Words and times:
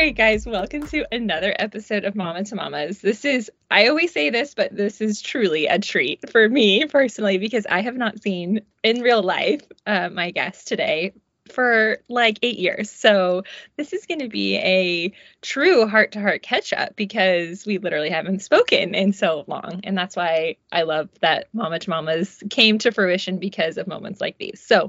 right, 0.00 0.16
guys, 0.16 0.46
welcome 0.46 0.86
to 0.86 1.04
another 1.12 1.54
episode 1.58 2.06
of 2.06 2.16
Mama 2.16 2.42
to 2.42 2.54
Mamas. 2.54 3.00
This 3.00 3.22
is, 3.26 3.50
I 3.70 3.88
always 3.88 4.10
say 4.10 4.30
this, 4.30 4.54
but 4.54 4.74
this 4.74 5.02
is 5.02 5.20
truly 5.20 5.66
a 5.66 5.78
treat 5.78 6.30
for 6.30 6.48
me 6.48 6.86
personally 6.86 7.36
because 7.36 7.66
I 7.66 7.82
have 7.82 7.98
not 7.98 8.22
seen 8.22 8.62
in 8.82 9.02
real 9.02 9.22
life 9.22 9.60
uh, 9.84 10.08
my 10.08 10.30
guest 10.30 10.68
today 10.68 11.12
for 11.52 11.98
like 12.08 12.38
eight 12.40 12.58
years. 12.58 12.90
So 12.90 13.42
this 13.76 13.92
is 13.92 14.06
going 14.06 14.20
to 14.20 14.30
be 14.30 14.56
a 14.56 15.12
true 15.42 15.86
heart 15.86 16.12
to 16.12 16.20
heart 16.20 16.40
catch 16.40 16.72
up 16.72 16.96
because 16.96 17.66
we 17.66 17.76
literally 17.76 18.08
haven't 18.08 18.40
spoken 18.40 18.94
in 18.94 19.12
so 19.12 19.44
long. 19.48 19.82
And 19.84 19.98
that's 19.98 20.16
why 20.16 20.56
I 20.72 20.84
love 20.84 21.10
that 21.20 21.48
Mama 21.52 21.78
to 21.78 21.90
Mamas 21.90 22.42
came 22.48 22.78
to 22.78 22.90
fruition 22.90 23.36
because 23.36 23.76
of 23.76 23.86
moments 23.86 24.18
like 24.18 24.38
these. 24.38 24.62
So, 24.64 24.88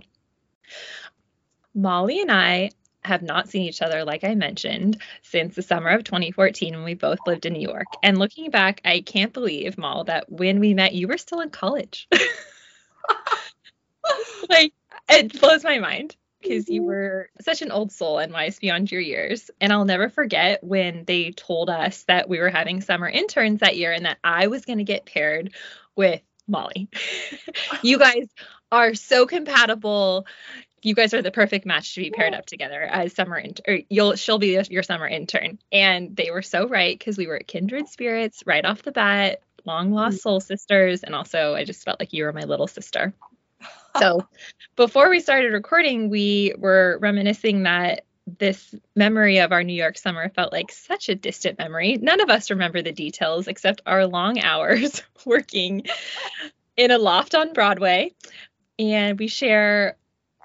Molly 1.73 2.21
and 2.21 2.31
I 2.31 2.71
have 3.03 3.21
not 3.21 3.49
seen 3.49 3.63
each 3.63 3.81
other, 3.81 4.03
like 4.05 4.23
I 4.23 4.35
mentioned, 4.35 5.01
since 5.23 5.55
the 5.55 5.61
summer 5.61 5.89
of 5.89 6.03
2014 6.03 6.75
when 6.75 6.83
we 6.83 6.93
both 6.93 7.19
lived 7.25 7.45
in 7.45 7.53
New 7.53 7.67
York. 7.67 7.87
And 8.03 8.17
looking 8.17 8.51
back, 8.51 8.81
I 8.85 9.01
can't 9.01 9.33
believe, 9.33 9.77
Mal, 9.77 10.03
that 10.05 10.31
when 10.31 10.59
we 10.59 10.73
met, 10.73 10.93
you 10.93 11.07
were 11.07 11.17
still 11.17 11.41
in 11.41 11.49
college. 11.49 12.07
like, 14.49 14.73
it 15.09 15.39
blows 15.39 15.63
my 15.63 15.79
mind 15.79 16.15
because 16.41 16.69
you 16.69 16.81
mm-hmm. 16.81 16.87
were 16.87 17.29
such 17.41 17.61
an 17.61 17.71
old 17.71 17.91
soul 17.91 18.19
and 18.19 18.33
wise 18.33 18.59
beyond 18.59 18.91
your 18.91 19.01
years. 19.01 19.49
And 19.59 19.71
I'll 19.71 19.85
never 19.85 20.09
forget 20.09 20.63
when 20.63 21.05
they 21.05 21.31
told 21.31 21.69
us 21.69 22.03
that 22.03 22.29
we 22.29 22.39
were 22.39 22.49
having 22.49 22.81
summer 22.81 23.09
interns 23.09 23.59
that 23.59 23.77
year 23.77 23.91
and 23.91 24.05
that 24.05 24.17
I 24.23 24.47
was 24.47 24.65
going 24.65 24.79
to 24.79 24.83
get 24.83 25.05
paired 25.05 25.53
with 25.95 26.21
Molly. 26.47 26.89
you 27.81 27.97
guys 27.97 28.27
are 28.71 28.93
so 28.93 29.25
compatible 29.25 30.25
you 30.83 30.95
guys 30.95 31.13
are 31.13 31.21
the 31.21 31.31
perfect 31.31 31.65
match 31.65 31.93
to 31.95 32.01
be 32.01 32.11
paired 32.11 32.33
up 32.33 32.45
together 32.45 32.81
as 32.81 33.13
summer 33.13 33.37
intern. 33.37 33.65
Or 33.67 33.79
you'll 33.89 34.15
she'll 34.15 34.39
be 34.39 34.59
your 34.69 34.83
summer 34.83 35.07
intern. 35.07 35.59
And 35.71 36.15
they 36.15 36.31
were 36.31 36.41
so 36.41 36.67
right 36.67 36.97
because 36.97 37.17
we 37.17 37.27
were 37.27 37.39
kindred 37.39 37.87
spirits 37.87 38.43
right 38.45 38.65
off 38.65 38.83
the 38.83 38.91
bat, 38.91 39.41
long 39.65 39.91
lost 39.91 40.17
mm. 40.17 40.21
soul 40.21 40.39
sisters, 40.39 41.03
and 41.03 41.15
also 41.15 41.55
I 41.55 41.65
just 41.65 41.83
felt 41.83 41.99
like 41.99 42.13
you 42.13 42.23
were 42.23 42.33
my 42.33 42.43
little 42.43 42.67
sister. 42.67 43.13
So 43.99 44.25
before 44.77 45.09
we 45.09 45.19
started 45.19 45.51
recording, 45.51 46.09
we 46.09 46.53
were 46.57 46.97
reminiscing 47.01 47.63
that 47.63 48.05
this 48.25 48.73
memory 48.95 49.39
of 49.39 49.51
our 49.51 49.65
New 49.65 49.73
York 49.73 49.97
summer 49.97 50.29
felt 50.29 50.53
like 50.53 50.71
such 50.71 51.09
a 51.09 51.15
distant 51.15 51.57
memory. 51.57 51.97
None 51.97 52.21
of 52.21 52.29
us 52.29 52.49
remember 52.49 52.81
the 52.81 52.93
details 52.93 53.49
except 53.49 53.81
our 53.85 54.07
long 54.07 54.39
hours 54.39 55.03
working 55.25 55.83
in 56.77 56.89
a 56.89 56.97
loft 56.97 57.35
on 57.35 57.51
Broadway. 57.51 58.13
And 58.79 59.19
we 59.19 59.27
share 59.27 59.97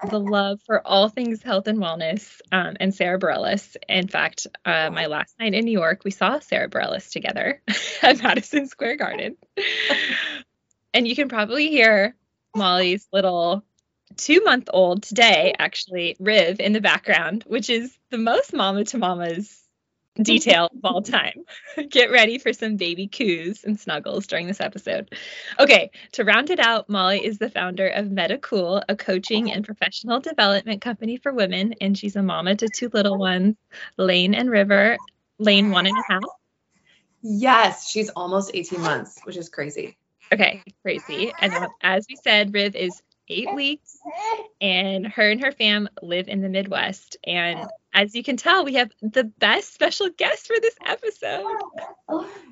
the 0.09 0.19
love 0.19 0.59
for 0.65 0.85
all 0.85 1.09
things 1.09 1.41
health 1.41 1.67
and 1.67 1.79
wellness 1.79 2.39
um, 2.51 2.77
and 2.79 2.93
Sara 2.93 3.19
Bareilles. 3.19 3.75
In 3.89 4.07
fact, 4.07 4.47
uh, 4.65 4.89
my 4.91 5.07
last 5.07 5.33
night 5.39 5.53
in 5.53 5.65
New 5.65 5.71
York, 5.71 6.01
we 6.03 6.11
saw 6.11 6.39
Sara 6.39 6.69
Bareilles 6.69 7.11
together 7.11 7.61
at 8.01 8.21
Madison 8.21 8.67
Square 8.67 8.97
Garden. 8.97 9.37
and 10.93 11.07
you 11.07 11.15
can 11.15 11.29
probably 11.29 11.69
hear 11.69 12.15
Molly's 12.55 13.07
little 13.11 13.63
two 14.15 14.43
month 14.43 14.69
old 14.71 15.03
today, 15.03 15.53
actually, 15.57 16.15
Riv 16.19 16.59
in 16.59 16.73
the 16.73 16.81
background, 16.81 17.43
which 17.47 17.69
is 17.69 17.97
the 18.11 18.17
most 18.17 18.53
mama 18.53 18.85
to 18.85 18.97
mamas 18.97 19.66
detail 20.21 20.65
of 20.65 20.79
all 20.83 21.01
time. 21.01 21.43
Get 21.89 22.11
ready 22.11 22.37
for 22.37 22.53
some 22.53 22.77
baby 22.77 23.07
coos 23.07 23.63
and 23.63 23.79
snuggles 23.79 24.27
during 24.27 24.47
this 24.47 24.61
episode. 24.61 25.13
Okay, 25.59 25.91
to 26.13 26.23
round 26.23 26.49
it 26.49 26.59
out, 26.59 26.89
Molly 26.89 27.23
is 27.25 27.37
the 27.37 27.49
founder 27.49 27.87
of 27.87 28.07
Mettacool, 28.07 28.83
a 28.87 28.95
coaching 28.95 29.51
and 29.51 29.65
professional 29.65 30.19
development 30.19 30.81
company 30.81 31.17
for 31.17 31.33
women, 31.33 31.75
and 31.81 31.97
she's 31.97 32.15
a 32.15 32.23
mama 32.23 32.55
to 32.55 32.67
two 32.67 32.89
little 32.93 33.17
ones, 33.17 33.55
Lane 33.97 34.33
and 34.33 34.49
River. 34.49 34.97
Lane, 35.39 35.71
one 35.71 35.85
and 35.85 35.97
a 35.97 36.11
half. 36.11 36.23
Yes, 37.21 37.89
she's 37.89 38.09
almost 38.09 38.51
18 38.53 38.81
months, 38.81 39.19
which 39.23 39.37
is 39.37 39.49
crazy. 39.49 39.97
Okay, 40.31 40.63
crazy. 40.81 41.31
And 41.39 41.53
as 41.81 42.05
we 42.09 42.15
said, 42.15 42.53
Riv 42.53 42.75
is 42.75 43.01
eight 43.29 43.53
weeks, 43.53 43.97
and 44.61 45.07
her 45.07 45.29
and 45.29 45.41
her 45.41 45.51
fam 45.51 45.89
live 46.01 46.27
in 46.27 46.41
the 46.41 46.49
Midwest. 46.49 47.17
And 47.25 47.67
as 47.93 48.15
you 48.15 48.23
can 48.23 48.37
tell, 48.37 48.65
we 48.65 48.75
have 48.75 48.91
the 49.01 49.23
best 49.23 49.73
special 49.73 50.09
guest 50.17 50.47
for 50.47 50.55
this 50.61 50.75
episode. 50.85 51.45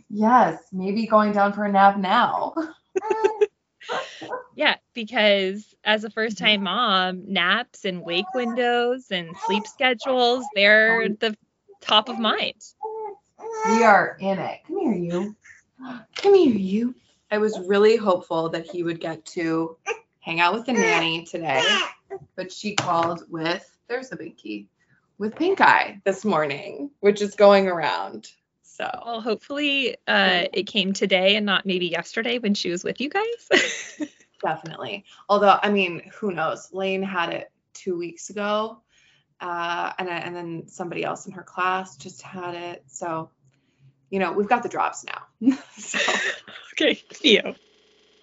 Yes, 0.10 0.62
maybe 0.72 1.08
going 1.08 1.32
down 1.32 1.54
for 1.54 1.66
a 1.66 1.72
nap 1.72 1.98
now. 1.98 2.54
yeah, 4.56 4.76
because 4.94 5.74
as 5.84 6.04
a 6.04 6.10
first 6.10 6.38
time 6.38 6.64
mom, 6.64 7.24
naps 7.28 7.86
and 7.86 8.02
wake 8.02 8.32
windows 8.34 9.08
and 9.12 9.36
sleep 9.46 9.68
schedules, 9.68 10.46
they're 10.56 11.10
the 11.10 11.38
top 11.82 12.10
of 12.10 12.20
mind. 12.20 12.62
We 13.68 13.84
are 13.84 14.18
in 14.20 14.40
it. 14.40 14.60
Come 14.68 14.80
here, 14.80 14.94
you. 14.94 15.36
Come 16.16 16.34
here, 16.34 16.56
you. 16.56 16.96
I 17.32 17.38
was 17.38 17.60
really 17.68 17.98
hopeful 17.98 18.50
that 18.50 18.70
he 18.70 18.84
would 18.84 19.00
get 19.00 19.26
to 19.28 19.78
hang 20.26 20.40
out 20.40 20.56
with 20.56 20.66
the 20.66 20.74
nanny 20.74 21.24
today, 21.24 21.64
but 22.36 22.52
she 22.52 22.74
called 22.74 23.24
with, 23.30 23.64
there's 23.88 24.12
a 24.12 24.16
big 24.16 24.36
key, 24.38 24.68
with 25.20 25.36
pink 25.36 25.62
eye 25.62 26.02
this 26.04 26.26
morning, 26.26 26.90
which 27.00 27.22
is 27.22 27.36
going 27.36 27.68
around. 27.68 28.28
So, 28.64 28.90
well, 29.06 29.22
hopefully 29.22 29.96
uh, 30.08 30.46
it 30.52 30.64
came 30.64 30.94
today 30.94 31.36
and 31.36 31.46
not 31.46 31.68
maybe 31.68 31.86
yesterday 31.86 32.40
when 32.40 32.56
she 32.56 32.72
was 32.72 32.84
with 32.84 33.00
you 33.00 33.10
guys. 33.10 33.70
Definitely. 34.42 35.06
Although, 35.30 35.60
I 35.62 35.70
mean, 35.70 36.10
who 36.16 36.32
knows? 36.32 36.70
Lane 36.74 37.04
had 37.04 37.30
it 37.30 37.52
two 37.74 37.96
weeks 37.96 38.32
ago. 38.32 38.82
Uh, 39.40 39.94
and, 40.00 40.10
and 40.10 40.36
then 40.36 40.68
somebody 40.68 41.04
else 41.04 41.28
in 41.28 41.34
her 41.34 41.44
class 41.44 41.98
just 41.98 42.24
had 42.24 42.56
it. 42.56 42.84
So, 42.88 43.30
you 44.10 44.20
know, 44.20 44.32
we've 44.32 44.50
got 44.50 44.64
the 44.64 44.70
drops 44.70 45.06
now. 45.06 45.56
so. 45.78 46.00
okay, 46.74 47.00
you. 47.22 47.54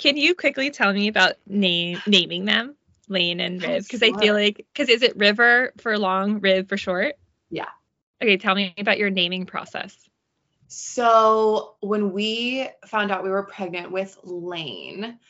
Can 0.03 0.17
you 0.17 0.35
quickly 0.35 0.73
tell 0.73 0.93
me 0.93 1.07
about 1.07 1.35
name 1.47 2.03
naming 2.09 2.45
them, 2.45 2.75
Lane 3.09 3.39
and 3.39 3.63
Riv? 3.63 3.85
Because. 3.85 4.03
I 4.03 4.13
feel 4.19 4.35
like 4.35 4.67
because 4.73 4.89
is 4.89 5.03
it 5.03 5.17
River 5.17 5.73
for 5.79 5.97
long, 5.97 6.41
Riv 6.41 6.69
for 6.69 6.77
short? 6.77 7.15
Yeah. 7.51 7.69
Okay, 8.21 8.37
tell 8.37 8.57
me 8.57 8.75
about 8.79 8.99
your 8.99 9.11
naming 9.11 9.47
process. 9.47 9.97
So 10.67 11.77
when 11.79 12.11
we 12.13 12.69
found 12.85 13.13
out 13.13 13.23
we 13.23 13.31
were 13.31 13.45
pregnant 13.45 13.93
with 13.93 14.19
Lane, 14.25 15.21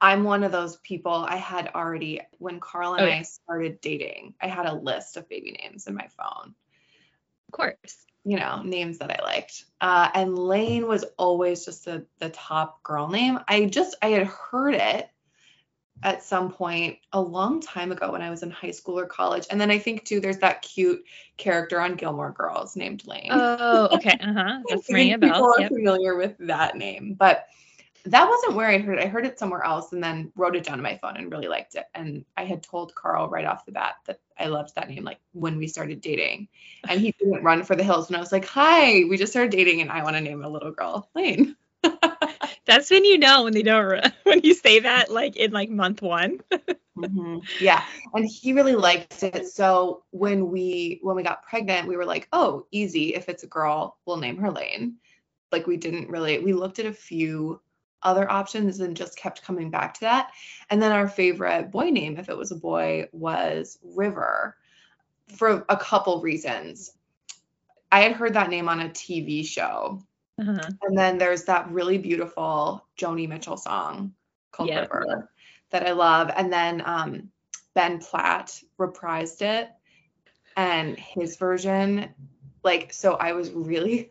I'm 0.00 0.24
one 0.24 0.44
of 0.44 0.52
those 0.52 0.78
people 0.78 1.12
I 1.12 1.36
had 1.36 1.72
already 1.74 2.22
when 2.38 2.58
Carl 2.58 2.94
and 2.94 3.02
oh, 3.02 3.06
yeah. 3.06 3.18
I 3.18 3.22
started 3.22 3.82
dating, 3.82 4.32
I 4.40 4.46
had 4.46 4.64
a 4.64 4.72
list 4.72 5.18
of 5.18 5.28
baby 5.28 5.58
names 5.60 5.86
in 5.86 5.94
my 5.94 6.08
phone. 6.16 6.54
Of 7.48 7.52
course 7.52 8.06
you 8.24 8.38
know, 8.38 8.62
names 8.62 8.98
that 8.98 9.18
I 9.18 9.22
liked. 9.24 9.64
Uh, 9.80 10.10
and 10.14 10.38
Lane 10.38 10.86
was 10.86 11.04
always 11.16 11.64
just 11.64 11.84
the 11.84 12.06
the 12.18 12.30
top 12.30 12.82
girl 12.82 13.08
name. 13.08 13.40
I 13.48 13.66
just 13.66 13.96
I 14.02 14.08
had 14.08 14.26
heard 14.26 14.74
it 14.74 15.08
at 16.02 16.22
some 16.22 16.50
point 16.50 16.98
a 17.12 17.20
long 17.20 17.60
time 17.60 17.92
ago 17.92 18.12
when 18.12 18.22
I 18.22 18.30
was 18.30 18.42
in 18.42 18.50
high 18.50 18.70
school 18.70 18.98
or 18.98 19.06
college. 19.06 19.46
And 19.50 19.60
then 19.60 19.70
I 19.70 19.78
think 19.78 20.04
too, 20.04 20.20
there's 20.20 20.38
that 20.38 20.62
cute 20.62 21.04
character 21.36 21.80
on 21.80 21.94
Gilmore 21.94 22.32
Girls 22.32 22.74
named 22.74 23.06
Lane. 23.06 23.28
Oh, 23.30 23.88
okay. 23.92 24.16
Uh 24.20 24.32
huh. 24.32 24.60
That's 24.68 24.90
ringing 24.92 25.14
a 25.14 25.18
bell. 25.18 25.30
People 25.30 25.54
are 25.54 25.60
yep. 25.60 25.72
familiar 25.72 26.16
with 26.16 26.36
that 26.40 26.76
name, 26.76 27.14
but 27.14 27.46
that 28.06 28.28
wasn't 28.28 28.54
where 28.54 28.68
I 28.68 28.78
heard 28.78 28.98
it. 28.98 29.04
I 29.04 29.08
heard 29.08 29.26
it 29.26 29.38
somewhere 29.38 29.62
else 29.62 29.92
and 29.92 30.02
then 30.02 30.32
wrote 30.34 30.56
it 30.56 30.64
down 30.64 30.78
on 30.78 30.82
my 30.82 30.98
phone 31.02 31.16
and 31.16 31.30
really 31.30 31.48
liked 31.48 31.74
it. 31.74 31.84
And 31.94 32.24
I 32.36 32.44
had 32.44 32.62
told 32.62 32.94
Carl 32.94 33.28
right 33.28 33.44
off 33.44 33.66
the 33.66 33.72
bat 33.72 33.96
that 34.06 34.20
I 34.38 34.46
loved 34.46 34.74
that 34.74 34.88
name, 34.88 35.04
like 35.04 35.18
when 35.32 35.58
we 35.58 35.66
started 35.66 36.00
dating. 36.00 36.48
And 36.88 37.00
he 37.00 37.12
didn't 37.18 37.44
run 37.44 37.62
for 37.62 37.76
the 37.76 37.84
hills. 37.84 38.08
And 38.08 38.16
I 38.16 38.20
was 38.20 38.32
like, 38.32 38.46
hi, 38.46 39.04
we 39.04 39.16
just 39.16 39.32
started 39.32 39.52
dating 39.52 39.82
and 39.82 39.90
I 39.90 40.02
want 40.02 40.16
to 40.16 40.22
name 40.22 40.42
a 40.42 40.48
little 40.48 40.72
girl 40.72 41.08
Lane. 41.14 41.56
That's 42.66 42.90
when 42.90 43.04
you 43.04 43.18
know 43.18 43.44
when 43.44 43.52
they 43.52 43.62
don't, 43.62 44.06
when 44.24 44.40
you 44.44 44.54
say 44.54 44.80
that 44.80 45.10
like 45.10 45.36
in 45.36 45.50
like 45.50 45.70
month 45.70 46.02
one. 46.02 46.40
mm-hmm. 46.96 47.38
Yeah. 47.58 47.82
And 48.14 48.26
he 48.26 48.52
really 48.52 48.76
liked 48.76 49.22
it. 49.22 49.48
So 49.48 50.04
when 50.10 50.50
we, 50.50 51.00
when 51.02 51.16
we 51.16 51.22
got 51.22 51.42
pregnant, 51.42 51.88
we 51.88 51.96
were 51.96 52.04
like, 52.04 52.28
oh, 52.32 52.66
easy. 52.70 53.14
If 53.14 53.28
it's 53.28 53.42
a 53.42 53.48
girl, 53.48 53.98
we'll 54.06 54.18
name 54.18 54.36
her 54.38 54.50
Lane. 54.50 54.96
Like 55.52 55.66
we 55.66 55.78
didn't 55.78 56.10
really, 56.10 56.38
we 56.38 56.52
looked 56.52 56.78
at 56.78 56.86
a 56.86 56.92
few 56.92 57.60
other 58.02 58.30
options 58.30 58.80
and 58.80 58.96
just 58.96 59.16
kept 59.16 59.42
coming 59.42 59.70
back 59.70 59.94
to 59.94 60.00
that. 60.00 60.30
And 60.70 60.82
then 60.82 60.92
our 60.92 61.08
favorite 61.08 61.70
boy 61.70 61.90
name, 61.90 62.16
if 62.18 62.28
it 62.28 62.36
was 62.36 62.52
a 62.52 62.56
boy, 62.56 63.08
was 63.12 63.78
River 63.82 64.56
for 65.36 65.64
a 65.68 65.76
couple 65.76 66.20
reasons. 66.20 66.92
I 67.92 68.00
had 68.00 68.12
heard 68.12 68.34
that 68.34 68.50
name 68.50 68.68
on 68.68 68.80
a 68.80 68.88
TV 68.88 69.44
show. 69.46 70.02
Uh-huh. 70.40 70.70
And 70.82 70.96
then 70.96 71.18
there's 71.18 71.44
that 71.44 71.70
really 71.70 71.98
beautiful 71.98 72.86
Joni 72.98 73.28
Mitchell 73.28 73.56
song 73.56 74.14
called 74.52 74.70
yeah. 74.70 74.80
River 74.80 75.30
that 75.70 75.86
I 75.86 75.92
love. 75.92 76.30
And 76.34 76.52
then 76.52 76.82
um, 76.84 77.30
Ben 77.74 77.98
Platt 77.98 78.60
reprised 78.78 79.42
it. 79.42 79.70
And 80.56 80.98
his 80.98 81.36
version, 81.36 82.08
like, 82.64 82.92
so 82.92 83.14
I 83.14 83.32
was 83.32 83.50
really 83.50 84.10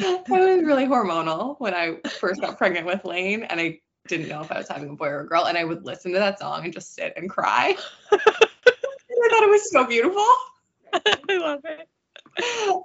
I 0.00 0.22
was 0.28 0.62
really 0.64 0.86
hormonal 0.86 1.56
when 1.58 1.74
I 1.74 1.96
first 2.20 2.40
got 2.40 2.58
pregnant 2.58 2.86
with 2.86 3.04
Lane, 3.04 3.42
and 3.44 3.60
I 3.60 3.80
didn't 4.08 4.28
know 4.28 4.40
if 4.40 4.50
I 4.50 4.58
was 4.58 4.68
having 4.68 4.90
a 4.90 4.94
boy 4.94 5.06
or 5.08 5.20
a 5.20 5.26
girl. 5.26 5.44
And 5.46 5.56
I 5.56 5.64
would 5.64 5.84
listen 5.84 6.12
to 6.12 6.18
that 6.18 6.38
song 6.38 6.64
and 6.64 6.72
just 6.72 6.94
sit 6.94 7.12
and 7.16 7.28
cry. 7.30 7.74
I 8.12 8.16
thought 8.18 9.42
it 9.44 9.50
was 9.50 9.70
so 9.70 9.86
beautiful. 9.86 10.26
I 10.94 11.36
love 11.38 11.60
it. 11.64 11.88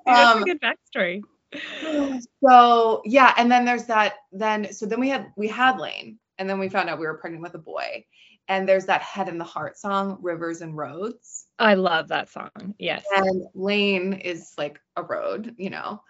That's 0.05 0.35
Um, 0.35 0.41
a 0.43 0.45
good 0.45 0.61
backstory. 0.61 1.23
so 2.43 3.01
yeah, 3.05 3.33
and 3.37 3.51
then 3.51 3.65
there's 3.65 3.85
that. 3.85 4.15
Then 4.31 4.71
so 4.73 4.85
then 4.85 4.99
we 4.99 5.09
had 5.09 5.31
we 5.35 5.47
had 5.47 5.79
Lane, 5.79 6.19
and 6.37 6.49
then 6.49 6.59
we 6.59 6.69
found 6.69 6.89
out 6.89 6.99
we 6.99 7.07
were 7.07 7.15
pregnant 7.17 7.43
with 7.43 7.55
a 7.55 7.59
boy. 7.59 8.05
And 8.49 8.67
there's 8.67 8.85
that 8.85 9.01
Head 9.01 9.27
and 9.27 9.41
the 9.41 9.45
Heart 9.45 9.77
song, 9.77 10.19
Rivers 10.21 10.61
and 10.61 10.75
Roads. 10.77 11.47
I 11.59 11.73
love 11.73 12.07
that 12.09 12.29
song. 12.29 12.75
Yes. 12.79 13.03
And 13.13 13.43
Lane 13.53 14.13
is 14.13 14.53
like 14.57 14.79
a 14.95 15.03
road, 15.03 15.55
you 15.57 15.69
know. 15.69 16.01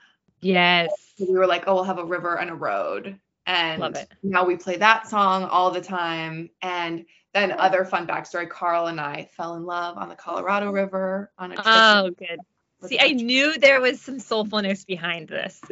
Yes. 0.42 0.92
So 1.18 1.26
we 1.28 1.38
were 1.38 1.48
like, 1.48 1.64
oh, 1.68 1.76
we'll 1.76 1.84
have 1.84 1.98
a 1.98 2.06
river 2.06 2.38
and 2.38 2.50
a 2.50 2.56
road. 2.56 3.20
And 3.46 3.98
now 4.24 4.46
we 4.46 4.58
play 4.58 4.78
that 4.78 5.08
song 5.08 5.46
all 5.46 5.72
the 5.72 5.82
time. 5.82 6.50
And 6.62 7.06
then 7.34 7.54
other 7.54 7.86
fun 7.86 8.06
backstory, 8.06 8.50
Carl 8.50 8.88
and 8.88 9.00
I 9.00 9.30
fell 9.38 9.56
in 9.56 9.66
love 9.66 9.98
on 9.98 10.10
the 10.10 10.16
Colorado 10.16 10.72
River 10.72 11.32
on 11.38 11.52
a 11.52 11.56
trip. 11.56 11.66
Oh, 11.68 12.12
good. 12.18 12.40
See, 12.88 13.00
I 13.00 13.12
knew 13.14 13.58
there 13.58 13.82
was 13.82 14.02
some 14.02 14.18
soulfulness 14.18 14.86
behind 14.86 15.30
this. 15.30 15.62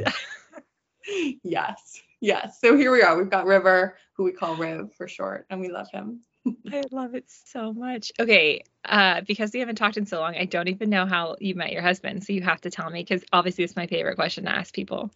Yes. 1.44 2.01
Yes. 2.21 2.59
So 2.59 2.75
here 2.75 2.91
we 2.91 3.01
are. 3.01 3.17
We've 3.17 3.29
got 3.29 3.45
River, 3.45 3.97
who 4.13 4.23
we 4.23 4.31
call 4.31 4.56
Riv 4.56 4.94
for 4.95 5.07
short, 5.07 5.45
and 5.50 5.59
we 5.62 5.69
love 5.69 5.89
him. 5.91 6.21
I 6.71 6.83
love 6.92 7.15
it 7.15 7.25
so 7.27 7.74
much. 7.74 8.12
Okay, 8.19 8.63
uh, 8.83 9.21
because 9.27 9.51
we 9.53 9.59
haven't 9.59 9.75
talked 9.75 9.97
in 9.97 10.06
so 10.06 10.19
long, 10.19 10.36
I 10.36 10.45
don't 10.45 10.68
even 10.68 10.89
know 10.89 11.06
how 11.06 11.36
you 11.39 11.56
met 11.56 11.71
your 11.71 11.81
husband. 11.81 12.24
So 12.24 12.33
you 12.33 12.42
have 12.44 12.62
to 12.62 12.71
tell 12.71 12.89
me 12.89 13.01
because 13.01 13.24
obviously 13.33 13.63
it's 13.63 13.75
my 13.75 13.88
favorite 13.88 14.15
question 14.15 14.45
to 14.45 14.51
ask 14.51 14.74
people. 14.74 15.12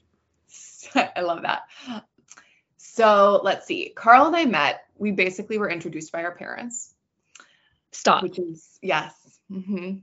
I 0.96 1.22
love 1.22 1.44
that. 1.44 1.64
So 2.78 3.42
let's 3.44 3.66
see. 3.66 3.92
Carl 3.96 4.28
and 4.28 4.36
I 4.36 4.46
met. 4.46 4.86
We 4.98 5.12
basically 5.12 5.58
were 5.58 5.70
introduced 5.70 6.12
by 6.12 6.24
our 6.24 6.36
parents, 6.36 6.94
Stop. 7.92 8.24
which 8.24 8.40
is 8.40 8.78
yes. 8.82 9.14
hmm 9.50 9.98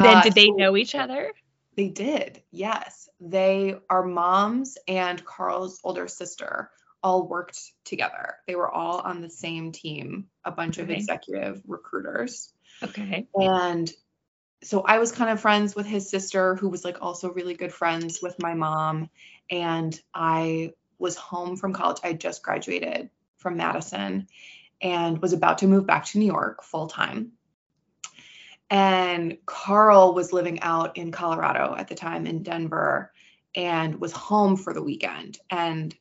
then 0.00 0.22
did 0.22 0.34
they 0.34 0.50
know 0.50 0.76
each 0.76 0.94
other? 0.94 1.30
They 1.76 1.88
did. 1.88 2.42
Yes. 2.50 3.08
They 3.20 3.76
are 3.88 4.04
moms 4.04 4.76
and 4.86 5.24
Carl's 5.24 5.80
older 5.84 6.08
sister 6.08 6.70
all 7.04 7.28
worked 7.28 7.60
together. 7.84 8.36
They 8.48 8.56
were 8.56 8.70
all 8.70 8.98
on 8.98 9.20
the 9.20 9.28
same 9.28 9.72
team, 9.72 10.28
a 10.42 10.50
bunch 10.50 10.78
of 10.78 10.90
executive 10.90 11.62
recruiters. 11.66 12.50
Okay. 12.82 13.28
And 13.34 13.92
so 14.62 14.80
I 14.80 14.98
was 14.98 15.12
kind 15.12 15.30
of 15.30 15.38
friends 15.38 15.76
with 15.76 15.84
his 15.84 16.08
sister, 16.08 16.56
who 16.56 16.70
was 16.70 16.82
like 16.82 17.02
also 17.02 17.30
really 17.30 17.54
good 17.54 17.74
friends 17.74 18.20
with 18.22 18.40
my 18.40 18.54
mom. 18.54 19.10
And 19.50 20.00
I 20.14 20.72
was 20.98 21.14
home 21.14 21.56
from 21.56 21.74
college. 21.74 21.98
I 22.02 22.14
just 22.14 22.42
graduated 22.42 23.10
from 23.36 23.58
Madison 23.58 24.26
and 24.80 25.20
was 25.20 25.34
about 25.34 25.58
to 25.58 25.66
move 25.66 25.86
back 25.86 26.06
to 26.06 26.18
New 26.18 26.26
York 26.26 26.64
full 26.64 26.86
time. 26.86 27.32
And 28.70 29.36
Carl 29.44 30.14
was 30.14 30.32
living 30.32 30.60
out 30.60 30.96
in 30.96 31.12
Colorado 31.12 31.74
at 31.76 31.88
the 31.88 31.94
time 31.94 32.26
in 32.26 32.42
Denver 32.42 33.12
and 33.54 34.00
was 34.00 34.12
home 34.12 34.56
for 34.56 34.72
the 34.72 34.82
weekend. 34.82 35.38
And 35.50 35.94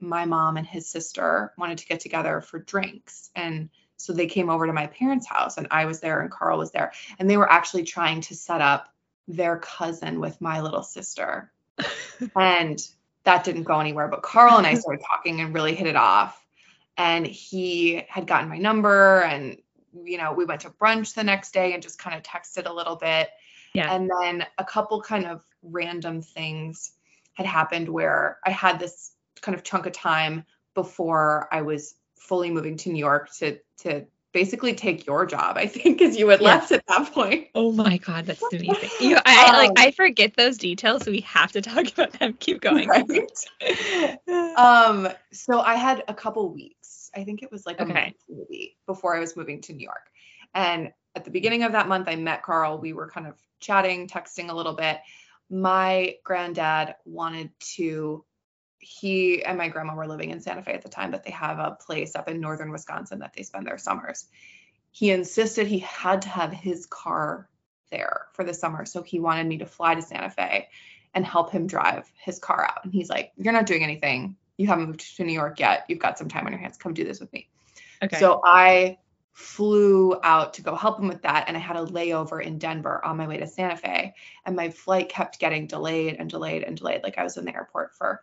my 0.00 0.24
mom 0.24 0.56
and 0.56 0.66
his 0.66 0.86
sister 0.86 1.52
wanted 1.56 1.78
to 1.78 1.86
get 1.86 2.00
together 2.00 2.40
for 2.40 2.58
drinks. 2.58 3.30
And 3.34 3.70
so 3.96 4.12
they 4.12 4.26
came 4.26 4.48
over 4.48 4.66
to 4.66 4.72
my 4.72 4.86
parents' 4.86 5.26
house 5.26 5.58
and 5.58 5.68
I 5.70 5.84
was 5.84 6.00
there 6.00 6.20
and 6.20 6.30
Carl 6.30 6.58
was 6.58 6.72
there. 6.72 6.92
And 7.18 7.28
they 7.28 7.36
were 7.36 7.50
actually 7.50 7.84
trying 7.84 8.22
to 8.22 8.34
set 8.34 8.60
up 8.60 8.88
their 9.28 9.58
cousin 9.58 10.20
with 10.20 10.40
my 10.40 10.60
little 10.60 10.82
sister. 10.82 11.52
and 12.36 12.80
that 13.24 13.44
didn't 13.44 13.64
go 13.64 13.78
anywhere. 13.78 14.08
But 14.08 14.22
Carl 14.22 14.56
and 14.56 14.66
I 14.66 14.74
started 14.80 15.04
talking 15.06 15.40
and 15.40 15.54
really 15.54 15.74
hit 15.74 15.86
it 15.86 15.96
off. 15.96 16.44
And 16.96 17.26
he 17.26 18.04
had 18.08 18.26
gotten 18.26 18.48
my 18.48 18.58
number 18.58 19.22
and 19.22 19.58
you 20.04 20.18
know, 20.18 20.32
we 20.32 20.44
went 20.44 20.60
to 20.62 20.70
brunch 20.70 21.14
the 21.14 21.24
next 21.24 21.52
day 21.52 21.72
and 21.72 21.82
just 21.82 21.98
kind 21.98 22.16
of 22.16 22.22
texted 22.22 22.68
a 22.68 22.72
little 22.72 22.96
bit. 22.96 23.28
Yeah. 23.74 23.92
And 23.92 24.10
then 24.20 24.46
a 24.58 24.64
couple 24.64 25.00
kind 25.00 25.26
of 25.26 25.44
random 25.62 26.22
things 26.22 26.92
had 27.34 27.46
happened 27.46 27.88
where 27.88 28.38
I 28.44 28.50
had 28.50 28.78
this 28.78 29.12
kind 29.40 29.54
of 29.54 29.62
chunk 29.64 29.86
of 29.86 29.92
time 29.92 30.44
before 30.74 31.48
I 31.52 31.62
was 31.62 31.94
fully 32.16 32.50
moving 32.50 32.76
to 32.78 32.90
New 32.90 32.98
York 32.98 33.30
to 33.38 33.58
to 33.78 34.06
basically 34.32 34.74
take 34.74 35.06
your 35.06 35.26
job, 35.26 35.56
I 35.56 35.66
think, 35.66 35.98
because 35.98 36.16
you 36.16 36.28
had 36.28 36.40
Yeah. 36.40 36.48
left 36.48 36.72
at 36.72 36.86
that 36.86 37.12
point. 37.12 37.48
Oh 37.54 37.72
my 37.72 37.98
God, 37.98 38.26
that's 38.26 38.42
amazing. 38.52 38.90
You, 39.00 39.18
I 39.24 39.56
like 39.56 39.70
Um, 39.70 39.74
I 39.76 39.90
forget 39.90 40.36
those 40.36 40.58
details, 40.58 41.02
so 41.04 41.10
we 41.10 41.20
have 41.22 41.52
to 41.52 41.62
talk 41.62 41.90
about 41.92 42.12
them. 42.12 42.34
Keep 42.34 42.60
going. 42.60 42.88
Right? 42.88 43.08
um, 44.56 45.08
so 45.32 45.60
I 45.60 45.74
had 45.74 46.04
a 46.06 46.14
couple 46.14 46.52
weeks. 46.52 47.10
I 47.14 47.24
think 47.24 47.42
it 47.42 47.50
was 47.50 47.66
like 47.66 47.80
a 47.80 47.82
Okay. 47.82 47.92
month 47.92 48.16
maybe 48.28 48.76
before 48.86 49.16
I 49.16 49.20
was 49.20 49.36
moving 49.36 49.60
to 49.62 49.72
New 49.72 49.82
York. 49.84 50.10
And 50.54 50.92
at 51.16 51.24
the 51.24 51.30
beginning 51.30 51.64
of 51.64 51.72
that 51.72 51.88
month, 51.88 52.08
I 52.08 52.16
met 52.16 52.42
Carl. 52.42 52.78
We 52.78 52.92
were 52.92 53.08
kind 53.08 53.26
of 53.26 53.34
chatting, 53.58 54.06
texting 54.06 54.50
a 54.50 54.54
little 54.54 54.74
bit. 54.74 55.00
My 55.48 56.14
granddad 56.22 56.94
wanted 57.04 57.50
to, 57.76 58.24
he 58.80 59.44
and 59.44 59.58
my 59.58 59.68
grandma 59.68 59.94
were 59.94 60.06
living 60.06 60.30
in 60.30 60.40
Santa 60.40 60.62
Fe 60.62 60.72
at 60.72 60.82
the 60.82 60.88
time, 60.88 61.10
but 61.10 61.22
they 61.22 61.30
have 61.30 61.58
a 61.58 61.76
place 61.80 62.16
up 62.16 62.28
in 62.28 62.40
northern 62.40 62.72
Wisconsin 62.72 63.20
that 63.20 63.34
they 63.34 63.42
spend 63.42 63.66
their 63.66 63.78
summers. 63.78 64.26
He 64.90 65.10
insisted 65.10 65.66
he 65.66 65.80
had 65.80 66.22
to 66.22 66.28
have 66.28 66.52
his 66.52 66.86
car 66.86 67.48
there 67.90 68.26
for 68.32 68.44
the 68.44 68.54
summer. 68.54 68.84
So 68.84 69.02
he 69.02 69.20
wanted 69.20 69.46
me 69.46 69.58
to 69.58 69.66
fly 69.66 69.94
to 69.94 70.02
Santa 70.02 70.30
Fe 70.30 70.68
and 71.14 71.24
help 71.24 71.50
him 71.50 71.66
drive 71.66 72.10
his 72.16 72.38
car 72.38 72.64
out. 72.64 72.84
And 72.84 72.92
he's 72.92 73.10
like, 73.10 73.32
You're 73.36 73.52
not 73.52 73.66
doing 73.66 73.84
anything. 73.84 74.36
You 74.56 74.66
haven't 74.66 74.86
moved 74.86 75.16
to 75.16 75.24
New 75.24 75.32
York 75.32 75.60
yet. 75.60 75.84
You've 75.88 75.98
got 75.98 76.18
some 76.18 76.28
time 76.28 76.46
on 76.46 76.52
your 76.52 76.60
hands. 76.60 76.76
Come 76.76 76.94
do 76.94 77.04
this 77.04 77.20
with 77.20 77.32
me. 77.32 77.48
Okay. 78.02 78.18
So 78.18 78.40
I 78.44 78.98
flew 79.32 80.18
out 80.22 80.54
to 80.54 80.62
go 80.62 80.74
help 80.74 80.98
him 80.98 81.08
with 81.08 81.22
that. 81.22 81.44
And 81.48 81.56
I 81.56 81.60
had 81.60 81.76
a 81.76 81.84
layover 81.84 82.42
in 82.42 82.58
Denver 82.58 83.04
on 83.04 83.16
my 83.16 83.26
way 83.26 83.38
to 83.38 83.46
Santa 83.46 83.76
Fe. 83.76 84.14
And 84.44 84.56
my 84.56 84.70
flight 84.70 85.08
kept 85.08 85.38
getting 85.38 85.66
delayed 85.66 86.16
and 86.18 86.28
delayed 86.28 86.62
and 86.62 86.76
delayed. 86.76 87.02
Like 87.02 87.18
I 87.18 87.24
was 87.24 87.36
in 87.36 87.44
the 87.44 87.54
airport 87.54 87.94
for 87.94 88.22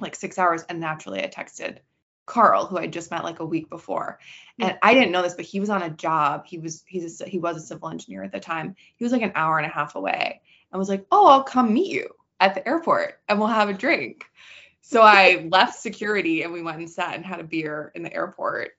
like 0.00 0.14
six 0.14 0.38
hours. 0.38 0.64
And 0.68 0.80
naturally, 0.80 1.22
I 1.22 1.28
texted 1.28 1.78
Carl, 2.28 2.66
who 2.66 2.78
I 2.78 2.86
just 2.86 3.10
met 3.10 3.24
like 3.24 3.40
a 3.40 3.44
week 3.44 3.68
before. 3.70 4.20
And 4.60 4.78
I 4.82 4.94
didn't 4.94 5.12
know 5.12 5.22
this, 5.22 5.34
but 5.34 5.46
he 5.46 5.60
was 5.60 5.70
on 5.70 5.82
a 5.82 5.90
job. 5.90 6.46
He 6.46 6.58
was 6.58 6.84
he's 6.86 7.20
a, 7.20 7.24
he 7.24 7.38
was 7.38 7.56
a 7.56 7.60
civil 7.60 7.88
engineer 7.88 8.22
at 8.22 8.30
the 8.30 8.38
time. 8.38 8.76
He 8.96 9.04
was 9.04 9.12
like 9.12 9.22
an 9.22 9.32
hour 9.34 9.58
and 9.58 9.66
a 9.66 9.72
half 9.72 9.96
away. 9.96 10.40
And 10.70 10.78
was 10.78 10.90
like, 10.90 11.06
"Oh, 11.10 11.26
I'll 11.26 11.42
come 11.42 11.72
meet 11.72 11.90
you 11.90 12.08
at 12.38 12.54
the 12.54 12.68
airport 12.68 13.20
and 13.28 13.38
we'll 13.38 13.48
have 13.48 13.70
a 13.70 13.74
drink." 13.74 14.26
So 14.82 15.02
I 15.02 15.48
left 15.52 15.80
security 15.80 16.42
and 16.42 16.52
we 16.52 16.62
went 16.62 16.78
and 16.78 16.90
sat 16.90 17.14
and 17.14 17.24
had 17.24 17.40
a 17.40 17.44
beer 17.44 17.90
in 17.94 18.02
the 18.02 18.12
airport. 18.12 18.72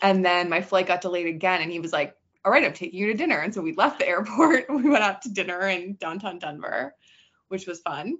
And 0.00 0.24
then 0.24 0.48
my 0.48 0.62
flight 0.62 0.86
got 0.86 1.02
delayed 1.02 1.26
again 1.26 1.60
and 1.60 1.70
he 1.70 1.80
was 1.80 1.92
like, 1.92 2.16
"All 2.44 2.50
right, 2.50 2.64
I'm 2.64 2.72
taking 2.72 2.98
you 2.98 3.08
to 3.08 3.14
dinner." 3.14 3.38
And 3.38 3.52
so 3.52 3.60
we 3.60 3.74
left 3.74 3.98
the 3.98 4.08
airport 4.14 4.68
and 4.68 4.82
we 4.82 4.88
went 4.88 5.04
out 5.04 5.22
to 5.22 5.30
dinner 5.30 5.68
in 5.68 5.96
downtown 5.96 6.38
Denver, 6.38 6.94
which 7.48 7.66
was 7.66 7.80
fun. 7.80 8.16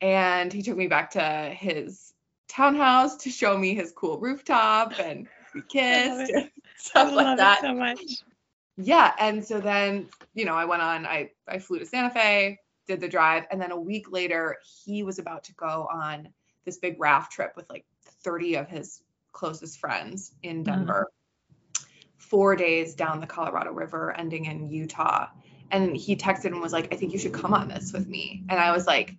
And 0.00 0.52
he 0.52 0.62
took 0.62 0.76
me 0.76 0.86
back 0.86 1.10
to 1.12 1.54
his 1.56 2.12
townhouse 2.48 3.16
to 3.18 3.30
show 3.30 3.56
me 3.56 3.74
his 3.74 3.92
cool 3.92 4.18
rooftop 4.18 4.98
and 4.98 5.28
we 5.54 5.60
I 5.74 6.08
love 6.08 6.28
kissed 6.28 6.30
it. 6.30 6.36
and 6.36 6.44
I 6.66 6.70
stuff 6.76 7.14
like 7.14 7.36
that 7.36 7.58
it 7.58 7.66
so 7.66 7.74
much. 7.74 8.00
yeah 8.78 9.12
and 9.18 9.44
so 9.44 9.60
then 9.60 10.08
you 10.32 10.46
know 10.46 10.54
i 10.54 10.64
went 10.64 10.80
on 10.80 11.04
i 11.04 11.30
i 11.46 11.58
flew 11.58 11.78
to 11.78 11.84
santa 11.84 12.08
fe 12.08 12.58
did 12.86 13.00
the 13.00 13.08
drive 13.08 13.44
and 13.50 13.60
then 13.60 13.70
a 13.70 13.78
week 13.78 14.10
later 14.10 14.56
he 14.86 15.02
was 15.02 15.18
about 15.18 15.44
to 15.44 15.54
go 15.54 15.86
on 15.92 16.28
this 16.64 16.78
big 16.78 16.98
raft 16.98 17.32
trip 17.32 17.52
with 17.56 17.68
like 17.70 17.84
30 18.22 18.56
of 18.56 18.68
his 18.68 19.02
closest 19.32 19.78
friends 19.78 20.32
in 20.42 20.64
mm-hmm. 20.64 20.74
denver. 20.74 21.10
Four 22.16 22.56
days 22.56 22.94
down 22.94 23.20
the 23.20 23.26
colorado 23.26 23.72
river 23.72 24.14
ending 24.14 24.44
in 24.44 24.68
utah. 24.68 25.28
And 25.70 25.96
he 25.96 26.14
texted 26.14 26.46
and 26.46 26.60
was 26.60 26.72
like 26.72 26.92
i 26.92 26.96
think 26.96 27.12
you 27.12 27.18
should 27.18 27.32
come 27.32 27.54
on 27.54 27.68
this 27.68 27.92
with 27.92 28.06
me. 28.06 28.44
And 28.48 28.58
i 28.58 28.72
was 28.72 28.86
like 28.86 29.16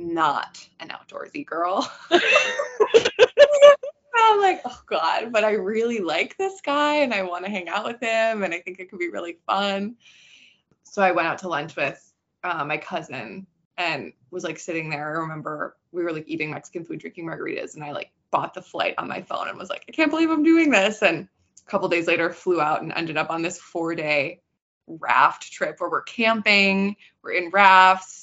not 0.00 0.66
an 0.80 0.88
outdoorsy 0.88 1.44
girl 1.44 1.90
I'm 4.30 4.40
like, 4.40 4.60
oh 4.64 4.80
God, 4.86 5.32
but 5.32 5.44
I 5.44 5.52
really 5.52 5.98
like 5.98 6.36
this 6.36 6.60
guy 6.60 6.96
and 6.96 7.12
I 7.12 7.22
want 7.22 7.44
to 7.44 7.50
hang 7.50 7.68
out 7.68 7.84
with 7.84 8.00
him 8.00 8.42
and 8.42 8.54
I 8.54 8.60
think 8.60 8.78
it 8.78 8.90
could 8.90 8.98
be 8.98 9.08
really 9.08 9.38
fun. 9.46 9.96
So 10.84 11.02
I 11.02 11.12
went 11.12 11.28
out 11.28 11.38
to 11.38 11.48
lunch 11.48 11.76
with 11.76 12.12
uh, 12.44 12.64
my 12.64 12.76
cousin 12.76 13.46
and 13.76 14.12
was 14.30 14.44
like 14.44 14.58
sitting 14.58 14.90
there. 14.90 15.06
I 15.08 15.20
remember 15.20 15.76
we 15.92 16.02
were 16.02 16.12
like 16.12 16.28
eating 16.28 16.50
Mexican 16.50 16.84
food, 16.84 17.00
drinking 17.00 17.26
margaritas, 17.26 17.74
and 17.74 17.84
I 17.84 17.92
like 17.92 18.10
bought 18.30 18.54
the 18.54 18.62
flight 18.62 18.94
on 18.98 19.08
my 19.08 19.22
phone 19.22 19.48
and 19.48 19.58
was 19.58 19.70
like, 19.70 19.84
I 19.88 19.92
can't 19.92 20.10
believe 20.10 20.30
I'm 20.30 20.42
doing 20.42 20.70
this. 20.70 21.02
And 21.02 21.28
a 21.66 21.70
couple 21.70 21.88
days 21.88 22.06
later, 22.06 22.30
flew 22.30 22.60
out 22.60 22.82
and 22.82 22.92
ended 22.92 23.16
up 23.16 23.30
on 23.30 23.42
this 23.42 23.58
four 23.58 23.94
day 23.94 24.40
raft 24.86 25.50
trip 25.52 25.76
where 25.78 25.90
we're 25.90 26.02
camping, 26.02 26.96
we're 27.22 27.32
in 27.32 27.50
rafts, 27.50 28.19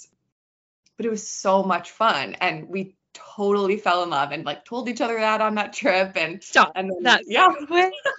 but 0.97 1.05
it 1.05 1.09
was 1.09 1.27
so 1.27 1.63
much 1.63 1.91
fun. 1.91 2.35
And 2.41 2.69
we 2.69 2.95
totally 3.13 3.77
fell 3.77 4.03
in 4.03 4.09
love 4.09 4.31
and 4.31 4.45
like 4.45 4.65
told 4.65 4.89
each 4.89 5.01
other 5.01 5.17
that 5.19 5.41
on 5.41 5.55
that 5.55 5.73
trip 5.73 6.11
and 6.15 6.43
Stop. 6.43 6.73
and 6.75 6.89
then 6.89 7.03
That's 7.03 7.27
yeah 7.27 7.53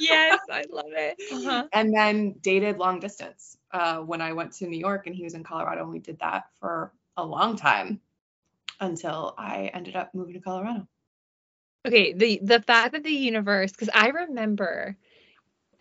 yes, 0.00 0.40
I 0.50 0.64
love 0.70 0.86
it. 0.90 1.20
Uh-huh. 1.32 1.68
and 1.72 1.94
then 1.94 2.34
dated 2.40 2.78
long 2.78 2.98
distance 3.00 3.56
uh, 3.72 3.98
when 3.98 4.20
I 4.20 4.32
went 4.32 4.52
to 4.54 4.66
New 4.66 4.78
York 4.78 5.06
and 5.06 5.14
he 5.14 5.24
was 5.24 5.34
in 5.34 5.44
Colorado 5.44 5.82
and 5.82 5.92
we 5.92 5.98
did 5.98 6.18
that 6.20 6.44
for 6.58 6.92
a 7.16 7.24
long 7.24 7.56
time 7.56 8.00
until 8.80 9.34
I 9.38 9.70
ended 9.72 9.96
up 9.96 10.14
moving 10.14 10.34
to 10.34 10.40
Colorado. 10.40 10.86
Okay, 11.86 12.12
the 12.12 12.40
the 12.42 12.60
fact 12.60 12.92
that 12.92 13.02
the 13.04 13.10
universe, 13.10 13.72
because 13.72 13.90
I 13.94 14.08
remember, 14.08 14.96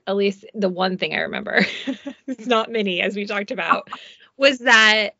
at 0.06 0.16
least 0.16 0.46
the 0.54 0.70
one 0.70 0.98
thing 0.98 1.13
I 1.13 1.22
remember, 1.22 1.66
it's 2.27 2.48
not 2.48 2.72
many 2.72 3.01
as 3.01 3.16
we 3.16 3.25
talked 3.25 3.51
about, 3.51 3.89
was 4.38 4.60
that 4.60 5.16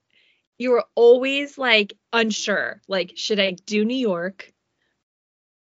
you 0.58 0.72
were 0.72 0.86
always 0.96 1.58
like 1.58 1.94
unsure. 2.14 2.82
Like, 2.88 3.14
should 3.16 3.40
I 3.40 3.52
do 3.52 3.86
New 3.86 3.98
York? 3.98 4.52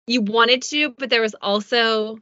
You 0.07 0.21
wanted 0.21 0.61
to, 0.63 0.91
but 0.91 1.09
there 1.09 1.21
was 1.21 1.35
also 1.41 2.19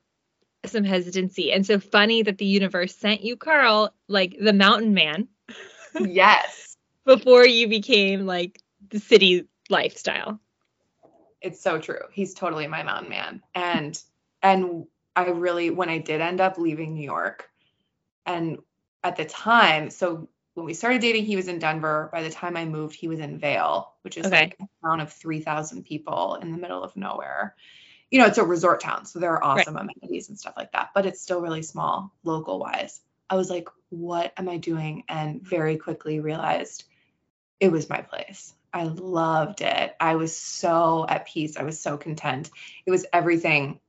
some 0.66 0.84
hesitancy. 0.84 1.52
And 1.52 1.66
so 1.66 1.80
funny 1.80 2.24
that 2.24 2.38
the 2.38 2.46
universe 2.46 2.96
sent 2.96 3.24
you 3.24 3.36
Carl, 3.36 3.94
like 4.08 4.36
the 4.40 4.54
mountain 4.54 4.94
man. 4.94 5.28
yes. 6.00 6.78
Before 7.06 7.46
you 7.46 7.68
became 7.68 8.26
like 8.26 8.60
the 8.90 9.00
city 9.00 9.48
lifestyle. 9.70 10.40
It's 11.42 11.62
so 11.62 11.78
true. 11.78 12.00
He's 12.12 12.34
totally 12.34 12.68
my 12.68 12.84
mountain 12.84 13.10
man. 13.10 13.42
And 13.54 14.02
and 14.42 14.86
I 15.16 15.26
really 15.26 15.70
when 15.70 15.90
I 15.90 15.98
did 15.98 16.22
end 16.22 16.40
up 16.40 16.58
leaving 16.58 16.94
New 16.94 17.04
York 17.04 17.50
and 18.26 18.60
at 19.04 19.18
the 19.18 19.26
time, 19.26 19.90
so 19.90 20.30
when 20.54 20.66
we 20.66 20.74
started 20.74 21.02
dating, 21.02 21.26
he 21.26 21.36
was 21.36 21.48
in 21.48 21.60
Denver. 21.60 22.10
By 22.12 22.24
the 22.24 22.30
time 22.30 22.56
I 22.56 22.66
moved, 22.66 22.96
he 22.96 23.08
was 23.08 23.20
in 23.20 23.40
Vail, 23.40 23.94
which 24.02 24.18
is 24.18 24.26
okay. 24.28 24.42
like 24.42 24.58
a 24.62 24.68
town 24.86 25.00
of 25.00 25.12
3,000 25.12 25.84
people 25.84 26.36
in 26.36 26.52
the 26.52 26.58
middle 26.58 26.84
of 26.84 26.96
nowhere. 26.96 27.56
You 28.12 28.20
know, 28.20 28.28
it's 28.28 28.38
a 28.38 28.44
resort 28.44 28.82
town, 28.82 29.06
so 29.06 29.20
there 29.20 29.32
are 29.32 29.44
awesome 29.44 29.74
right. 29.74 29.84
amenities 29.84 30.30
and 30.30 30.38
stuff 30.38 30.54
like 30.56 30.72
that, 30.74 30.90
but 30.94 31.08
it's 31.08 31.22
still 31.22 31.42
really 31.42 31.64
small 31.64 32.14
local 32.24 32.60
wise. 32.60 33.02
I 33.30 33.36
was 33.36 33.50
like, 33.50 33.68
what 33.90 34.34
am 34.38 34.48
I 34.48 34.58
doing? 34.58 35.04
And 35.10 35.42
very 35.42 35.78
quickly 35.78 36.20
realized 36.20 36.84
it 37.60 37.72
was 37.72 37.90
my 37.90 38.02
place. 38.02 38.54
I 38.72 38.84
loved 38.84 39.62
it. 39.62 39.96
I 40.00 40.16
was 40.16 40.36
so 40.36 41.06
at 41.08 41.28
peace. 41.28 41.58
I 41.58 41.64
was 41.64 41.80
so 41.80 41.98
content. 41.98 42.52
It 42.86 42.92
was 42.92 43.06
everything 43.12 43.80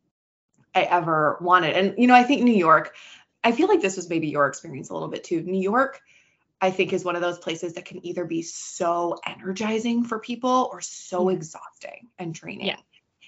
I 0.74 0.82
ever 0.82 1.38
wanted. 1.40 1.76
And, 1.76 1.94
you 1.98 2.06
know, 2.06 2.14
I 2.14 2.22
think 2.22 2.42
New 2.42 2.54
York, 2.54 2.94
I 3.42 3.52
feel 3.52 3.68
like 3.68 3.80
this 3.80 3.96
was 3.96 4.08
maybe 4.08 4.28
your 4.28 4.46
experience 4.46 4.90
a 4.90 4.94
little 4.94 5.08
bit 5.08 5.24
too. 5.24 5.42
New 5.42 5.60
York, 5.60 6.00
I 6.64 6.70
think, 6.70 6.94
is 6.94 7.04
one 7.04 7.14
of 7.14 7.20
those 7.22 7.38
places 7.38 7.74
that 7.74 7.84
can 7.84 8.04
either 8.06 8.24
be 8.24 8.40
so 8.40 9.18
energizing 9.26 10.04
for 10.04 10.18
people 10.18 10.70
or 10.72 10.80
so 10.80 11.26
mm-hmm. 11.26 11.36
exhausting 11.36 12.08
and 12.18 12.32
draining. 12.32 12.68
Yeah. 12.68 12.78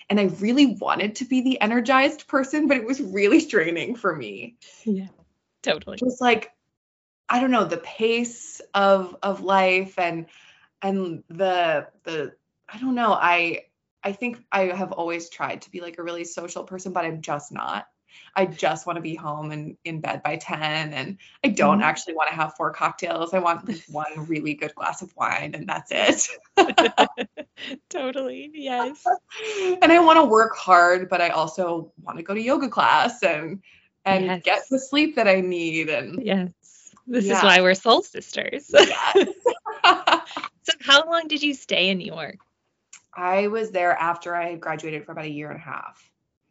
And 0.09 0.19
I 0.19 0.25
really 0.41 0.67
wanted 0.67 1.17
to 1.17 1.27
be 1.27 1.43
the 1.43 1.61
energized 1.61 2.29
person, 2.29 2.67
but 2.67 2.79
it 2.79 2.87
was 2.87 3.01
really 3.01 3.45
draining 3.45 3.97
for 3.97 4.15
me. 4.15 4.57
Yeah, 4.85 5.09
totally. 5.63 5.99
Just 5.99 6.21
like, 6.21 6.53
I 7.29 7.41
don't 7.41 7.51
know, 7.51 7.65
the 7.65 7.77
pace 7.77 8.63
of 8.73 9.17
of 9.23 9.43
life 9.43 9.99
and 9.99 10.27
and 10.81 11.23
the 11.29 11.89
the 12.05 12.33
I 12.69 12.79
don't 12.79 12.95
know, 12.95 13.13
I 13.13 13.65
I 14.03 14.13
think 14.13 14.39
I 14.51 14.67
have 14.67 14.93
always 14.93 15.29
tried 15.29 15.63
to 15.63 15.71
be 15.71 15.81
like 15.81 15.99
a 15.99 16.03
really 16.03 16.25
social 16.25 16.65
person, 16.65 16.93
but 16.93 17.05
I'm 17.05 17.21
just 17.21 17.53
not. 17.53 17.87
I 18.35 18.47
just 18.47 18.87
want 18.87 18.97
to 18.97 19.01
be 19.01 19.15
home 19.15 19.51
and 19.51 19.77
in 19.85 20.01
bed 20.01 20.23
by 20.23 20.37
10 20.37 20.93
and 20.93 21.19
I 21.43 21.49
don't 21.49 21.79
mm-hmm. 21.79 21.85
actually 21.85 22.15
want 22.15 22.29
to 22.31 22.37
have 22.37 22.55
four 22.55 22.71
cocktails. 22.71 23.33
I 23.33 23.39
want 23.39 23.69
one 23.89 24.27
really 24.27 24.55
good 24.55 24.75
glass 24.75 25.03
of 25.03 25.15
wine 25.17 25.55
and 25.55 25.69
that's 25.69 25.91
it. 25.91 27.09
totally. 27.89 28.51
Yes. 28.53 29.05
and 29.83 29.93
I 29.93 29.99
want 30.01 30.19
to 30.19 30.25
work 30.25 30.57
hard, 30.57 31.09
but 31.09 31.21
I 31.21 31.31
also 31.31 31.93
want 32.03 32.19
to 32.19 32.25
go 32.25 32.35
to 32.35 32.41
yoga 32.41 32.69
class 32.69 33.23
and 33.23 33.63
and 34.05 34.25
yes. 34.27 34.43
get 34.45 34.63
the 34.71 34.79
sleep 34.79 35.17
that 35.17 35.27
I 35.27 35.41
need 35.41 35.89
and 35.89 36.25
Yes. 36.25 36.51
This 37.07 37.25
yeah. 37.25 37.39
is 37.39 37.43
why 37.43 37.61
we're 37.61 37.75
soul 37.75 38.03
sisters. 38.03 38.71
Yes. 38.73 39.29
so 39.85 40.73
how 40.81 41.09
long 41.09 41.29
did 41.29 41.43
you 41.43 41.55
stay 41.55 41.89
in 41.89 41.99
New 41.99 42.07
York? 42.07 42.39
I 43.15 43.47
was 43.47 43.71
there 43.71 43.93
after 43.93 44.35
I 44.35 44.57
graduated 44.57 45.05
for 45.05 45.13
about 45.13 45.25
a 45.25 45.31
year 45.31 45.51
and 45.51 45.59
a 45.59 45.63
half. 45.63 46.06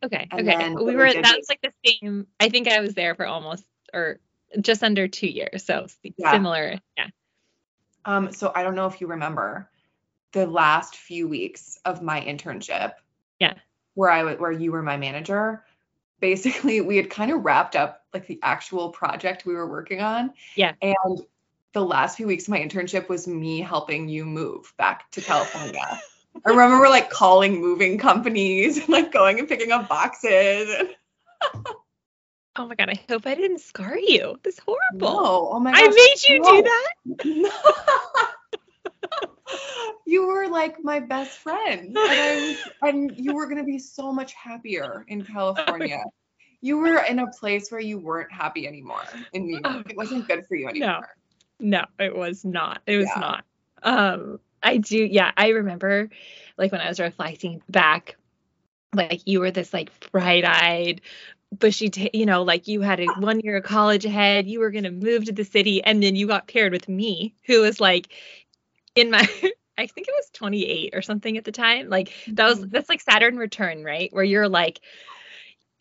Okay. 0.05 0.27
And 0.31 0.75
okay. 0.75 0.85
We 0.85 0.95
were 0.95 1.11
that's 1.11 1.49
like 1.49 1.61
the 1.61 1.71
same. 1.85 2.27
I 2.39 2.49
think 2.49 2.67
I 2.67 2.79
was 2.79 2.93
there 2.93 3.15
for 3.15 3.25
almost 3.25 3.65
or 3.93 4.19
just 4.61 4.83
under 4.83 5.07
two 5.07 5.27
years. 5.27 5.63
So 5.65 5.87
yeah. 6.03 6.31
similar. 6.31 6.79
Yeah. 6.97 7.07
Um, 8.05 8.31
so 8.31 8.51
I 8.53 8.63
don't 8.63 8.75
know 8.75 8.87
if 8.87 9.01
you 9.01 9.07
remember 9.07 9.69
the 10.31 10.45
last 10.45 10.95
few 10.95 11.27
weeks 11.27 11.79
of 11.85 12.01
my 12.01 12.21
internship. 12.21 12.93
Yeah. 13.39 13.55
Where 13.95 14.11
I 14.11 14.35
where 14.35 14.51
you 14.51 14.71
were 14.71 14.83
my 14.83 14.97
manager. 14.97 15.63
Basically, 16.19 16.81
we 16.81 16.97
had 16.97 17.09
kind 17.09 17.31
of 17.31 17.43
wrapped 17.43 17.75
up 17.75 18.03
like 18.13 18.27
the 18.27 18.39
actual 18.41 18.89
project 18.89 19.45
we 19.45 19.53
were 19.53 19.67
working 19.67 20.01
on. 20.01 20.33
Yeah. 20.55 20.73
And 20.81 21.21
the 21.73 21.83
last 21.83 22.17
few 22.17 22.27
weeks 22.27 22.45
of 22.45 22.49
my 22.49 22.59
internship 22.59 23.09
was 23.09 23.27
me 23.27 23.59
helping 23.59 24.07
you 24.07 24.25
move 24.25 24.73
back 24.77 25.11
to 25.11 25.21
California. 25.21 26.01
I 26.43 26.49
remember 26.49 26.89
like 26.89 27.09
calling 27.09 27.61
moving 27.61 27.97
companies 27.97 28.77
and 28.77 28.89
like 28.89 29.11
going 29.11 29.39
and 29.39 29.47
picking 29.47 29.71
up 29.71 29.87
boxes. 29.87 30.69
oh 32.55 32.67
my 32.67 32.75
god, 32.75 32.89
I 32.89 32.99
hope 33.07 33.25
I 33.25 33.35
didn't 33.35 33.61
scar 33.61 33.97
you. 33.97 34.37
This 34.43 34.59
horrible. 34.59 35.21
No. 35.23 35.49
Oh 35.51 35.59
my 35.59 35.71
god. 35.71 35.81
I 35.83 35.87
made 35.87 36.15
you 36.27 36.39
no. 36.41 36.61
do 36.61 36.63
that. 36.63 38.31
you 40.05 40.27
were 40.27 40.47
like 40.47 40.83
my 40.83 40.99
best 40.99 41.37
friend. 41.39 41.87
And, 41.87 41.97
I, 41.97 42.57
and 42.83 43.17
you 43.17 43.35
were 43.35 43.47
gonna 43.47 43.63
be 43.63 43.79
so 43.79 44.11
much 44.11 44.33
happier 44.33 45.05
in 45.07 45.23
California. 45.23 46.03
You 46.61 46.79
were 46.79 46.97
in 46.97 47.19
a 47.19 47.27
place 47.27 47.71
where 47.71 47.81
you 47.81 47.99
weren't 47.99 48.31
happy 48.31 48.67
anymore 48.67 49.03
in 49.33 49.45
New 49.45 49.59
York. 49.63 49.89
It 49.89 49.97
wasn't 49.97 50.27
good 50.27 50.45
for 50.47 50.55
you 50.55 50.67
anymore. 50.67 51.15
No, 51.59 51.85
no 51.99 52.05
it 52.05 52.15
was 52.15 52.43
not. 52.43 52.81
It 52.87 52.97
was 52.97 53.09
yeah. 53.15 53.19
not. 53.19 53.45
Um 53.83 54.39
I 54.65 54.77
do. 54.77 54.97
Yeah, 54.97 55.31
I 55.37 55.49
remember 55.49 56.09
like 56.57 56.71
when 56.71 56.81
I 56.81 56.89
was 56.89 56.99
reflecting 56.99 57.61
back, 57.69 58.17
like 58.93 59.21
you 59.25 59.39
were 59.39 59.51
this 59.51 59.73
like 59.73 60.09
bright-eyed, 60.11 61.01
bushy, 61.57 61.89
t- 61.89 62.09
you 62.13 62.25
know, 62.25 62.43
like 62.43 62.67
you 62.67 62.81
had 62.81 62.99
a 62.99 63.05
one 63.19 63.39
year 63.39 63.57
of 63.57 63.63
college 63.63 64.05
ahead. 64.05 64.47
You 64.47 64.59
were 64.59 64.71
gonna 64.71 64.91
move 64.91 65.25
to 65.25 65.31
the 65.31 65.45
city, 65.45 65.83
and 65.83 66.01
then 66.01 66.15
you 66.15 66.27
got 66.27 66.47
paired 66.47 66.73
with 66.73 66.89
me, 66.89 67.35
who 67.45 67.61
was 67.61 67.79
like 67.79 68.09
in 68.95 69.11
my. 69.11 69.19
I 69.77 69.87
think 69.87 70.07
it 70.07 70.13
was 70.17 70.29
28 70.31 70.95
or 70.95 71.01
something 71.01 71.37
at 71.37 71.43
the 71.43 71.51
time. 71.51 71.89
Like 71.89 72.13
that 72.27 72.47
was 72.47 72.59
mm-hmm. 72.59 72.69
that's 72.69 72.87
like 72.87 73.01
Saturn 73.01 73.37
return, 73.37 73.83
right? 73.83 74.11
Where 74.13 74.23
you're 74.23 74.47
like 74.47 74.79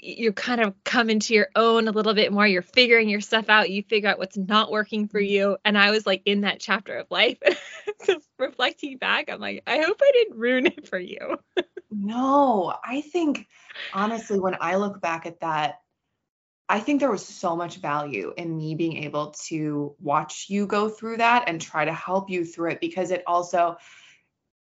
you 0.05 0.33
kind 0.33 0.61
of 0.61 0.75
come 0.85 1.09
into 1.09 1.35
your 1.35 1.49
own 1.57 1.89
a 1.89 1.93
little 1.93 2.15
bit 2.15 2.33
more. 2.33 2.47
You're 2.47 2.63
figuring 2.63 3.09
your 3.09 3.23
stuff 3.23 3.49
out. 3.49 3.71
You 3.71 3.83
figure 3.83 4.11
out 4.11 4.19
what's 4.19 4.37
not 4.37 4.71
working 4.71 5.09
for 5.09 5.19
you. 5.19 5.57
And 5.65 5.79
I 5.79 5.91
was 5.91 6.07
like 6.07 6.23
in 6.27 6.43
that 6.43 6.61
chapter 6.61 6.97
of 6.97 7.07
life. 7.11 7.39
so 8.03 8.21
reflecting 8.39 8.99
back, 8.99 9.31
I'm 9.31 9.41
like, 9.41 9.63
I 9.67 9.79
hope 9.79 9.99
I 10.03 10.11
didn't 10.13 10.39
ruin 10.39 10.67
it 10.67 10.89
for 10.89 10.99
you. 10.99 11.39
no, 11.91 12.75
I 12.85 13.01
think 13.01 13.47
honestly, 13.93 14.39
when 14.39 14.57
I 14.61 14.77
look 14.77 15.01
back 15.01 15.25
at 15.25 15.41
that, 15.41 15.81
I 16.69 16.81
think 16.81 17.01
there 17.01 17.11
was 17.11 17.27
so 17.27 17.57
much 17.57 17.77
value 17.77 18.33
in 18.37 18.57
me 18.57 18.75
being 18.75 19.05
able 19.05 19.35
to 19.47 19.95
watch 20.01 20.47
you 20.49 20.67
go 20.67 20.89
through 20.89 21.19
that 21.19 21.45
and 21.47 21.61
try 21.61 21.85
to 21.85 21.93
help 21.93 22.31
you 22.31 22.45
through 22.45 22.71
it 22.71 22.81
because 22.81 23.11
it 23.11 23.23
also 23.27 23.77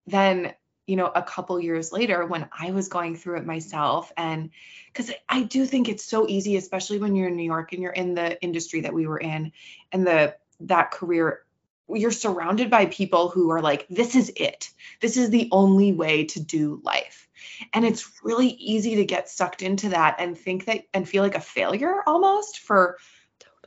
then 0.07 0.55
you 0.87 0.97
know, 0.97 1.11
a 1.15 1.23
couple 1.23 1.59
years 1.61 1.93
later 1.93 2.25
when 2.27 2.49
I 2.57 2.73
was 2.73 2.89
going 2.89 3.17
through 3.17 3.39
it 3.39 3.47
myself. 3.47 4.13
And 4.17 4.51
because 4.93 5.11
I 5.29 5.43
do 5.43 5.65
think 5.65 5.89
it's 5.89 6.05
so 6.05 6.29
easy, 6.29 6.57
especially 6.57 6.99
when 6.99 7.17
you're 7.17 7.29
in 7.29 7.37
New 7.37 7.45
York 7.45 7.73
and 7.73 7.83
you're 7.83 7.93
in 7.93 8.15
the 8.15 8.41
industry 8.43 8.83
that 8.83 8.95
we 8.95 9.07
were 9.07 9.19
in 9.19 9.53
and 9.93 10.07
the 10.07 10.37
that 10.61 10.91
career, 10.91 11.45
you're 11.89 12.11
surrounded 12.11 12.71
by 12.71 12.87
people 12.87 13.29
who 13.29 13.51
are 13.51 13.61
like, 13.61 13.87
this 13.89 14.15
is 14.15 14.33
it. 14.37 14.71
This 15.01 15.17
is 15.17 15.31
the 15.31 15.49
only 15.53 15.93
way 15.93 16.25
to 16.27 16.41
do 16.41 16.81
life. 16.83 17.29
And 17.73 17.85
it's 17.85 18.11
really 18.23 18.49
easy 18.49 18.97
to 18.97 19.05
get 19.05 19.29
sucked 19.29 19.63
into 19.63 19.91
that 19.91 20.17
and 20.19 20.37
think 20.37 20.67
that 20.67 20.85
and 20.93 21.09
feel 21.09 21.23
like 21.23 21.35
a 21.35 21.41
failure 21.41 22.03
almost 22.07 22.59
for 22.59 22.99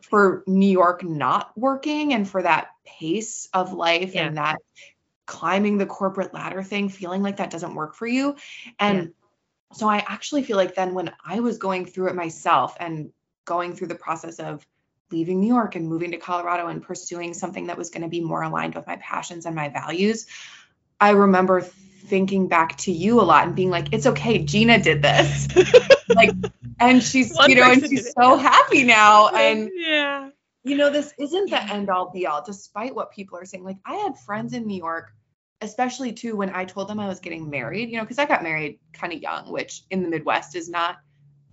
for 0.04 0.44
New 0.48 0.70
York 0.70 1.04
not 1.04 1.52
working 1.58 2.14
and 2.14 2.28
for 2.28 2.42
that 2.42 2.70
pace 2.86 3.50
of 3.54 3.74
life 3.74 4.16
yeah. 4.16 4.28
and 4.28 4.38
that 4.38 4.58
climbing 5.28 5.78
the 5.78 5.86
corporate 5.86 6.34
ladder 6.34 6.64
thing, 6.64 6.90
feeling 6.90 7.22
like 7.22 7.38
that 7.38 7.52
doesn't 7.52 7.76
work 7.76 7.94
for 7.94 8.08
you. 8.08 8.36
And 8.80 8.98
yeah. 8.98 9.78
so 9.78 9.88
I 9.88 9.98
actually 9.98 10.42
feel 10.42 10.58
like 10.58 10.74
then 10.74 10.96
when 10.96 11.14
I 11.24 11.42
was 11.42 11.60
going 11.60 11.86
through 11.86 12.08
it 12.08 12.16
myself 12.16 12.76
and 12.80 13.12
going 13.46 13.76
through 13.76 13.88
the 13.88 13.96
process 13.96 14.40
of 14.40 14.66
leaving 15.12 15.40
New 15.40 15.54
York 15.54 15.76
and 15.76 15.88
moving 15.88 16.12
to 16.12 16.18
Colorado 16.18 16.68
and 16.68 16.82
pursuing 16.82 17.34
something 17.34 17.68
that 17.68 17.78
was 17.78 17.92
going 17.92 18.02
to 18.02 18.10
be 18.10 18.22
more 18.22 18.42
aligned 18.42 18.76
with 18.76 18.88
my 18.88 18.96
passions 18.96 19.46
and 19.46 19.56
my 19.56 19.70
values, 19.70 20.26
I 21.00 21.12
remember 21.12 21.62
thinking 21.62 22.48
back 22.48 22.78
to 22.78 22.92
you 22.92 23.22
a 23.22 23.24
lot 23.24 23.46
and 23.46 23.56
being 23.56 23.70
like, 23.70 23.94
it's 23.94 24.08
okay, 24.08 24.44
Gina 24.44 24.82
did 24.82 25.02
this. 25.02 25.48
like, 26.10 26.32
and 26.80 27.04
she's, 27.04 27.36
One 27.36 27.50
you 27.50 27.58
know, 27.58 27.72
and 27.72 27.86
she's 27.86 28.14
so 28.14 28.38
happy 28.38 28.84
now. 28.84 29.28
And 29.30 29.70
yeah 29.74 30.30
you 30.68 30.76
know, 30.76 30.90
this 30.90 31.14
isn't 31.18 31.50
the 31.50 31.64
end 31.64 31.90
all 31.90 32.12
be 32.12 32.28
all, 32.28 32.44
despite 32.44 32.94
what 32.94 33.12
people 33.12 33.38
are 33.38 33.46
saying. 33.46 33.64
Like, 33.64 33.78
I 33.86 33.96
had 33.96 34.18
friends 34.20 34.54
in 34.54 34.68
New 34.68 34.78
York, 34.78 35.14
especially 35.62 36.14
too, 36.14 36.36
when 36.36 36.54
I 36.54 36.66
told 36.66 36.88
them 36.88 37.00
I 37.00 37.08
was 37.08 37.20
getting 37.20 37.50
married, 37.50 37.90
you 37.90 37.98
know, 37.98 38.04
because 38.04 38.20
I 38.20 38.26
got 38.26 38.44
married 38.44 38.80
kind 38.94 39.14
of 39.14 39.22
young, 39.22 39.52
which 39.52 39.84
in 39.90 40.04
the 40.04 40.10
Midwest 40.10 40.56
is 40.56 40.70
not 40.70 40.98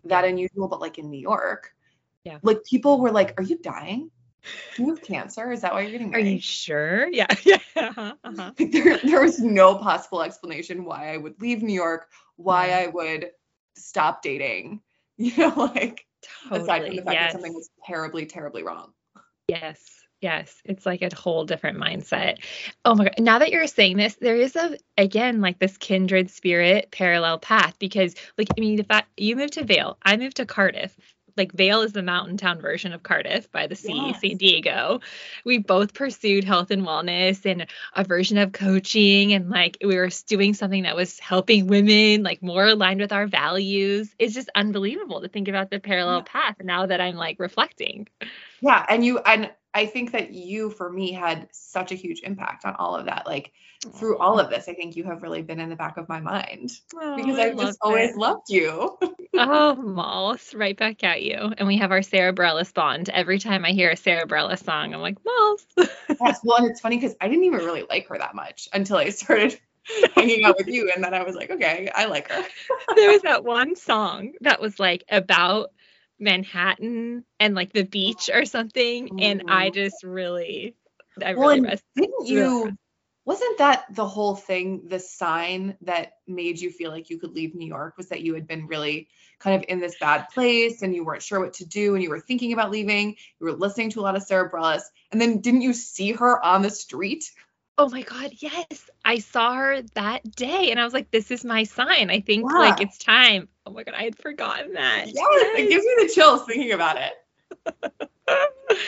that 0.04 0.24
unusual, 0.24 0.68
but 0.68 0.80
like 0.80 0.98
in 0.98 1.10
New 1.10 1.20
York, 1.20 1.72
yeah, 2.24 2.38
like 2.42 2.64
people 2.64 3.00
were 3.00 3.10
like, 3.10 3.38
Are 3.38 3.44
you 3.44 3.58
dying? 3.58 4.10
Do 4.76 4.82
you 4.82 4.88
have 4.90 5.02
cancer? 5.02 5.52
Is 5.52 5.62
that 5.62 5.72
why 5.72 5.82
you're 5.82 5.90
getting 5.92 6.10
married? 6.10 6.26
Are 6.26 6.30
you 6.30 6.40
sure? 6.40 7.08
Yeah. 7.12 7.26
Yeah. 7.44 7.58
Uh-huh. 7.76 8.14
Uh-huh. 8.24 8.52
there, 8.58 8.98
there 8.98 9.22
was 9.22 9.38
no 9.40 9.76
possible 9.76 10.22
explanation 10.22 10.84
why 10.84 11.14
I 11.14 11.16
would 11.16 11.40
leave 11.40 11.62
New 11.62 11.72
York, 11.72 12.08
why 12.36 12.70
I 12.70 12.88
would 12.88 13.30
stop 13.76 14.22
dating, 14.22 14.80
you 15.16 15.36
know, 15.36 15.54
like 15.56 16.06
totally. 16.42 16.60
aside 16.60 16.86
from 16.86 16.96
the 16.96 17.02
fact 17.02 17.14
yes. 17.14 17.32
that 17.32 17.32
something 17.32 17.54
was 17.54 17.70
terribly, 17.86 18.26
terribly 18.26 18.62
wrong. 18.62 18.92
Yes. 19.48 20.03
Yes, 20.24 20.62
it's 20.64 20.86
like 20.86 21.02
a 21.02 21.14
whole 21.14 21.44
different 21.44 21.76
mindset. 21.76 22.38
Oh 22.82 22.94
my 22.94 23.04
God. 23.04 23.14
Now 23.18 23.40
that 23.40 23.50
you're 23.50 23.66
saying 23.66 23.98
this, 23.98 24.14
there 24.14 24.36
is 24.36 24.56
a, 24.56 24.78
again, 24.96 25.42
like 25.42 25.58
this 25.58 25.76
kindred 25.76 26.30
spirit 26.30 26.88
parallel 26.90 27.38
path 27.38 27.78
because, 27.78 28.14
like, 28.38 28.48
I 28.56 28.58
mean, 28.58 28.76
the 28.76 28.84
fact 28.84 29.10
you 29.18 29.36
moved 29.36 29.52
to 29.52 29.64
Vail, 29.64 29.98
I 30.02 30.16
moved 30.16 30.38
to 30.38 30.46
Cardiff 30.46 30.96
like 31.36 31.52
Vail 31.52 31.82
is 31.82 31.92
the 31.92 32.02
mountain 32.02 32.38
town 32.38 32.60
version 32.60 32.94
of 32.94 33.02
Cardiff 33.02 33.50
by 33.50 33.66
the 33.66 33.74
sea, 33.76 34.12
yes. 34.12 34.20
San 34.22 34.38
Diego. 34.38 35.00
We 35.44 35.58
both 35.58 35.92
pursued 35.92 36.44
health 36.44 36.70
and 36.70 36.86
wellness 36.86 37.44
and 37.44 37.66
a 37.94 38.04
version 38.04 38.38
of 38.38 38.52
coaching 38.52 39.34
and 39.34 39.50
like 39.50 39.76
we 39.84 39.96
were 39.96 40.08
doing 40.26 40.54
something 40.54 40.84
that 40.84 40.96
was 40.96 41.18
helping 41.18 41.66
women 41.66 42.22
like 42.22 42.42
more 42.42 42.68
aligned 42.68 43.00
with 43.00 43.12
our 43.12 43.26
values. 43.26 44.14
It's 44.18 44.32
just 44.32 44.48
unbelievable 44.54 45.20
to 45.20 45.28
think 45.28 45.48
about 45.48 45.70
the 45.70 45.80
parallel 45.80 46.18
yeah. 46.18 46.24
path 46.24 46.56
now 46.62 46.86
that 46.86 47.00
I'm 47.00 47.16
like 47.16 47.38
reflecting. 47.40 48.08
Yeah, 48.60 48.86
and 48.88 49.04
you 49.04 49.18
and 49.18 49.50
I 49.74 49.86
think 49.86 50.12
that 50.12 50.30
you 50.32 50.70
for 50.70 50.88
me 50.88 51.12
had 51.12 51.48
such 51.52 51.90
a 51.90 51.96
huge 51.96 52.20
impact 52.22 52.64
on 52.64 52.76
all 52.76 52.94
of 52.94 53.06
that. 53.06 53.26
Like 53.26 53.52
through 53.92 54.18
all 54.18 54.38
of 54.38 54.48
this, 54.48 54.68
I 54.68 54.74
think 54.74 54.94
you 54.94 55.04
have 55.04 55.22
really 55.22 55.42
been 55.42 55.58
in 55.58 55.68
the 55.68 55.76
back 55.76 55.96
of 55.96 56.08
my 56.08 56.20
mind 56.20 56.70
oh, 56.94 57.16
because 57.16 57.38
I've 57.38 57.58
just 57.58 57.78
always 57.82 58.14
loved 58.16 58.48
you. 58.48 58.96
oh, 59.34 59.74
Malls, 59.74 60.54
right 60.54 60.76
back 60.76 61.02
at 61.02 61.22
you. 61.22 61.52
And 61.58 61.66
we 61.66 61.76
have 61.78 61.90
our 61.90 62.02
Sara 62.02 62.32
Bareilles 62.32 62.72
bond. 62.72 63.08
Every 63.08 63.40
time 63.40 63.64
I 63.64 63.72
hear 63.72 63.90
a 63.90 63.96
Sara 63.96 64.26
Bareilles 64.26 64.62
song, 64.62 64.94
I'm 64.94 65.00
like, 65.00 65.18
Malls. 65.24 65.66
yes, 65.76 66.40
well, 66.44 66.58
and 66.58 66.70
it's 66.70 66.80
funny 66.80 66.96
because 66.96 67.16
I 67.20 67.28
didn't 67.28 67.44
even 67.44 67.58
really 67.58 67.84
like 67.88 68.06
her 68.08 68.18
that 68.18 68.36
much 68.36 68.68
until 68.72 68.96
I 68.96 69.08
started 69.08 69.58
hanging 70.14 70.44
out 70.44 70.56
with 70.56 70.68
you. 70.68 70.92
And 70.94 71.02
then 71.02 71.14
I 71.14 71.24
was 71.24 71.34
like, 71.34 71.50
okay, 71.50 71.90
I 71.92 72.06
like 72.06 72.30
her. 72.30 72.44
there 72.94 73.10
was 73.10 73.22
that 73.22 73.44
one 73.44 73.74
song 73.74 74.34
that 74.42 74.60
was 74.60 74.78
like 74.78 75.02
about 75.10 75.70
Manhattan 76.18 77.24
and 77.40 77.54
like 77.54 77.72
the 77.72 77.84
beach 77.84 78.30
or 78.32 78.44
something. 78.44 79.08
Mm-hmm. 79.08 79.18
And 79.20 79.42
I 79.48 79.70
just 79.70 80.02
really, 80.02 80.76
I 81.22 81.34
well, 81.34 81.48
really 81.50 81.78
didn't 81.96 82.26
you? 82.26 82.76
wasn't 83.24 83.58
that 83.58 83.84
the 83.94 84.06
whole 84.06 84.36
thing 84.36 84.82
the 84.88 84.98
sign 84.98 85.76
that 85.82 86.14
made 86.26 86.60
you 86.60 86.70
feel 86.70 86.90
like 86.90 87.10
you 87.10 87.18
could 87.18 87.32
leave 87.32 87.54
new 87.54 87.66
york 87.66 87.96
was 87.96 88.08
that 88.08 88.20
you 88.20 88.34
had 88.34 88.46
been 88.46 88.66
really 88.66 89.08
kind 89.38 89.56
of 89.56 89.64
in 89.68 89.80
this 89.80 89.96
bad 89.98 90.26
place 90.32 90.82
and 90.82 90.94
you 90.94 91.04
weren't 91.04 91.22
sure 91.22 91.40
what 91.40 91.54
to 91.54 91.66
do 91.66 91.94
and 91.94 92.02
you 92.02 92.10
were 92.10 92.20
thinking 92.20 92.52
about 92.52 92.70
leaving 92.70 93.16
you 93.40 93.46
were 93.46 93.52
listening 93.52 93.90
to 93.90 94.00
a 94.00 94.02
lot 94.02 94.16
of 94.16 94.22
sara 94.22 94.50
Bareilles, 94.50 94.82
and 95.10 95.20
then 95.20 95.40
didn't 95.40 95.62
you 95.62 95.72
see 95.72 96.12
her 96.12 96.44
on 96.44 96.62
the 96.62 96.70
street 96.70 97.30
oh 97.76 97.88
my 97.88 98.02
god 98.02 98.30
yes 98.38 98.90
i 99.04 99.18
saw 99.18 99.54
her 99.54 99.82
that 99.94 100.22
day 100.36 100.70
and 100.70 100.78
i 100.78 100.84
was 100.84 100.94
like 100.94 101.10
this 101.10 101.30
is 101.30 101.44
my 101.44 101.64
sign 101.64 102.10
i 102.10 102.20
think 102.20 102.44
yeah. 102.50 102.58
like 102.58 102.80
it's 102.80 102.98
time 102.98 103.48
oh 103.66 103.72
my 103.72 103.82
god 103.82 103.94
i 103.94 104.02
had 104.02 104.16
forgotten 104.16 104.74
that 104.74 105.06
yes, 105.06 105.14
yes. 105.16 105.58
it 105.58 105.68
gives 105.68 105.84
me 105.84 106.06
the 106.06 106.12
chills 106.12 106.44
thinking 106.44 106.72
about 106.72 106.96
it 106.98 108.10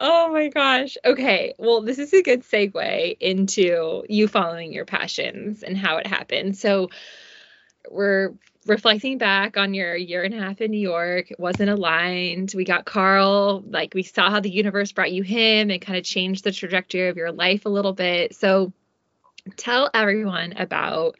Oh 0.00 0.32
my 0.32 0.48
gosh. 0.48 0.96
Okay. 1.04 1.54
Well, 1.58 1.82
this 1.82 1.98
is 1.98 2.12
a 2.12 2.22
good 2.22 2.42
segue 2.42 3.16
into 3.18 4.04
you 4.08 4.28
following 4.28 4.72
your 4.72 4.84
passions 4.84 5.62
and 5.62 5.76
how 5.76 5.96
it 5.96 6.06
happened. 6.06 6.56
So, 6.56 6.90
we're 7.90 8.34
reflecting 8.68 9.18
back 9.18 9.56
on 9.56 9.74
your 9.74 9.96
year 9.96 10.22
and 10.22 10.34
a 10.34 10.38
half 10.38 10.60
in 10.60 10.70
New 10.70 10.80
York. 10.80 11.30
It 11.30 11.40
wasn't 11.40 11.70
aligned. 11.70 12.52
We 12.54 12.64
got 12.64 12.84
Carl, 12.84 13.64
like, 13.66 13.94
we 13.94 14.02
saw 14.02 14.30
how 14.30 14.40
the 14.40 14.50
universe 14.50 14.92
brought 14.92 15.12
you 15.12 15.22
him 15.22 15.70
and 15.70 15.80
kind 15.80 15.98
of 15.98 16.04
changed 16.04 16.44
the 16.44 16.52
trajectory 16.52 17.08
of 17.08 17.16
your 17.16 17.32
life 17.32 17.66
a 17.66 17.70
little 17.70 17.92
bit. 17.92 18.34
So, 18.34 18.72
tell 19.56 19.90
everyone 19.92 20.52
about 20.56 21.16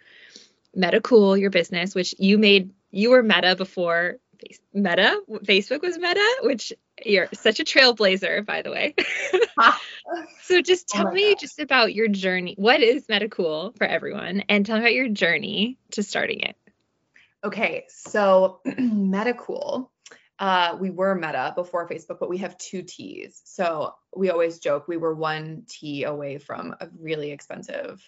Mettacool, 0.76 1.40
your 1.40 1.50
business, 1.50 1.94
which 1.94 2.14
you 2.18 2.38
made, 2.38 2.70
you 2.90 3.10
were 3.10 3.22
Meta 3.22 3.56
before 3.56 4.18
Meta. 4.72 5.20
Facebook 5.44 5.82
was 5.82 5.98
Meta, 5.98 6.38
which 6.42 6.72
you're 7.04 7.28
such 7.32 7.60
a 7.60 7.64
trailblazer, 7.64 8.44
by 8.44 8.62
the 8.62 8.70
way. 8.70 8.94
Ah. 9.58 9.80
so 10.42 10.60
just 10.62 10.90
oh 10.94 10.98
tell 10.98 11.08
oh 11.08 11.12
me 11.12 11.30
God. 11.30 11.40
just 11.40 11.58
about 11.58 11.94
your 11.94 12.08
journey. 12.08 12.54
What 12.58 12.80
is 12.80 13.06
Mettacool 13.06 13.76
for 13.76 13.84
everyone? 13.84 14.44
And 14.48 14.64
tell 14.64 14.76
me 14.76 14.82
about 14.82 14.94
your 14.94 15.08
journey 15.08 15.78
to 15.92 16.02
starting 16.02 16.40
it. 16.40 16.56
Okay, 17.44 17.84
so 17.88 18.60
Mettacool. 18.66 19.88
Uh, 20.38 20.76
we 20.80 20.90
were 20.90 21.14
Meta 21.14 21.52
before 21.56 21.88
Facebook, 21.88 22.20
but 22.20 22.28
we 22.28 22.38
have 22.38 22.56
two 22.58 22.82
T's. 22.82 23.42
So 23.44 23.94
we 24.14 24.30
always 24.30 24.58
joke 24.60 24.86
we 24.86 24.96
were 24.96 25.14
one 25.14 25.64
T 25.68 26.04
away 26.04 26.38
from 26.38 26.76
a 26.80 26.88
really 26.98 27.32
expensive 27.32 28.02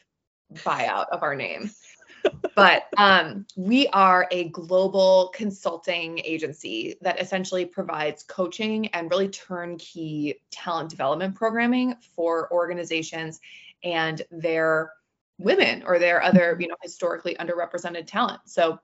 buyout 0.65 1.07
of 1.11 1.23
our 1.23 1.35
name 1.35 1.71
but 2.55 2.85
um, 2.97 3.47
we 3.57 3.89
are 3.89 4.27
a 4.31 4.49
global 4.51 5.31
consulting 5.35 6.21
agency 6.25 6.97
that 7.01 7.21
essentially 7.21 7.65
provides 7.65 8.23
coaching 8.23 8.89
and 8.89 9.11
really 9.11 9.29
turnkey 9.29 10.41
talent 10.51 10.91
development 10.91 11.35
programming 11.35 11.95
for 12.15 12.53
organizations 12.53 13.41
and 13.83 14.23
their 14.31 14.93
women 15.39 15.83
or 15.87 15.99
their 15.99 16.23
other, 16.23 16.57
you 16.61 16.69
know, 16.69 16.77
historically 16.83 17.35
underrepresented 17.37 18.07
talent. 18.07 18.41
So 18.45 18.79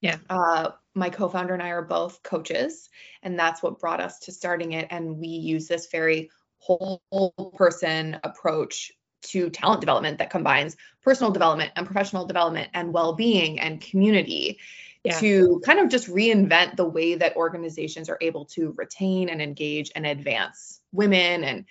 yeah. 0.00 0.16
Uh, 0.28 0.70
my 0.94 1.10
co-founder 1.10 1.54
and 1.54 1.62
I 1.62 1.70
are 1.70 1.82
both 1.82 2.22
coaches, 2.22 2.88
and 3.22 3.38
that's 3.38 3.62
what 3.62 3.78
brought 3.78 4.00
us 4.00 4.18
to 4.20 4.32
starting 4.32 4.72
it. 4.72 4.88
And 4.90 5.18
we 5.18 5.28
use 5.28 5.68
this 5.68 5.88
very 5.90 6.30
whole 6.58 7.00
person 7.56 8.18
approach 8.24 8.92
to 9.22 9.50
talent 9.50 9.80
development 9.80 10.18
that 10.18 10.30
combines 10.30 10.76
personal 11.02 11.30
development 11.30 11.72
and 11.76 11.86
professional 11.86 12.26
development 12.26 12.70
and 12.74 12.92
well-being 12.92 13.60
and 13.60 13.80
community 13.80 14.58
yeah. 15.04 15.18
to 15.20 15.60
kind 15.64 15.78
of 15.78 15.88
just 15.88 16.08
reinvent 16.08 16.76
the 16.76 16.84
way 16.84 17.14
that 17.14 17.36
organizations 17.36 18.08
are 18.08 18.18
able 18.20 18.46
to 18.46 18.74
retain 18.76 19.28
and 19.28 19.42
engage 19.42 19.90
and 19.94 20.06
advance 20.06 20.80
women 20.92 21.44
and 21.44 21.64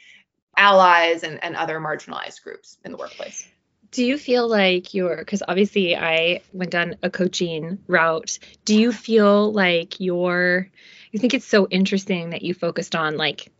allies 0.57 1.23
and, 1.23 1.43
and 1.43 1.55
other 1.55 1.79
marginalized 1.79 2.43
groups 2.43 2.77
in 2.83 2.91
the 2.91 2.97
workplace 2.97 3.47
do 3.91 4.03
you 4.05 4.17
feel 4.17 4.47
like 4.47 4.93
you're 4.93 5.17
because 5.17 5.43
obviously 5.47 5.95
i 5.95 6.41
went 6.53 6.71
down 6.71 6.95
a 7.03 7.09
coaching 7.09 7.79
route 7.87 8.39
do 8.65 8.79
you 8.79 8.91
feel 8.91 9.51
like 9.51 9.99
you're 9.99 10.69
you 11.11 11.19
think 11.19 11.33
it's 11.33 11.45
so 11.45 11.67
interesting 11.67 12.31
that 12.31 12.43
you 12.43 12.53
focused 12.53 12.95
on 12.95 13.17
like 13.17 13.51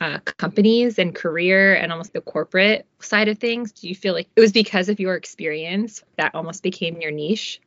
uh, 0.00 0.18
companies 0.38 0.98
and 0.98 1.14
career 1.14 1.74
and 1.74 1.90
almost 1.90 2.12
the 2.12 2.20
corporate 2.20 2.86
side 3.00 3.28
of 3.28 3.38
things? 3.38 3.72
Do 3.72 3.88
you 3.88 3.94
feel 3.94 4.14
like 4.14 4.28
it 4.36 4.40
was 4.40 4.52
because 4.52 4.88
of 4.88 5.00
your 5.00 5.14
experience 5.14 6.02
that 6.16 6.34
almost 6.34 6.62
became 6.62 7.00
your 7.00 7.10
niche? 7.10 7.60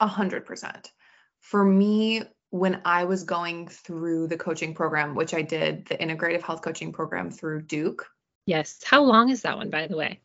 A 0.00 0.06
hundred 0.06 0.44
percent. 0.44 0.92
For 1.40 1.64
me, 1.64 2.22
when 2.50 2.80
I 2.84 3.04
was 3.04 3.24
going 3.24 3.68
through 3.68 4.28
the 4.28 4.36
coaching 4.36 4.74
program, 4.74 5.14
which 5.14 5.34
I 5.34 5.42
did 5.42 5.86
the 5.86 5.96
integrative 5.96 6.42
health 6.42 6.62
coaching 6.62 6.92
program 6.92 7.30
through 7.30 7.62
Duke. 7.62 8.06
Yes. 8.46 8.80
How 8.84 9.02
long 9.02 9.30
is 9.30 9.42
that 9.42 9.56
one, 9.56 9.70
by 9.70 9.86
the 9.86 9.96
way? 9.96 10.20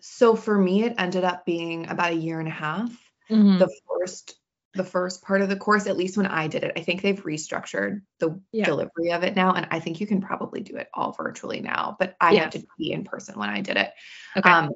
So 0.00 0.36
for 0.36 0.56
me, 0.56 0.84
it 0.84 0.94
ended 0.98 1.24
up 1.24 1.44
being 1.44 1.88
about 1.88 2.12
a 2.12 2.16
year 2.16 2.38
and 2.38 2.48
a 2.48 2.52
half. 2.52 2.90
Mm-hmm. 3.30 3.58
The 3.58 3.70
first 3.88 4.40
the 4.74 4.84
first 4.84 5.22
part 5.22 5.42
of 5.42 5.48
the 5.48 5.56
course, 5.56 5.86
at 5.86 5.96
least 5.96 6.16
when 6.16 6.26
I 6.26 6.46
did 6.46 6.62
it. 6.62 6.72
I 6.76 6.82
think 6.82 7.02
they've 7.02 7.24
restructured 7.24 8.02
the 8.20 8.40
yeah. 8.52 8.64
delivery 8.64 9.10
of 9.12 9.24
it 9.24 9.34
now. 9.34 9.52
And 9.52 9.66
I 9.70 9.80
think 9.80 10.00
you 10.00 10.06
can 10.06 10.20
probably 10.20 10.60
do 10.60 10.76
it 10.76 10.88
all 10.94 11.12
virtually 11.12 11.60
now, 11.60 11.96
but 11.98 12.14
I 12.20 12.32
yes. 12.32 12.42
had 12.42 12.52
to 12.52 12.66
be 12.78 12.92
in 12.92 13.04
person 13.04 13.38
when 13.38 13.50
I 13.50 13.62
did 13.62 13.76
it. 13.76 13.90
Okay. 14.36 14.48
Um, 14.48 14.70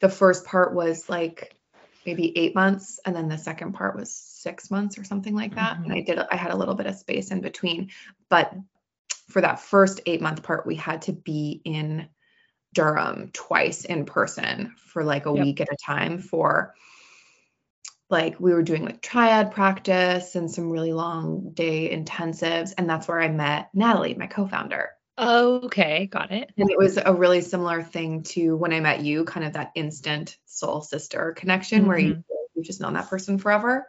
the 0.00 0.08
first 0.08 0.44
part 0.44 0.74
was 0.74 1.08
like 1.08 1.56
maybe 2.04 2.38
eight 2.38 2.54
months. 2.54 3.00
And 3.04 3.16
then 3.16 3.28
the 3.28 3.38
second 3.38 3.72
part 3.72 3.96
was 3.96 4.14
six 4.14 4.70
months 4.70 4.96
or 4.96 5.02
something 5.02 5.34
like 5.34 5.56
that. 5.56 5.74
Mm-hmm. 5.74 5.84
And 5.84 5.92
I 5.92 6.00
did, 6.02 6.18
I 6.18 6.36
had 6.36 6.52
a 6.52 6.56
little 6.56 6.76
bit 6.76 6.86
of 6.86 6.94
space 6.94 7.32
in 7.32 7.40
between. 7.40 7.90
But 8.30 8.54
for 9.28 9.42
that 9.42 9.58
first 9.58 10.00
eight 10.06 10.22
month 10.22 10.44
part, 10.44 10.66
we 10.66 10.76
had 10.76 11.02
to 11.02 11.12
be 11.12 11.60
in 11.64 12.08
Durham 12.76 13.30
twice 13.32 13.86
in 13.86 14.04
person 14.04 14.74
for 14.76 15.02
like 15.02 15.24
a 15.24 15.32
yep. 15.32 15.42
week 15.42 15.60
at 15.62 15.72
a 15.72 15.76
time 15.82 16.18
for 16.18 16.74
like 18.10 18.38
we 18.38 18.52
were 18.52 18.62
doing 18.62 18.84
like 18.84 19.00
triad 19.00 19.52
practice 19.52 20.34
and 20.36 20.50
some 20.50 20.70
really 20.70 20.92
long 20.92 21.52
day 21.54 21.90
intensives 21.90 22.74
and 22.76 22.88
that's 22.88 23.08
where 23.08 23.20
i 23.20 23.28
met 23.28 23.70
natalie 23.72 24.14
my 24.14 24.26
co-founder 24.26 24.90
okay 25.18 26.06
got 26.06 26.30
it 26.30 26.52
and 26.58 26.70
it 26.70 26.76
was 26.76 26.98
a 27.02 27.14
really 27.14 27.40
similar 27.40 27.82
thing 27.82 28.22
to 28.22 28.54
when 28.56 28.74
i 28.74 28.80
met 28.80 29.00
you 29.00 29.24
kind 29.24 29.46
of 29.46 29.54
that 29.54 29.72
instant 29.74 30.36
soul 30.44 30.82
sister 30.82 31.32
connection 31.34 31.80
mm-hmm. 31.80 31.88
where 31.88 31.98
you, 31.98 32.22
you've 32.54 32.66
just 32.66 32.82
known 32.82 32.92
that 32.92 33.08
person 33.08 33.38
forever 33.38 33.86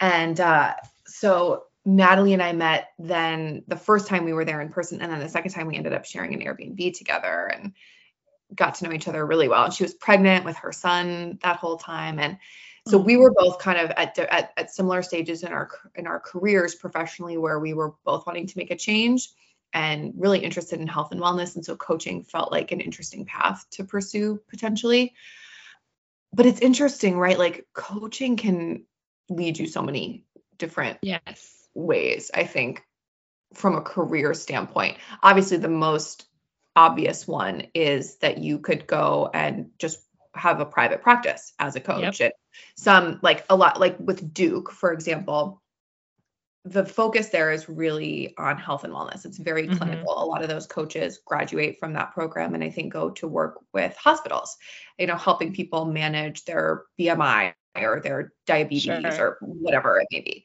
and 0.00 0.40
uh, 0.40 0.74
so 1.06 1.62
natalie 1.84 2.32
and 2.32 2.42
i 2.42 2.52
met 2.52 2.88
then 2.98 3.62
the 3.68 3.76
first 3.76 4.08
time 4.08 4.24
we 4.24 4.32
were 4.32 4.44
there 4.44 4.60
in 4.60 4.70
person 4.70 5.00
and 5.00 5.12
then 5.12 5.20
the 5.20 5.28
second 5.28 5.52
time 5.52 5.68
we 5.68 5.76
ended 5.76 5.92
up 5.92 6.04
sharing 6.04 6.34
an 6.34 6.40
airbnb 6.40 6.92
together 6.98 7.46
and 7.46 7.72
got 8.54 8.76
to 8.76 8.84
know 8.84 8.92
each 8.92 9.08
other 9.08 9.24
really 9.24 9.48
well 9.48 9.64
and 9.64 9.74
she 9.74 9.82
was 9.82 9.94
pregnant 9.94 10.44
with 10.44 10.56
her 10.56 10.72
son 10.72 11.38
that 11.42 11.56
whole 11.56 11.76
time 11.76 12.18
and 12.18 12.38
so 12.86 12.96
mm-hmm. 12.96 13.06
we 13.06 13.16
were 13.16 13.32
both 13.32 13.58
kind 13.58 13.78
of 13.78 13.90
at, 13.90 14.18
at, 14.18 14.52
at 14.56 14.70
similar 14.70 15.02
stages 15.02 15.42
in 15.42 15.52
our 15.52 15.68
in 15.94 16.06
our 16.06 16.20
careers 16.20 16.74
professionally 16.74 17.36
where 17.36 17.58
we 17.58 17.74
were 17.74 17.94
both 18.04 18.26
wanting 18.26 18.46
to 18.46 18.58
make 18.58 18.70
a 18.70 18.76
change 18.76 19.28
and 19.74 20.14
really 20.16 20.38
interested 20.38 20.80
in 20.80 20.86
health 20.86 21.12
and 21.12 21.20
wellness 21.20 21.56
and 21.56 21.64
so 21.64 21.76
coaching 21.76 22.24
felt 22.24 22.50
like 22.50 22.72
an 22.72 22.80
interesting 22.80 23.26
path 23.26 23.66
to 23.72 23.84
pursue 23.84 24.40
potentially. 24.48 25.12
But 26.32 26.46
it's 26.46 26.60
interesting 26.60 27.18
right? 27.18 27.38
Like 27.38 27.66
coaching 27.74 28.36
can 28.36 28.84
lead 29.28 29.58
you 29.58 29.66
so 29.66 29.82
many 29.82 30.24
different 30.56 30.98
yes. 31.02 31.68
ways 31.74 32.30
i 32.34 32.42
think 32.42 32.82
from 33.54 33.76
a 33.76 33.80
career 33.80 34.34
standpoint. 34.34 34.98
Obviously, 35.22 35.56
the 35.56 35.68
most 35.68 36.27
obvious 36.76 37.26
one 37.26 37.64
is 37.74 38.16
that 38.18 38.38
you 38.38 38.58
could 38.58 38.86
go 38.86 39.30
and 39.32 39.70
just 39.78 40.00
have 40.34 40.60
a 40.60 40.66
private 40.66 41.02
practice 41.02 41.52
as 41.58 41.76
a 41.76 41.80
coach. 41.80 42.20
Yep. 42.20 42.32
some 42.76 43.18
like 43.22 43.44
a 43.50 43.56
lot 43.56 43.80
like 43.80 43.96
with 43.98 44.32
Duke, 44.32 44.70
for 44.70 44.92
example, 44.92 45.60
the 46.64 46.84
focus 46.84 47.28
there 47.28 47.50
is 47.50 47.68
really 47.68 48.34
on 48.36 48.58
health 48.58 48.84
and 48.84 48.92
wellness. 48.92 49.24
It's 49.24 49.38
very 49.38 49.66
mm-hmm. 49.66 49.76
clinical. 49.76 50.22
A 50.22 50.24
lot 50.24 50.42
of 50.42 50.48
those 50.48 50.66
coaches 50.66 51.20
graduate 51.24 51.78
from 51.78 51.94
that 51.94 52.12
program 52.12 52.54
and 52.54 52.62
I 52.62 52.70
think 52.70 52.92
go 52.92 53.10
to 53.10 53.26
work 53.26 53.58
with 53.72 53.96
hospitals, 53.96 54.56
you 54.98 55.06
know, 55.06 55.16
helping 55.16 55.54
people 55.54 55.86
manage 55.86 56.44
their 56.44 56.84
BMI 56.98 57.54
or 57.76 58.00
their 58.00 58.32
diabetes 58.46 59.14
sure. 59.14 59.20
or 59.20 59.38
whatever 59.40 59.98
it 60.00 60.08
may 60.10 60.20
be. 60.20 60.44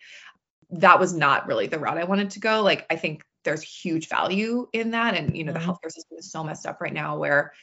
That 0.72 1.00
was 1.00 1.14
not 1.14 1.48
really 1.48 1.68
the 1.68 1.80
route 1.80 1.98
I 1.98 2.06
wanted 2.06 2.32
to 2.32 2.40
go. 2.40 2.62
Like 2.62 2.86
I 2.90 2.96
think 2.96 3.24
there's 3.44 3.62
huge 3.62 4.08
value 4.08 4.68
in 4.74 4.92
that 4.92 5.16
and 5.16 5.36
you 5.38 5.44
know 5.44 5.54
mm-hmm. 5.54 5.62
the 5.62 5.66
healthcare 5.66 5.92
system 5.92 6.18
is 6.18 6.32
so 6.32 6.44
messed 6.44 6.66
up 6.66 6.82
right 6.82 6.94
now 6.94 7.18
where 7.18 7.54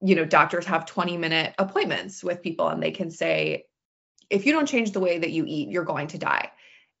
you 0.00 0.14
know 0.14 0.24
doctors 0.24 0.66
have 0.66 0.86
20 0.86 1.16
minute 1.16 1.54
appointments 1.58 2.22
with 2.24 2.42
people 2.42 2.68
and 2.68 2.82
they 2.82 2.90
can 2.90 3.10
say 3.10 3.64
if 4.28 4.46
you 4.46 4.52
don't 4.52 4.66
change 4.66 4.92
the 4.92 5.00
way 5.00 5.18
that 5.18 5.30
you 5.30 5.44
eat 5.46 5.68
you're 5.68 5.84
going 5.84 6.08
to 6.08 6.18
die 6.18 6.50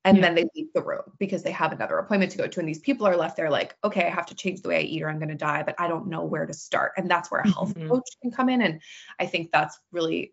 and 0.04 0.16
yeah. 0.16 0.22
then 0.22 0.34
they 0.34 0.46
leave 0.54 0.72
the 0.74 0.82
room 0.82 1.02
because 1.18 1.42
they 1.42 1.50
have 1.50 1.72
another 1.72 1.98
appointment 1.98 2.32
to 2.32 2.38
go 2.38 2.46
to 2.46 2.60
and 2.60 2.68
these 2.68 2.78
people 2.78 3.06
are 3.06 3.16
left 3.16 3.36
there 3.36 3.50
like 3.50 3.76
okay 3.84 4.06
i 4.06 4.10
have 4.10 4.26
to 4.26 4.34
change 4.34 4.62
the 4.62 4.68
way 4.68 4.78
i 4.78 4.82
eat 4.82 5.02
or 5.02 5.08
i'm 5.08 5.18
going 5.18 5.28
to 5.28 5.34
die 5.34 5.62
but 5.62 5.74
i 5.78 5.88
don't 5.88 6.06
know 6.06 6.24
where 6.24 6.46
to 6.46 6.54
start 6.54 6.92
and 6.96 7.10
that's 7.10 7.30
where 7.30 7.40
a 7.40 7.50
health 7.50 7.74
mm-hmm. 7.74 7.88
coach 7.88 8.08
can 8.22 8.30
come 8.30 8.48
in 8.48 8.62
and 8.62 8.80
i 9.18 9.26
think 9.26 9.50
that's 9.50 9.78
really 9.92 10.32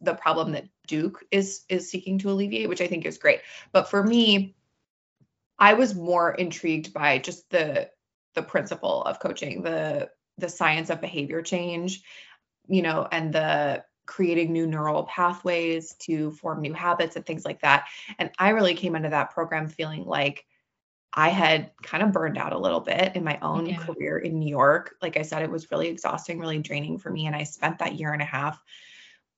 the 0.00 0.14
problem 0.14 0.52
that 0.52 0.68
duke 0.86 1.24
is 1.30 1.64
is 1.68 1.90
seeking 1.90 2.18
to 2.18 2.30
alleviate 2.30 2.68
which 2.68 2.80
i 2.80 2.86
think 2.86 3.04
is 3.04 3.18
great 3.18 3.40
but 3.72 3.88
for 3.88 4.02
me 4.02 4.54
i 5.58 5.74
was 5.74 5.94
more 5.94 6.32
intrigued 6.34 6.92
by 6.92 7.18
just 7.18 7.48
the 7.50 7.88
the 8.34 8.42
principle 8.42 9.02
of 9.02 9.20
coaching 9.20 9.62
the 9.62 10.08
the 10.38 10.48
science 10.48 10.90
of 10.90 11.00
behavior 11.00 11.42
change 11.42 12.02
you 12.68 12.82
know 12.82 13.06
and 13.10 13.32
the 13.32 13.82
creating 14.08 14.52
new 14.52 14.66
neural 14.66 15.04
pathways 15.04 15.94
to 16.00 16.32
form 16.32 16.62
new 16.62 16.72
habits 16.72 17.14
and 17.14 17.24
things 17.24 17.44
like 17.44 17.60
that. 17.60 17.86
And 18.18 18.30
I 18.38 18.50
really 18.50 18.74
came 18.74 18.96
into 18.96 19.10
that 19.10 19.30
program 19.32 19.68
feeling 19.68 20.04
like 20.04 20.44
I 21.12 21.28
had 21.28 21.70
kind 21.82 22.02
of 22.02 22.12
burned 22.12 22.38
out 22.38 22.54
a 22.54 22.58
little 22.58 22.80
bit 22.80 23.14
in 23.14 23.22
my 23.22 23.38
own 23.40 23.66
yeah. 23.66 23.76
career 23.76 24.18
in 24.18 24.38
New 24.38 24.48
York. 24.48 24.96
Like 25.02 25.16
I 25.16 25.22
said, 25.22 25.42
it 25.42 25.50
was 25.50 25.70
really 25.70 25.88
exhausting, 25.88 26.38
really 26.38 26.58
draining 26.58 26.98
for 26.98 27.10
me. 27.10 27.26
And 27.26 27.36
I 27.36 27.44
spent 27.44 27.78
that 27.78 27.98
year 27.98 28.12
and 28.12 28.22
a 28.22 28.26
half 28.26 28.60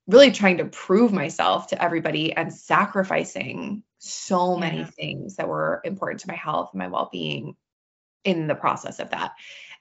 really 0.07 0.31
trying 0.31 0.59
to 0.59 0.65
prove 0.65 1.13
myself 1.13 1.69
to 1.69 1.83
everybody 1.83 2.33
and 2.33 2.53
sacrificing 2.53 3.83
so 4.01 4.57
many 4.57 4.79
yeah. 4.79 4.87
things 4.87 5.37
that 5.37 5.49
were 5.49 5.81
important 5.85 6.21
to 6.23 6.29
my 6.29 6.35
health 6.35 6.71
and 6.73 6.79
my 6.79 6.89
well 6.89 7.09
being 7.13 7.55
in 8.25 8.47
the 8.47 8.55
process 8.55 8.99
of 8.99 9.11
that. 9.11 9.33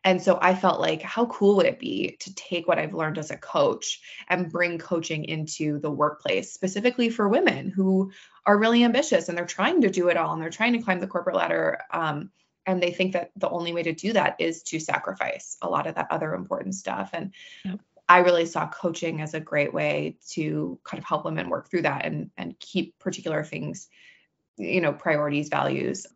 And 0.04 0.22
so 0.22 0.40
I 0.42 0.56
felt 0.56 0.80
like, 0.80 1.02
how 1.02 1.26
cool 1.26 1.58
would 1.58 1.66
it 1.66 1.80
be 1.80 2.16
to 2.22 2.34
take 2.34 2.68
what 2.68 2.80
I've 2.80 2.94
learned 2.94 3.18
as 3.18 3.32
a 3.32 3.38
coach 3.38 4.00
and 4.30 4.52
bring 4.52 4.78
coaching 4.78 5.26
into 5.26 5.80
the 5.80 5.92
workplace, 5.92 6.54
specifically 6.54 7.10
for 7.10 7.28
women 7.28 7.70
who 7.70 8.12
are 8.46 8.58
really 8.58 8.84
ambitious 8.84 9.28
and 9.28 9.38
they're 9.38 9.46
trying 9.46 9.82
to 9.82 9.90
do 9.90 10.08
it 10.08 10.16
all 10.16 10.34
and 10.34 10.42
they're 10.42 10.50
trying 10.50 10.74
to 10.74 10.82
climb 10.82 11.00
the 11.00 11.08
corporate 11.08 11.36
ladder. 11.36 11.80
Um, 11.92 12.32
and 12.66 12.82
they 12.82 12.92
think 12.92 13.14
that 13.14 13.32
the 13.36 13.50
only 13.50 13.74
way 13.74 13.84
to 13.84 13.94
do 13.94 14.14
that 14.14 14.36
is 14.40 14.64
to 14.64 14.80
sacrifice 14.80 15.58
a 15.62 15.70
lot 15.70 15.88
of 15.88 15.96
that 15.96 16.08
other 16.12 16.34
important 16.34 16.76
stuff. 16.76 17.10
And 17.14 17.34
yep. 17.66 17.80
I 18.10 18.20
really 18.20 18.46
saw 18.46 18.68
coaching 18.68 19.22
as 19.22 19.36
a 19.36 19.40
great 19.40 19.74
way 19.74 20.18
to 20.32 20.80
kind 20.84 21.00
of 21.00 21.08
help 21.08 21.26
women 21.26 21.50
work 21.50 21.70
through 21.70 21.84
that 21.84 22.06
and 22.06 22.32
and 22.38 22.60
keep 22.60 22.98
particular 23.00 23.44
things, 23.44 23.88
you 24.58 24.82
know, 24.82 24.92
priorities, 24.92 25.50
values 25.50 26.08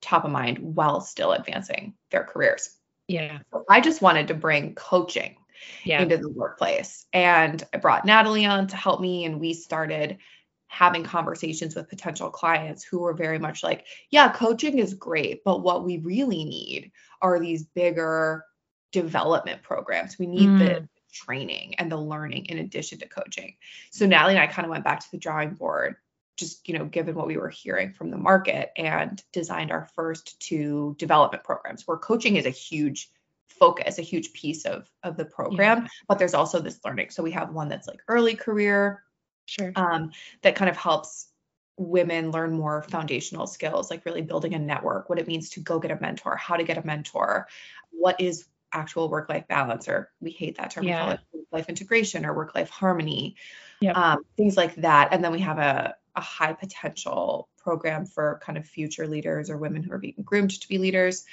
top 0.00 0.24
of 0.24 0.30
mind 0.30 0.58
while 0.58 1.00
still 1.00 1.32
advancing 1.32 1.94
their 2.10 2.24
careers. 2.24 2.70
Yeah. 3.06 3.38
So 3.52 3.64
I 3.70 3.80
just 3.80 4.02
wanted 4.02 4.28
to 4.28 4.34
bring 4.34 4.74
coaching 4.74 5.36
yeah. 5.84 6.02
into 6.02 6.18
the 6.18 6.28
workplace. 6.28 7.06
And 7.12 7.62
I 7.72 7.78
brought 7.78 8.04
Natalie 8.04 8.44
on 8.44 8.66
to 8.68 8.76
help 8.76 9.00
me, 9.00 9.24
and 9.24 9.40
we 9.40 9.54
started 9.54 10.18
having 10.66 11.04
conversations 11.04 11.76
with 11.76 11.88
potential 11.88 12.30
clients 12.30 12.82
who 12.82 13.00
were 13.00 13.12
very 13.12 13.38
much 13.38 13.62
like, 13.62 13.86
yeah, 14.10 14.32
coaching 14.32 14.78
is 14.78 14.94
great, 14.94 15.44
but 15.44 15.62
what 15.62 15.84
we 15.84 15.98
really 15.98 16.44
need 16.44 16.90
are 17.20 17.38
these 17.38 17.62
bigger 17.62 18.44
development 18.90 19.62
programs. 19.62 20.18
We 20.18 20.26
need 20.26 20.48
mm. 20.48 20.58
the 20.58 20.88
training 21.12 21.74
and 21.76 21.90
the 21.90 21.96
learning 21.96 22.46
in 22.46 22.58
addition 22.58 22.98
to 22.98 23.08
coaching. 23.08 23.54
So 23.90 24.06
Natalie 24.06 24.34
and 24.34 24.42
I 24.42 24.46
kind 24.46 24.66
of 24.66 24.70
went 24.70 24.84
back 24.84 25.00
to 25.00 25.10
the 25.10 25.18
drawing 25.18 25.54
board 25.54 25.96
just 26.36 26.66
you 26.68 26.76
know 26.76 26.84
given 26.84 27.14
what 27.14 27.26
we 27.26 27.36
were 27.36 27.48
hearing 27.48 27.92
from 27.92 28.10
the 28.10 28.16
market 28.16 28.72
and 28.76 29.22
designed 29.32 29.70
our 29.70 29.88
first 29.94 30.40
two 30.40 30.96
development 30.98 31.44
programs 31.44 31.86
where 31.86 31.96
coaching 31.96 32.36
is 32.36 32.46
a 32.46 32.50
huge 32.50 33.10
focus 33.48 33.98
a 33.98 34.02
huge 34.02 34.32
piece 34.32 34.64
of 34.64 34.88
of 35.02 35.16
the 35.16 35.24
program 35.24 35.82
yeah. 35.82 35.88
but 36.08 36.18
there's 36.18 36.34
also 36.34 36.60
this 36.60 36.80
learning 36.84 37.10
so 37.10 37.22
we 37.22 37.30
have 37.30 37.52
one 37.52 37.68
that's 37.68 37.86
like 37.86 38.00
early 38.08 38.34
career 38.34 39.02
sure 39.46 39.72
um, 39.76 40.10
that 40.42 40.54
kind 40.54 40.70
of 40.70 40.76
helps 40.76 41.28
women 41.76 42.30
learn 42.30 42.52
more 42.52 42.82
foundational 42.82 43.46
skills 43.46 43.90
like 43.90 44.04
really 44.04 44.22
building 44.22 44.54
a 44.54 44.58
network 44.58 45.08
what 45.08 45.18
it 45.18 45.28
means 45.28 45.50
to 45.50 45.60
go 45.60 45.78
get 45.78 45.90
a 45.90 46.00
mentor 46.00 46.36
how 46.36 46.56
to 46.56 46.64
get 46.64 46.78
a 46.78 46.86
mentor 46.86 47.46
what 47.90 48.20
is 48.20 48.46
actual 48.72 49.08
work 49.08 49.28
life 49.28 49.46
balance 49.48 49.88
or 49.88 50.10
we 50.20 50.30
hate 50.30 50.56
that 50.58 50.70
term. 50.70 50.84
Yeah. 50.84 51.00
call 51.00 51.10
it 51.12 51.20
life 51.52 51.68
integration 51.68 52.24
or 52.24 52.34
work 52.34 52.54
life 52.54 52.70
harmony 52.70 53.36
yep. 53.82 53.96
um, 53.96 54.24
things 54.36 54.56
like 54.56 54.74
that. 54.76 55.08
And 55.12 55.22
then 55.22 55.32
we 55.32 55.40
have 55.40 55.58
a 55.58 55.96
a 56.14 56.20
high 56.20 56.52
potential 56.52 57.48
program 57.58 58.04
for 58.04 58.40
kind 58.44 58.58
of 58.58 58.66
future 58.66 59.06
leaders 59.06 59.48
or 59.48 59.56
women 59.56 59.82
who 59.82 59.92
are 59.92 59.98
being 59.98 60.14
groomed 60.22 60.50
to 60.50 60.68
be 60.68 60.78
leaders 60.78 61.24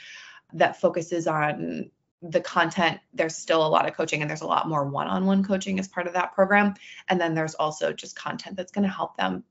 that 0.53 0.79
focuses 0.79 1.27
on 1.27 1.91
the 2.21 2.39
content. 2.41 2.99
There's 3.13 3.35
still 3.35 3.65
a 3.65 3.67
lot 3.67 3.87
of 3.87 3.95
coaching 3.95 4.21
and 4.21 4.29
there's 4.29 4.41
a 4.41 4.47
lot 4.47 4.67
more 4.67 4.85
one-on-one 4.85 5.43
coaching 5.43 5.79
as 5.79 5.87
part 5.87 6.07
of 6.07 6.13
that 6.13 6.33
program. 6.33 6.75
And 7.07 7.19
then 7.19 7.35
there's 7.35 7.55
also 7.55 7.91
just 7.91 8.15
content 8.15 8.55
that's 8.55 8.71
going 8.71 8.87
to 8.87 8.93
help 8.93 9.17
them 9.17 9.43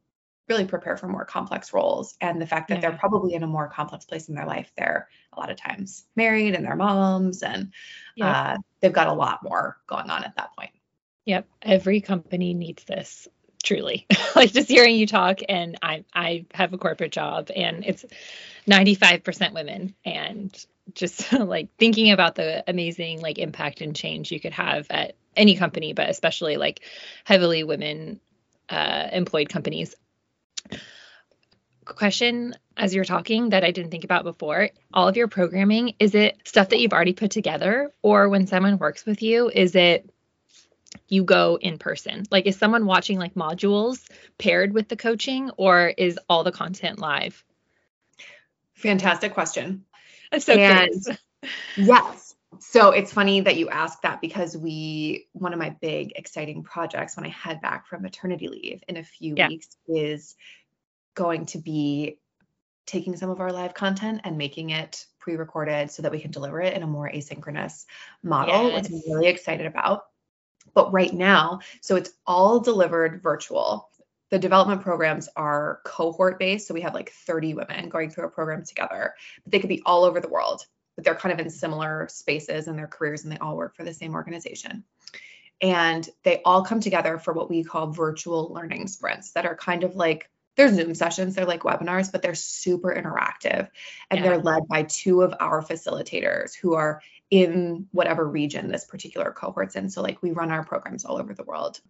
really 0.49 0.65
prepare 0.65 0.97
for 0.97 1.09
more 1.09 1.25
complex 1.25 1.73
roles 1.73 2.17
and 2.21 2.41
the 2.41 2.47
fact 2.47 2.69
that 2.69 2.77
yeah. 2.77 2.81
they're 2.81 2.99
probably 2.99 3.35
in 3.35 3.43
a 3.43 3.47
more 3.47 3.69
complex 3.69 4.05
place 4.05 4.29
in 4.29 4.35
their 4.35 4.47
life 4.47 4.71
they're 4.77 5.09
a 5.33 5.39
lot 5.39 5.51
of 5.51 5.57
times 5.57 6.05
married 6.17 6.55
and 6.55 6.65
they're 6.65 6.77
moms 6.77 7.43
and 7.43 7.73
yeah. 8.17 8.55
uh, 8.55 8.57
they've 8.81 8.93
got 8.93 9.09
a 9.09 9.13
lot 9.13 9.43
more 9.43 9.79
going 9.87 10.11
on 10.11 10.25
at 10.25 10.35
that 10.37 10.55
point 10.57 10.71
yep 11.25 11.47
every 11.63 12.01
company 12.01 12.55
needs 12.55 12.85
this 12.85 13.29
truly 13.63 14.07
like 14.37 14.53
just 14.53 14.69
hearing 14.69 14.97
you 14.97 15.07
talk 15.07 15.41
and 15.49 15.79
i 15.83 16.05
i 16.15 16.47
have 16.55 16.73
a 16.73 16.79
corporate 16.79 17.13
job 17.13 17.51
and 17.55 17.85
it's 17.85 18.05
95% 18.69 19.55
women 19.55 19.95
and 20.05 20.67
just 20.95 21.33
like 21.33 21.69
thinking 21.79 22.11
about 22.11 22.35
the 22.35 22.65
amazing 22.69 23.21
like 23.21 23.39
impact 23.39 23.81
and 23.81 23.95
change 23.95 24.31
you 24.31 24.41
could 24.41 24.53
have 24.53 24.87
at 24.91 25.17
any 25.37 25.57
company 25.57 25.93
but 25.93 26.09
especially 26.09 26.57
like 26.57 26.81
heavily 27.25 27.65
women 27.65 28.21
uh, 28.69 29.09
employed 29.13 29.49
companies 29.49 29.95
question 31.85 32.55
as 32.77 32.95
you're 32.95 33.05
talking 33.05 33.51
that 33.51 33.65
I 33.65 33.71
didn't 33.71 33.91
think 33.91 34.05
about 34.05 34.25
before. 34.25 34.71
All 34.93 35.09
of 35.09 35.17
your 35.17 35.29
programming, 35.29 35.95
is 35.99 36.15
it 36.15 36.39
stuff 36.45 36.69
that 36.71 36.79
you've 36.79 36.93
already 36.93 37.13
put 37.13 37.31
together? 37.31 37.93
Or 38.03 38.29
when 38.29 38.47
someone 38.47 38.79
works 38.79 39.05
with 39.05 39.23
you, 39.23 39.51
is 39.53 39.75
it 39.75 40.09
you 41.09 41.25
go 41.25 41.59
in 41.61 41.79
person? 41.79 42.25
Like, 42.31 42.47
is 42.47 42.57
someone 42.57 42.87
watching 42.87 43.19
like 43.19 43.35
modules 43.35 44.01
paired 44.39 44.73
with 44.73 44.89
the 44.89 44.97
coaching, 44.97 45.51
or 45.57 45.93
is 45.97 46.19
all 46.29 46.45
the 46.45 46.53
content 46.53 46.99
live? 46.99 47.45
Fantastic 48.75 49.35
question. 49.35 49.85
I'm 50.31 50.41
so 50.41 50.53
and 50.53 51.19
yes. 51.77 52.35
So 52.61 52.91
it's 52.91 53.13
funny 53.13 53.43
that 53.43 53.57
you 53.57 53.69
ask 53.69 54.01
that 54.03 54.21
because 54.21 54.57
we, 54.57 55.27
one 55.33 55.53
of 55.53 55.59
my 55.59 55.77
big 55.81 56.13
exciting 56.17 56.63
projects 56.63 57.17
when 57.17 57.27
I 57.27 57.29
head 57.29 57.61
back 57.61 57.87
from 57.87 58.03
maternity 58.03 58.49
leave 58.49 58.83
in 58.89 58.97
a 58.97 59.05
few 59.05 59.35
yeah. 59.37 59.49
weeks 59.49 59.69
is 59.87 60.35
going 61.19 61.47
to 61.47 61.59
be 61.59 62.21
taking 62.87 63.17
some 63.17 63.29
of 63.29 63.41
our 63.41 63.53
live 63.53 63.75
content 63.75 64.21
and 64.23 64.39
making 64.39 64.71
it 64.71 65.05
pre-recorded 65.19 65.91
so 65.91 66.01
that 66.01 66.13
we 66.13 66.21
can 66.21 66.31
deliver 66.31 66.61
it 66.61 66.75
in 66.75 66.85
a 66.85 66.87
more 66.87 67.11
asynchronous 67.13 67.87
model, 68.23 68.71
yes. 68.71 68.89
which 68.89 68.93
I'm 68.93 69.13
really 69.13 69.27
excited 69.27 69.67
about. 69.67 70.05
But 70.75 70.93
right 70.93 71.13
now, 71.13 71.59
so 71.81 71.97
it's 71.97 72.13
all 72.25 72.61
delivered 72.61 73.21
virtual. 73.21 73.91
The 74.31 74.39
development 74.39 74.83
programs 74.83 75.29
are 75.35 75.81
cohort 75.85 76.39
based. 76.39 76.69
So 76.69 76.75
we 76.75 76.83
have 76.83 76.95
like 76.95 77.11
30 77.11 77.55
women 77.55 77.89
going 77.89 78.11
through 78.11 78.27
a 78.27 78.31
program 78.31 78.65
together, 78.65 79.15
but 79.43 79.51
they 79.51 79.59
could 79.59 79.69
be 79.69 79.83
all 79.85 80.05
over 80.05 80.21
the 80.21 80.29
world, 80.29 80.65
but 80.95 81.05
they're 81.05 81.17
kind 81.17 81.33
of 81.33 81.45
in 81.45 81.51
similar 81.51 82.07
spaces 82.09 82.69
in 82.69 82.77
their 82.77 82.87
careers 82.87 83.25
and 83.25 83.33
they 83.33 83.39
all 83.39 83.57
work 83.57 83.75
for 83.75 83.85
the 83.85 83.93
same 83.93 84.15
organization. 84.15 84.85
And 85.61 86.09
they 86.23 86.41
all 86.45 86.65
come 86.65 86.79
together 86.79 87.19
for 87.19 87.35
what 87.35 87.51
we 87.51 87.65
call 87.65 87.89
virtual 87.89 88.53
learning 88.53 88.87
sprints 88.87 89.33
that 89.33 89.47
are 89.47 89.57
kind 89.57 89.83
of 89.83 89.97
like 89.97 90.31
they're 90.59 90.75
Zoom 90.75 90.93
sessions, 90.95 91.37
they're 91.37 91.47
like 91.47 91.63
webinars, 91.63 92.11
but 92.11 92.21
they're 92.21 92.35
super 92.35 92.93
interactive. 92.93 93.69
And 94.11 94.21
yeah. 94.21 94.23
they're 94.23 94.39
led 94.39 94.67
by 94.69 94.83
two 94.83 95.23
of 95.23 95.33
our 95.39 95.63
facilitators 95.63 96.55
who 96.55 96.75
are 96.75 97.01
in 97.31 97.87
whatever 97.93 98.29
region 98.29 98.69
this 98.69 98.85
particular 98.85 99.31
cohort's 99.31 99.77
in. 99.77 99.89
So, 99.89 100.03
like, 100.03 100.21
we 100.21 100.33
run 100.33 100.51
our 100.51 100.65
programs 100.65 101.05
all 101.05 101.17
over 101.17 101.33
the 101.33 101.45
world 101.45 101.81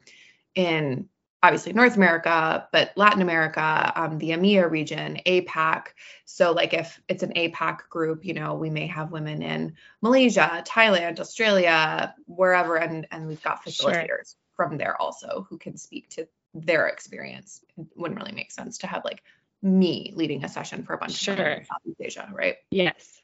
in 0.54 1.08
obviously 1.42 1.72
North 1.72 1.96
America, 1.96 2.68
but 2.70 2.92
Latin 2.94 3.22
America, 3.22 3.92
um, 3.96 4.18
the 4.18 4.30
EMEA 4.30 4.70
region, 4.70 5.18
APAC. 5.24 5.86
So, 6.26 6.52
like 6.52 6.74
if 6.74 7.00
it's 7.08 7.22
an 7.22 7.32
APAC 7.36 7.88
group, 7.88 8.26
you 8.26 8.34
know, 8.34 8.54
we 8.54 8.68
may 8.68 8.86
have 8.88 9.12
women 9.12 9.40
in 9.40 9.76
Malaysia, 10.02 10.62
Thailand, 10.66 11.20
Australia, 11.20 12.14
wherever, 12.26 12.76
and 12.76 13.06
and 13.10 13.26
we've 13.26 13.42
got 13.42 13.64
facilitators 13.64 14.06
sure. 14.06 14.24
from 14.56 14.76
there 14.76 15.00
also 15.00 15.46
who 15.48 15.56
can 15.56 15.78
speak 15.78 16.10
to 16.10 16.28
their 16.54 16.88
experience. 16.88 17.60
It 17.76 17.86
wouldn't 17.96 18.18
really 18.18 18.32
make 18.32 18.50
sense 18.50 18.78
to 18.78 18.86
have 18.86 19.04
like 19.04 19.22
me 19.62 20.12
leading 20.14 20.44
a 20.44 20.48
session 20.48 20.84
for 20.84 20.94
a 20.94 20.98
bunch 20.98 21.16
sure. 21.16 21.34
of 21.34 21.38
women 21.38 21.58
in 21.58 21.64
Southeast 21.64 22.00
Asia, 22.00 22.28
right? 22.32 22.56
Yes. 22.70 23.20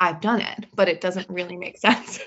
I've 0.00 0.20
done 0.20 0.40
it, 0.40 0.66
but 0.74 0.88
it 0.88 1.00
doesn't 1.00 1.28
really 1.28 1.56
make 1.56 1.78
sense 1.78 2.20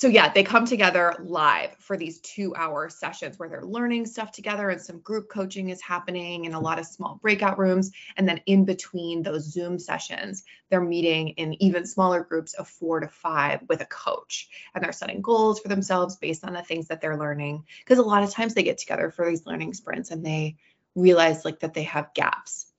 so 0.00 0.08
yeah, 0.08 0.32
they 0.32 0.42
come 0.42 0.64
together 0.64 1.14
live 1.22 1.76
for 1.78 1.94
these 1.94 2.20
two 2.20 2.54
hour 2.56 2.88
sessions 2.88 3.38
where 3.38 3.50
they're 3.50 3.66
learning 3.66 4.06
stuff 4.06 4.32
together 4.32 4.70
and 4.70 4.80
some 4.80 5.00
group 5.00 5.28
coaching 5.28 5.68
is 5.68 5.82
happening 5.82 6.46
in 6.46 6.54
a 6.54 6.58
lot 6.58 6.78
of 6.78 6.86
small 6.86 7.18
breakout 7.20 7.58
rooms. 7.58 7.90
And 8.16 8.26
then 8.26 8.40
in 8.46 8.64
between 8.64 9.22
those 9.22 9.52
Zoom 9.52 9.78
sessions, 9.78 10.44
they're 10.70 10.80
meeting 10.80 11.28
in 11.30 11.62
even 11.62 11.84
smaller 11.84 12.24
groups 12.24 12.54
of 12.54 12.66
four 12.66 13.00
to 13.00 13.08
five 13.08 13.60
with 13.68 13.82
a 13.82 13.86
coach. 13.86 14.48
And 14.74 14.82
they're 14.82 14.92
setting 14.92 15.20
goals 15.20 15.60
for 15.60 15.68
themselves 15.68 16.16
based 16.16 16.46
on 16.46 16.54
the 16.54 16.62
things 16.62 16.88
that 16.88 17.02
they're 17.02 17.18
learning. 17.18 17.66
Because 17.84 17.98
a 17.98 18.02
lot 18.02 18.22
of 18.22 18.30
times 18.30 18.54
they 18.54 18.62
get 18.62 18.78
together 18.78 19.10
for 19.10 19.28
these 19.28 19.44
learning 19.44 19.74
sprints 19.74 20.10
and 20.10 20.24
they 20.24 20.56
realize 20.94 21.44
like 21.44 21.60
that 21.60 21.74
they 21.74 21.82
have 21.82 22.14
gaps. 22.14 22.72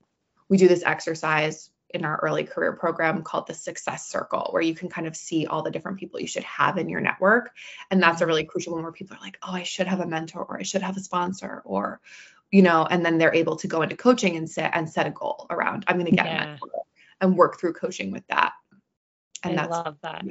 We 0.49 0.57
do 0.57 0.67
this 0.67 0.81
exercise 0.83 1.69
in 1.93 2.05
our 2.05 2.17
early 2.17 2.43
career 2.43 2.73
program 2.73 3.23
called 3.23 3.47
the 3.47 3.53
success 3.53 4.07
circle 4.07 4.47
where 4.51 4.61
you 4.61 4.73
can 4.73 4.89
kind 4.89 5.07
of 5.07 5.15
see 5.15 5.45
all 5.45 5.61
the 5.61 5.71
different 5.71 5.99
people 5.99 6.19
you 6.19 6.27
should 6.27 6.43
have 6.43 6.77
in 6.77 6.89
your 6.89 7.01
network. 7.01 7.51
And 7.89 8.01
that's 8.01 8.21
a 8.21 8.25
really 8.25 8.45
crucial 8.45 8.73
one 8.73 8.83
where 8.83 8.91
people 8.91 9.17
are 9.17 9.21
like 9.21 9.37
oh 9.41 9.53
i 9.53 9.63
should 9.63 9.87
have 9.87 9.99
a 9.99 10.07
mentor 10.07 10.43
or 10.43 10.59
i 10.59 10.63
should 10.63 10.81
have 10.81 10.97
a 10.97 11.01
sponsor 11.01 11.61
or 11.65 11.99
you 12.51 12.61
know 12.61 12.85
and 12.89 13.05
then 13.05 13.17
they're 13.17 13.33
able 13.33 13.55
to 13.57 13.67
go 13.67 13.81
into 13.81 13.95
coaching 13.95 14.37
and 14.37 14.49
set 14.49 14.71
and 14.73 14.89
set 14.89 15.07
a 15.07 15.11
goal 15.11 15.47
around 15.49 15.85
i'm 15.87 15.97
going 15.97 16.09
to 16.09 16.15
get 16.15 16.25
yeah. 16.25 16.43
a 16.43 16.47
mentor 16.47 16.69
and 17.21 17.37
work 17.37 17.59
through 17.59 17.73
coaching 17.73 18.11
with 18.11 18.25
that. 18.27 18.53
And 19.43 19.53
I 19.53 19.63
that's 19.63 19.71
love 19.71 19.97
that. 20.01 20.25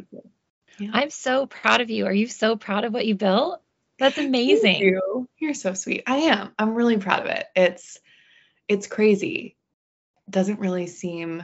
yeah. 0.79 0.91
i'm 0.93 1.11
so 1.11 1.47
proud 1.47 1.81
of 1.81 1.91
you. 1.91 2.07
Are 2.07 2.13
you 2.13 2.27
so 2.27 2.57
proud 2.57 2.85
of 2.85 2.93
what 2.93 3.07
you 3.07 3.15
built? 3.15 3.63
That's 3.99 4.19
amazing. 4.19 4.81
you. 4.81 5.29
you're 5.39 5.55
so 5.55 5.75
sweet. 5.75 6.05
I 6.07 6.17
am. 6.17 6.53
I'm 6.59 6.75
really 6.75 6.97
proud 6.97 7.21
of 7.21 7.27
it. 7.27 7.47
It's 7.55 7.99
it's 8.69 8.87
crazy 8.87 9.57
doesn't 10.31 10.61
really 10.61 10.87
seem 10.87 11.43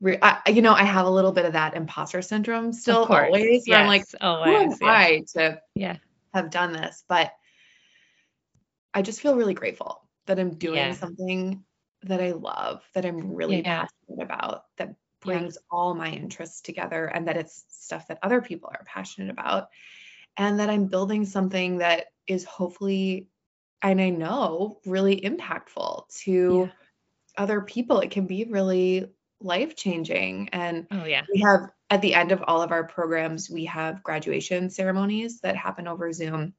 re- 0.00 0.18
I, 0.20 0.40
you 0.48 0.62
know, 0.62 0.72
I 0.72 0.84
have 0.84 1.06
a 1.06 1.10
little 1.10 1.32
bit 1.32 1.44
of 1.44 1.54
that 1.54 1.74
imposter 1.74 2.22
syndrome 2.22 2.72
still 2.72 3.04
always. 3.04 3.66
Yes, 3.66 3.78
I'm 3.78 3.86
like, 3.86 4.04
always, 4.20 4.78
who 4.78 4.86
am 4.86 4.92
yeah. 4.92 4.92
I 4.92 5.24
to 5.34 5.60
yeah. 5.74 5.96
have 6.34 6.50
done 6.50 6.72
this? 6.72 7.04
But 7.08 7.32
I 8.94 9.02
just 9.02 9.20
feel 9.20 9.36
really 9.36 9.54
grateful 9.54 10.02
that 10.26 10.38
I'm 10.38 10.54
doing 10.54 10.76
yeah. 10.76 10.92
something 10.92 11.64
that 12.02 12.20
I 12.20 12.32
love, 12.32 12.82
that 12.94 13.04
I'm 13.04 13.34
really 13.34 13.62
yeah. 13.62 13.86
passionate 13.86 14.22
about, 14.22 14.64
that 14.78 14.94
brings 15.20 15.58
all 15.70 15.94
my 15.94 16.10
interests 16.10 16.60
together, 16.60 17.06
and 17.06 17.26
that 17.26 17.36
it's 17.36 17.64
stuff 17.68 18.08
that 18.08 18.18
other 18.22 18.40
people 18.40 18.70
are 18.72 18.84
passionate 18.84 19.30
about, 19.30 19.68
and 20.36 20.60
that 20.60 20.70
I'm 20.70 20.86
building 20.86 21.24
something 21.24 21.78
that 21.78 22.06
is 22.26 22.44
hopefully, 22.44 23.28
and 23.82 24.00
I 24.00 24.10
know, 24.10 24.78
really 24.86 25.20
impactful 25.20 26.08
to 26.24 26.70
other 27.36 27.60
people, 27.60 28.00
it 28.00 28.10
can 28.10 28.26
be 28.26 28.44
really 28.44 29.06
life 29.40 29.76
changing. 29.76 30.48
And 30.50 30.86
oh, 30.90 31.04
yeah. 31.04 31.22
we 31.32 31.40
have 31.40 31.70
at 31.90 32.02
the 32.02 32.14
end 32.14 32.32
of 32.32 32.42
all 32.46 32.62
of 32.62 32.72
our 32.72 32.84
programs, 32.84 33.50
we 33.50 33.64
have 33.66 34.02
graduation 34.02 34.70
ceremonies 34.70 35.40
that 35.40 35.56
happen 35.56 35.86
over 35.86 36.12
Zoom 36.12 36.54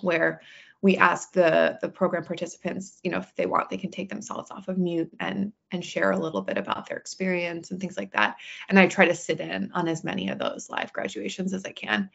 where 0.00 0.40
we 0.82 0.96
ask 0.96 1.32
the 1.32 1.78
the 1.80 1.88
program 1.88 2.24
participants, 2.24 3.00
you 3.02 3.10
know, 3.10 3.18
if 3.18 3.34
they 3.34 3.46
want, 3.46 3.70
they 3.70 3.76
can 3.76 3.90
take 3.90 4.08
themselves 4.08 4.50
off 4.50 4.68
of 4.68 4.78
mute 4.78 5.10
and 5.20 5.52
and 5.72 5.84
share 5.84 6.10
a 6.10 6.18
little 6.18 6.42
bit 6.42 6.58
about 6.58 6.88
their 6.88 6.98
experience 6.98 7.70
and 7.70 7.80
things 7.80 7.96
like 7.96 8.12
that. 8.12 8.36
And 8.68 8.78
I 8.78 8.86
try 8.86 9.06
to 9.06 9.14
sit 9.14 9.40
in 9.40 9.72
on 9.72 9.88
as 9.88 10.04
many 10.04 10.28
of 10.28 10.38
those 10.38 10.68
live 10.68 10.92
graduations 10.92 11.54
as 11.54 11.64
I 11.64 11.72
can. 11.72 12.10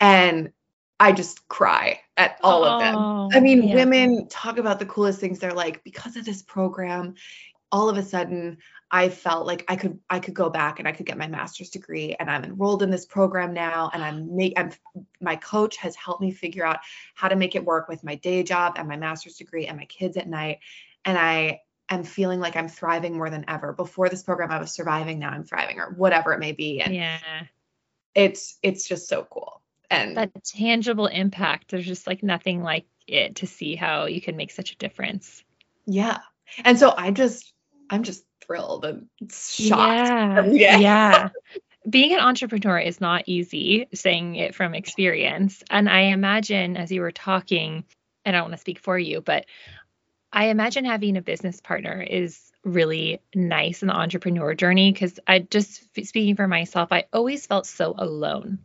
And 0.00 0.52
I 1.00 1.12
just 1.12 1.48
cry 1.48 2.00
at 2.18 2.38
all 2.42 2.64
oh, 2.64 2.74
of 2.74 2.80
them. 2.80 2.94
Oh, 2.94 3.30
I 3.32 3.40
mean, 3.40 3.68
yeah. 3.68 3.74
women 3.74 4.28
talk 4.28 4.58
about 4.58 4.78
the 4.78 4.86
coolest 4.86 5.18
things. 5.18 5.38
They're 5.38 5.54
like, 5.54 5.82
because 5.82 6.16
of 6.16 6.26
this 6.26 6.42
program, 6.42 7.14
all 7.72 7.88
of 7.88 7.96
a 7.96 8.02
sudden 8.02 8.58
I 8.90 9.08
felt 9.08 9.46
like 9.46 9.64
I 9.68 9.76
could 9.76 10.00
I 10.10 10.18
could 10.18 10.34
go 10.34 10.50
back 10.50 10.78
and 10.78 10.88
I 10.88 10.92
could 10.92 11.06
get 11.06 11.16
my 11.16 11.28
master's 11.28 11.70
degree 11.70 12.16
and 12.18 12.28
I'm 12.28 12.44
enrolled 12.44 12.82
in 12.82 12.90
this 12.90 13.06
program 13.06 13.54
now 13.54 13.90
and 13.92 14.02
I'm 14.02 14.36
make 14.36 14.54
I'm 14.58 14.72
my 15.20 15.36
coach 15.36 15.76
has 15.76 15.94
helped 15.94 16.20
me 16.20 16.32
figure 16.32 16.66
out 16.66 16.80
how 17.14 17.28
to 17.28 17.36
make 17.36 17.54
it 17.54 17.64
work 17.64 17.88
with 17.88 18.02
my 18.02 18.16
day 18.16 18.42
job 18.42 18.74
and 18.76 18.88
my 18.88 18.96
master's 18.96 19.36
degree 19.36 19.66
and 19.66 19.78
my 19.78 19.84
kids 19.84 20.16
at 20.16 20.28
night 20.28 20.58
and 21.04 21.16
I 21.16 21.60
am 21.88 22.02
feeling 22.02 22.40
like 22.40 22.56
I'm 22.56 22.68
thriving 22.68 23.16
more 23.16 23.30
than 23.30 23.44
ever. 23.48 23.72
Before 23.72 24.08
this 24.08 24.22
program 24.22 24.50
I 24.50 24.58
was 24.58 24.72
surviving, 24.74 25.20
now 25.20 25.30
I'm 25.30 25.44
thriving 25.44 25.78
or 25.78 25.94
whatever 25.96 26.32
it 26.32 26.40
may 26.40 26.52
be 26.52 26.80
and 26.80 26.94
yeah. 26.94 27.20
It's 28.12 28.58
it's 28.60 28.88
just 28.88 29.08
so 29.08 29.24
cool 29.30 29.62
and 29.90 30.16
that 30.16 30.44
tangible 30.44 31.06
impact 31.06 31.70
there's 31.70 31.86
just 31.86 32.06
like 32.06 32.22
nothing 32.22 32.62
like 32.62 32.86
it 33.06 33.36
to 33.36 33.46
see 33.46 33.74
how 33.74 34.06
you 34.06 34.20
can 34.20 34.36
make 34.36 34.50
such 34.50 34.72
a 34.72 34.76
difference. 34.76 35.42
Yeah. 35.86 36.18
And 36.64 36.78
so 36.78 36.92
i 36.96 37.10
just 37.10 37.52
i'm 37.90 38.02
just 38.02 38.24
thrilled 38.44 38.84
and 38.84 39.08
shocked. 39.30 40.52
Yeah. 40.52 40.78
Yeah. 40.78 41.28
Being 41.88 42.12
an 42.12 42.20
entrepreneur 42.20 42.78
is 42.78 43.00
not 43.00 43.24
easy 43.26 43.88
saying 43.94 44.36
it 44.36 44.54
from 44.54 44.74
experience. 44.74 45.62
And 45.70 45.88
i 45.88 46.02
imagine 46.02 46.76
as 46.76 46.90
you 46.90 47.00
were 47.00 47.12
talking 47.12 47.84
and 48.24 48.36
i 48.36 48.38
don't 48.38 48.50
want 48.50 48.54
to 48.54 48.60
speak 48.60 48.78
for 48.78 48.98
you 48.98 49.20
but 49.20 49.46
i 50.32 50.48
imagine 50.48 50.84
having 50.84 51.16
a 51.16 51.22
business 51.22 51.60
partner 51.60 52.00
is 52.02 52.50
really 52.64 53.20
nice 53.34 53.82
in 53.82 53.88
the 53.88 53.94
entrepreneur 53.94 54.54
journey 54.54 54.92
because 54.92 55.18
I 55.26 55.38
just 55.38 55.82
speaking 56.06 56.36
for 56.36 56.46
myself, 56.46 56.90
I 56.92 57.06
always 57.12 57.46
felt 57.46 57.66
so 57.66 57.94
alone 57.96 58.58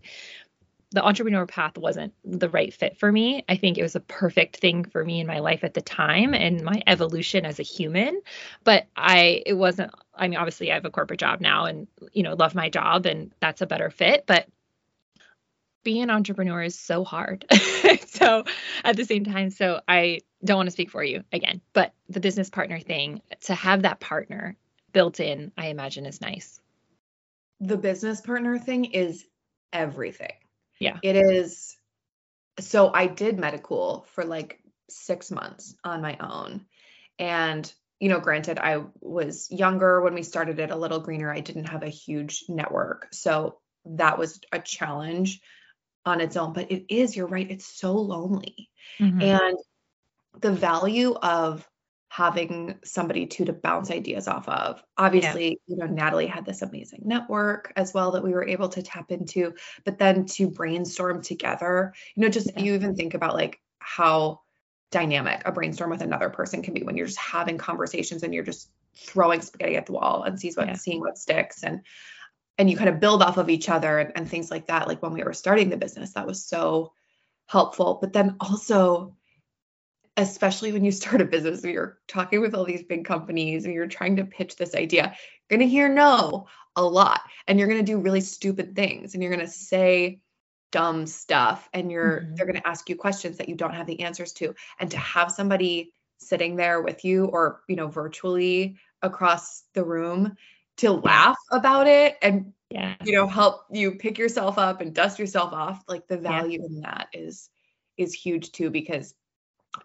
the 0.95 1.03
entrepreneur 1.03 1.45
path 1.45 1.77
wasn't 1.77 2.13
the 2.23 2.47
right 2.47 2.73
fit 2.73 2.97
for 2.97 3.11
me. 3.11 3.43
I 3.49 3.57
think 3.57 3.77
it 3.77 3.83
was 3.83 3.97
a 3.97 3.99
perfect 3.99 4.55
thing 4.55 4.85
for 4.85 5.03
me 5.03 5.19
in 5.19 5.27
my 5.27 5.39
life 5.39 5.65
at 5.65 5.73
the 5.73 5.81
time 5.81 6.33
and 6.33 6.63
my 6.63 6.81
evolution 6.87 7.45
as 7.45 7.59
a 7.59 7.63
human. 7.63 8.21
But 8.63 8.87
I, 8.95 9.43
it 9.45 9.55
wasn't, 9.55 9.91
I 10.15 10.29
mean, 10.29 10.39
obviously 10.39 10.71
I 10.71 10.75
have 10.75 10.85
a 10.85 10.89
corporate 10.89 11.19
job 11.19 11.41
now 11.41 11.65
and, 11.65 11.87
you 12.13 12.23
know, 12.23 12.33
love 12.33 12.55
my 12.55 12.69
job 12.69 13.05
and 13.05 13.33
that's 13.41 13.61
a 13.61 13.65
better 13.65 13.89
fit. 13.89 14.23
But 14.25 14.47
being 15.83 16.01
an 16.01 16.09
entrepreneur 16.09 16.63
is 16.63 16.79
so 16.79 17.03
hard. 17.03 17.43
so 18.07 18.45
at 18.85 18.95
the 18.95 19.03
same 19.03 19.25
time, 19.25 19.49
so 19.49 19.81
I 19.89 20.21
don't 20.45 20.55
want 20.55 20.67
to 20.67 20.71
speak 20.71 20.91
for 20.91 21.03
you 21.03 21.25
again, 21.33 21.59
but 21.73 21.93
the 22.07 22.21
business 22.21 22.49
partner 22.49 22.79
thing, 22.79 23.21
to 23.41 23.53
have 23.53 23.81
that 23.81 23.99
partner 23.99 24.55
built 24.93 25.19
in, 25.19 25.51
I 25.57 25.67
imagine 25.67 26.05
is 26.05 26.21
nice. 26.21 26.61
The 27.59 27.77
business 27.77 28.21
partner 28.21 28.57
thing 28.57 28.85
is 28.85 29.25
everything 29.73 30.31
yeah. 30.79 30.97
It 31.01 31.15
is. 31.15 31.75
So 32.59 32.91
I 32.93 33.07
did 33.07 33.37
Mettacool 33.37 34.05
for 34.07 34.23
like 34.23 34.59
six 34.89 35.31
months 35.31 35.75
on 35.83 36.01
my 36.01 36.17
own. 36.19 36.65
And, 37.19 37.71
you 37.99 38.09
know, 38.09 38.19
granted, 38.19 38.59
I 38.59 38.83
was 39.01 39.49
younger 39.51 40.01
when 40.01 40.13
we 40.13 40.23
started 40.23 40.59
it, 40.59 40.71
a 40.71 40.75
little 40.75 40.99
greener. 40.99 41.31
I 41.31 41.39
didn't 41.39 41.69
have 41.69 41.83
a 41.83 41.89
huge 41.89 42.45
network. 42.49 43.07
So 43.11 43.59
that 43.85 44.17
was 44.17 44.39
a 44.51 44.59
challenge 44.59 45.41
on 46.05 46.21
its 46.21 46.37
own. 46.37 46.53
But 46.53 46.71
it 46.71 46.85
is, 46.93 47.15
you're 47.15 47.27
right, 47.27 47.49
it's 47.49 47.65
so 47.65 47.93
lonely. 47.93 48.69
Mm-hmm. 48.99 49.21
And 49.21 49.57
the 50.39 50.51
value 50.51 51.13
of 51.13 51.67
having 52.15 52.79
somebody 52.85 53.25
to 53.25 53.43
to 53.43 53.51
bounce 53.51 53.91
ideas 53.91 54.29
off 54.29 54.47
of. 54.47 54.81
Obviously, 54.97 55.49
yeah. 55.49 55.55
you 55.67 55.75
know, 55.75 55.85
Natalie 55.85 56.27
had 56.27 56.45
this 56.45 56.61
amazing 56.61 57.01
network 57.03 57.73
as 57.75 57.93
well 57.93 58.11
that 58.11 58.23
we 58.23 58.31
were 58.31 58.47
able 58.47 58.69
to 58.69 58.81
tap 58.81 59.11
into, 59.11 59.53
but 59.83 59.99
then 59.99 60.25
to 60.27 60.47
brainstorm 60.47 61.21
together, 61.21 61.93
you 62.15 62.23
know, 62.23 62.29
just 62.29 62.49
yeah. 62.55 62.61
you 62.61 62.73
even 62.73 62.95
think 62.95 63.15
about 63.15 63.33
like 63.33 63.59
how 63.79 64.39
dynamic 64.91 65.41
a 65.43 65.51
brainstorm 65.51 65.89
with 65.89 66.01
another 66.01 66.29
person 66.29 66.61
can 66.61 66.73
be 66.73 66.83
when 66.83 66.95
you're 66.95 67.07
just 67.07 67.19
having 67.19 67.57
conversations 67.57 68.23
and 68.23 68.33
you're 68.33 68.45
just 68.45 68.69
throwing 68.95 69.41
spaghetti 69.41 69.75
at 69.75 69.85
the 69.85 69.91
wall 69.91 70.23
and 70.23 70.39
sees 70.39 70.55
what 70.55 70.67
yeah. 70.67 70.75
seeing 70.75 71.01
what 71.01 71.17
sticks 71.17 71.63
and 71.63 71.81
and 72.57 72.69
you 72.69 72.77
kind 72.77 72.87
of 72.87 73.01
build 73.01 73.21
off 73.21 73.35
of 73.35 73.49
each 73.49 73.67
other 73.67 73.99
and, 73.99 74.13
and 74.15 74.29
things 74.29 74.49
like 74.49 74.67
that 74.67 74.87
like 74.87 75.03
when 75.03 75.11
we 75.11 75.21
were 75.21 75.33
starting 75.33 75.67
the 75.67 75.75
business 75.75 76.13
that 76.13 76.25
was 76.25 76.45
so 76.45 76.93
helpful 77.47 77.97
but 77.99 78.13
then 78.13 78.37
also 78.39 79.13
especially 80.17 80.71
when 80.71 80.85
you 80.85 80.91
start 80.91 81.21
a 81.21 81.25
business 81.25 81.63
and 81.63 81.73
you're 81.73 81.99
talking 82.07 82.41
with 82.41 82.55
all 82.55 82.65
these 82.65 82.83
big 82.83 83.05
companies 83.05 83.65
and 83.65 83.73
you're 83.73 83.87
trying 83.87 84.15
to 84.17 84.25
pitch 84.25 84.55
this 84.55 84.75
idea, 84.75 85.15
you're 85.49 85.57
going 85.57 85.67
to 85.67 85.71
hear 85.71 85.89
no 85.89 86.47
a 86.75 86.83
lot 86.83 87.21
and 87.47 87.57
you're 87.57 87.67
going 87.67 87.83
to 87.83 87.91
do 87.91 87.99
really 87.99 88.21
stupid 88.21 88.75
things 88.75 89.13
and 89.13 89.23
you're 89.23 89.33
going 89.33 89.45
to 89.45 89.51
say 89.51 90.19
dumb 90.71 91.05
stuff 91.05 91.69
and 91.73 91.91
you're 91.91 92.21
mm-hmm. 92.21 92.35
they're 92.35 92.45
going 92.45 92.59
to 92.59 92.67
ask 92.67 92.89
you 92.89 92.95
questions 92.95 93.37
that 93.37 93.47
you 93.47 93.55
don't 93.55 93.73
have 93.73 93.87
the 93.87 94.01
answers 94.01 94.33
to 94.33 94.53
and 94.79 94.91
to 94.91 94.97
have 94.97 95.31
somebody 95.31 95.93
sitting 96.17 96.55
there 96.55 96.81
with 96.81 97.05
you 97.05 97.25
or 97.25 97.61
you 97.69 97.75
know 97.75 97.87
virtually 97.87 98.77
across 99.01 99.63
the 99.73 99.83
room 99.83 100.35
to 100.77 100.91
laugh 100.91 101.37
about 101.51 101.87
it 101.87 102.17
and 102.21 102.51
yeah. 102.69 102.95
you 103.03 103.13
know 103.13 103.27
help 103.27 103.61
you 103.71 103.91
pick 103.91 104.17
yourself 104.17 104.57
up 104.57 104.81
and 104.81 104.93
dust 104.93 105.19
yourself 105.19 105.53
off 105.53 105.81
like 105.87 106.07
the 106.07 106.17
value 106.17 106.59
yeah. 106.59 106.65
in 106.65 106.81
that 106.81 107.07
is 107.13 107.49
is 107.97 108.13
huge 108.13 108.51
too 108.51 108.69
because 108.69 109.13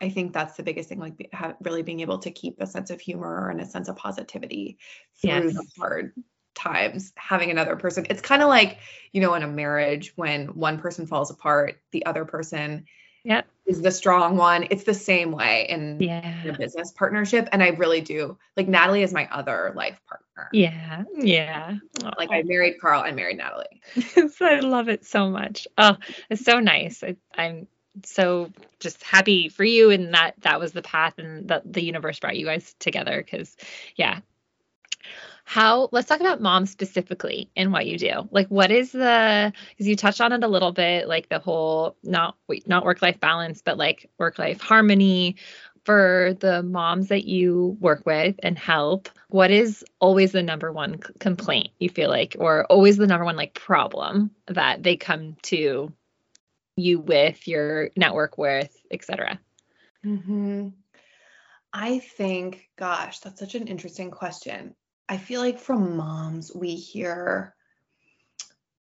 I 0.01 0.11
think 0.11 0.33
that's 0.33 0.57
the 0.57 0.63
biggest 0.63 0.89
thing, 0.89 0.99
like 0.99 1.17
be, 1.17 1.29
have, 1.33 1.57
really 1.63 1.83
being 1.83 2.01
able 2.01 2.19
to 2.19 2.31
keep 2.31 2.61
a 2.61 2.67
sense 2.67 2.91
of 2.91 3.01
humor 3.01 3.51
and 3.51 3.61
a 3.61 3.67
sense 3.67 3.89
of 3.89 3.97
positivity 3.97 4.79
through 5.21 5.51
Yes. 5.51 5.55
the 5.55 5.67
hard 5.79 6.13
times. 6.55 7.13
Having 7.17 7.51
another 7.51 7.77
person, 7.77 8.07
it's 8.11 8.21
kind 8.21 8.43
of 8.43 8.49
like, 8.49 8.79
you 9.13 9.21
know, 9.21 9.35
in 9.35 9.43
a 9.43 9.49
marriage 9.49 10.13
when 10.17 10.49
one 10.49 10.79
person 10.79 11.07
falls 11.07 11.31
apart, 11.31 11.81
the 11.93 12.07
other 12.07 12.25
person 12.25 12.87
Yep. 13.25 13.47
is 13.67 13.83
the 13.83 13.91
strong 13.91 14.37
one. 14.37 14.67
It's 14.71 14.85
the 14.85 14.95
same 14.95 15.33
way 15.33 15.67
in, 15.69 16.01
in 16.01 16.03
Yeah. 16.03 16.47
a 16.49 16.53
business 16.57 16.93
partnership. 16.93 17.49
And 17.53 17.63
I 17.63 17.69
really 17.69 18.01
do 18.01 18.39
like 18.57 18.69
Natalie 18.69 19.03
is 19.03 19.13
my 19.13 19.29
other 19.31 19.73
life 19.77 20.01
partner. 20.09 20.49
Yeah. 20.53 21.05
Yeah. 21.19 21.77
Like 22.17 22.31
I 22.31 22.43
married 22.43 22.81
Carl, 22.81 23.03
I 23.03 23.13
married 23.13 23.37
Natalie. 23.37 23.83
I 24.41 24.61
love 24.61 24.89
it 24.89 25.05
so 25.05 25.29
much. 25.29 25.69
Oh, 25.77 25.97
it's 26.31 26.45
so 26.45 26.61
nice. 26.61 27.03
I, 27.05 27.17
I'm 27.37 27.67
so 28.05 28.51
just 28.79 29.03
happy 29.03 29.49
for 29.49 29.65
you 29.65 29.91
and 29.91 30.15
that 30.15 30.35
that 30.41 30.61
was 30.61 30.73
the 30.73 30.83
path 30.83 31.15
and 31.19 31.49
that 31.49 31.71
the 31.71 31.85
universe 31.85 32.19
brought 32.19 32.37
you 32.37 32.47
guys 32.47 32.75
together 32.79 33.23
because 33.23 33.57
yeah. 33.97 34.21
How 35.45 35.89
let's 35.91 36.07
talk 36.07 36.21
about 36.21 36.41
mom 36.41 36.67
specifically 36.67 37.51
and 37.57 37.73
what 37.73 37.87
you 37.87 37.99
do. 37.99 38.29
Like 38.31 38.47
what 38.49 38.71
is 38.71 38.93
the 38.93 39.53
because 39.71 39.89
you 39.89 39.97
touched 39.97 40.21
on 40.21 40.33
it 40.33 40.45
a 40.45 40.49
little 40.49 40.71
bit, 40.71 41.09
like 41.09 41.29
the 41.29 41.41
whole 41.41 41.97
not 42.05 42.37
not 42.67 42.85
work-life 42.85 43.19
balance, 43.19 43.61
but 43.61 43.77
like 43.77 44.09
work-life 44.19 44.61
harmony 44.61 45.37
for 45.85 46.37
the 46.41 46.63
moms 46.63 47.09
that 47.09 47.25
you 47.25 47.77
work 47.81 48.05
with 48.07 48.37
and 48.43 48.59
help, 48.59 49.09
what 49.29 49.51
is 49.51 49.85
always 49.99 50.33
the 50.33 50.43
number 50.43 50.71
one 50.71 50.99
complaint 51.19 51.71
you 51.79 51.89
feel 51.89 52.11
like, 52.11 52.37
or 52.39 52.65
always 52.67 52.97
the 52.97 53.07
number 53.07 53.25
one 53.25 53.37
like 53.37 53.55
problem 53.55 54.31
that 54.47 54.83
they 54.83 54.97
come 54.97 55.37
to 55.43 55.93
you 56.81 57.01
with, 57.01 57.47
your 57.47 57.91
network 57.97 58.39
with, 58.39 58.75
etc. 58.91 59.39
hmm 60.03 60.69
I 61.73 62.01
think, 62.01 62.69
gosh, 62.77 63.21
that's 63.21 63.39
such 63.39 63.55
an 63.55 63.69
interesting 63.69 64.11
question. 64.11 64.75
I 65.09 65.19
feel 65.19 65.41
like 65.41 65.61
from 65.61 65.97
moms, 65.97 66.53
we 66.55 66.75
hear 66.75 67.55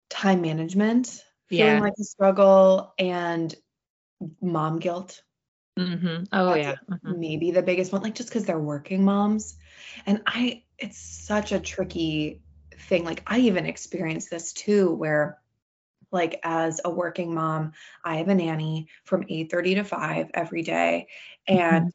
time 0.09 0.41
management 0.41 1.23
feeling 1.49 1.75
Yeah. 1.75 1.79
like 1.81 1.93
a 1.99 2.03
struggle 2.03 2.93
and 2.97 3.53
mom 4.41 4.79
guilt. 4.79 5.21
Mm-hmm. 5.77 6.23
Oh 6.31 6.53
That's 6.53 6.59
yeah. 6.59 6.75
Mhm. 6.89 7.17
maybe 7.17 7.51
the 7.51 7.61
biggest 7.61 7.91
one, 7.91 8.01
like 8.01 8.15
just 8.15 8.29
because 8.29 8.45
they're 8.45 8.59
working 8.59 9.03
moms. 9.03 9.55
And 10.05 10.21
I, 10.25 10.63
it's 10.77 10.99
such 10.99 11.51
a 11.51 11.59
tricky 11.59 12.41
thing. 12.77 13.03
Like 13.03 13.23
I 13.27 13.39
even 13.39 13.65
experienced 13.65 14.29
this 14.29 14.53
too, 14.53 14.93
where 14.93 15.39
like 16.13 16.39
as 16.43 16.79
a 16.85 16.89
working 16.89 17.33
mom, 17.33 17.73
I 18.03 18.17
have 18.17 18.29
a 18.29 18.35
nanny 18.35 18.87
from 19.03 19.23
8:30 19.23 19.75
to 19.75 19.83
5 19.83 20.31
every 20.33 20.61
day. 20.61 21.07
Mm-hmm. 21.49 21.59
And 21.59 21.93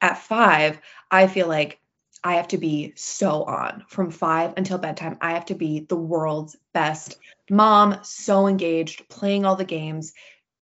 at 0.00 0.18
5, 0.18 0.80
I 1.10 1.26
feel 1.26 1.48
like 1.48 1.80
I 2.22 2.36
have 2.36 2.48
to 2.48 2.58
be 2.58 2.92
so 2.96 3.44
on 3.44 3.84
from 3.88 4.10
5 4.10 4.54
until 4.56 4.78
bedtime. 4.78 5.18
I 5.20 5.32
have 5.32 5.46
to 5.46 5.54
be 5.54 5.80
the 5.80 5.96
world's 5.96 6.56
best 6.74 7.18
mom, 7.50 7.98
so 8.02 8.46
engaged, 8.46 9.08
playing 9.08 9.44
all 9.44 9.56
the 9.56 9.64
games, 9.64 10.12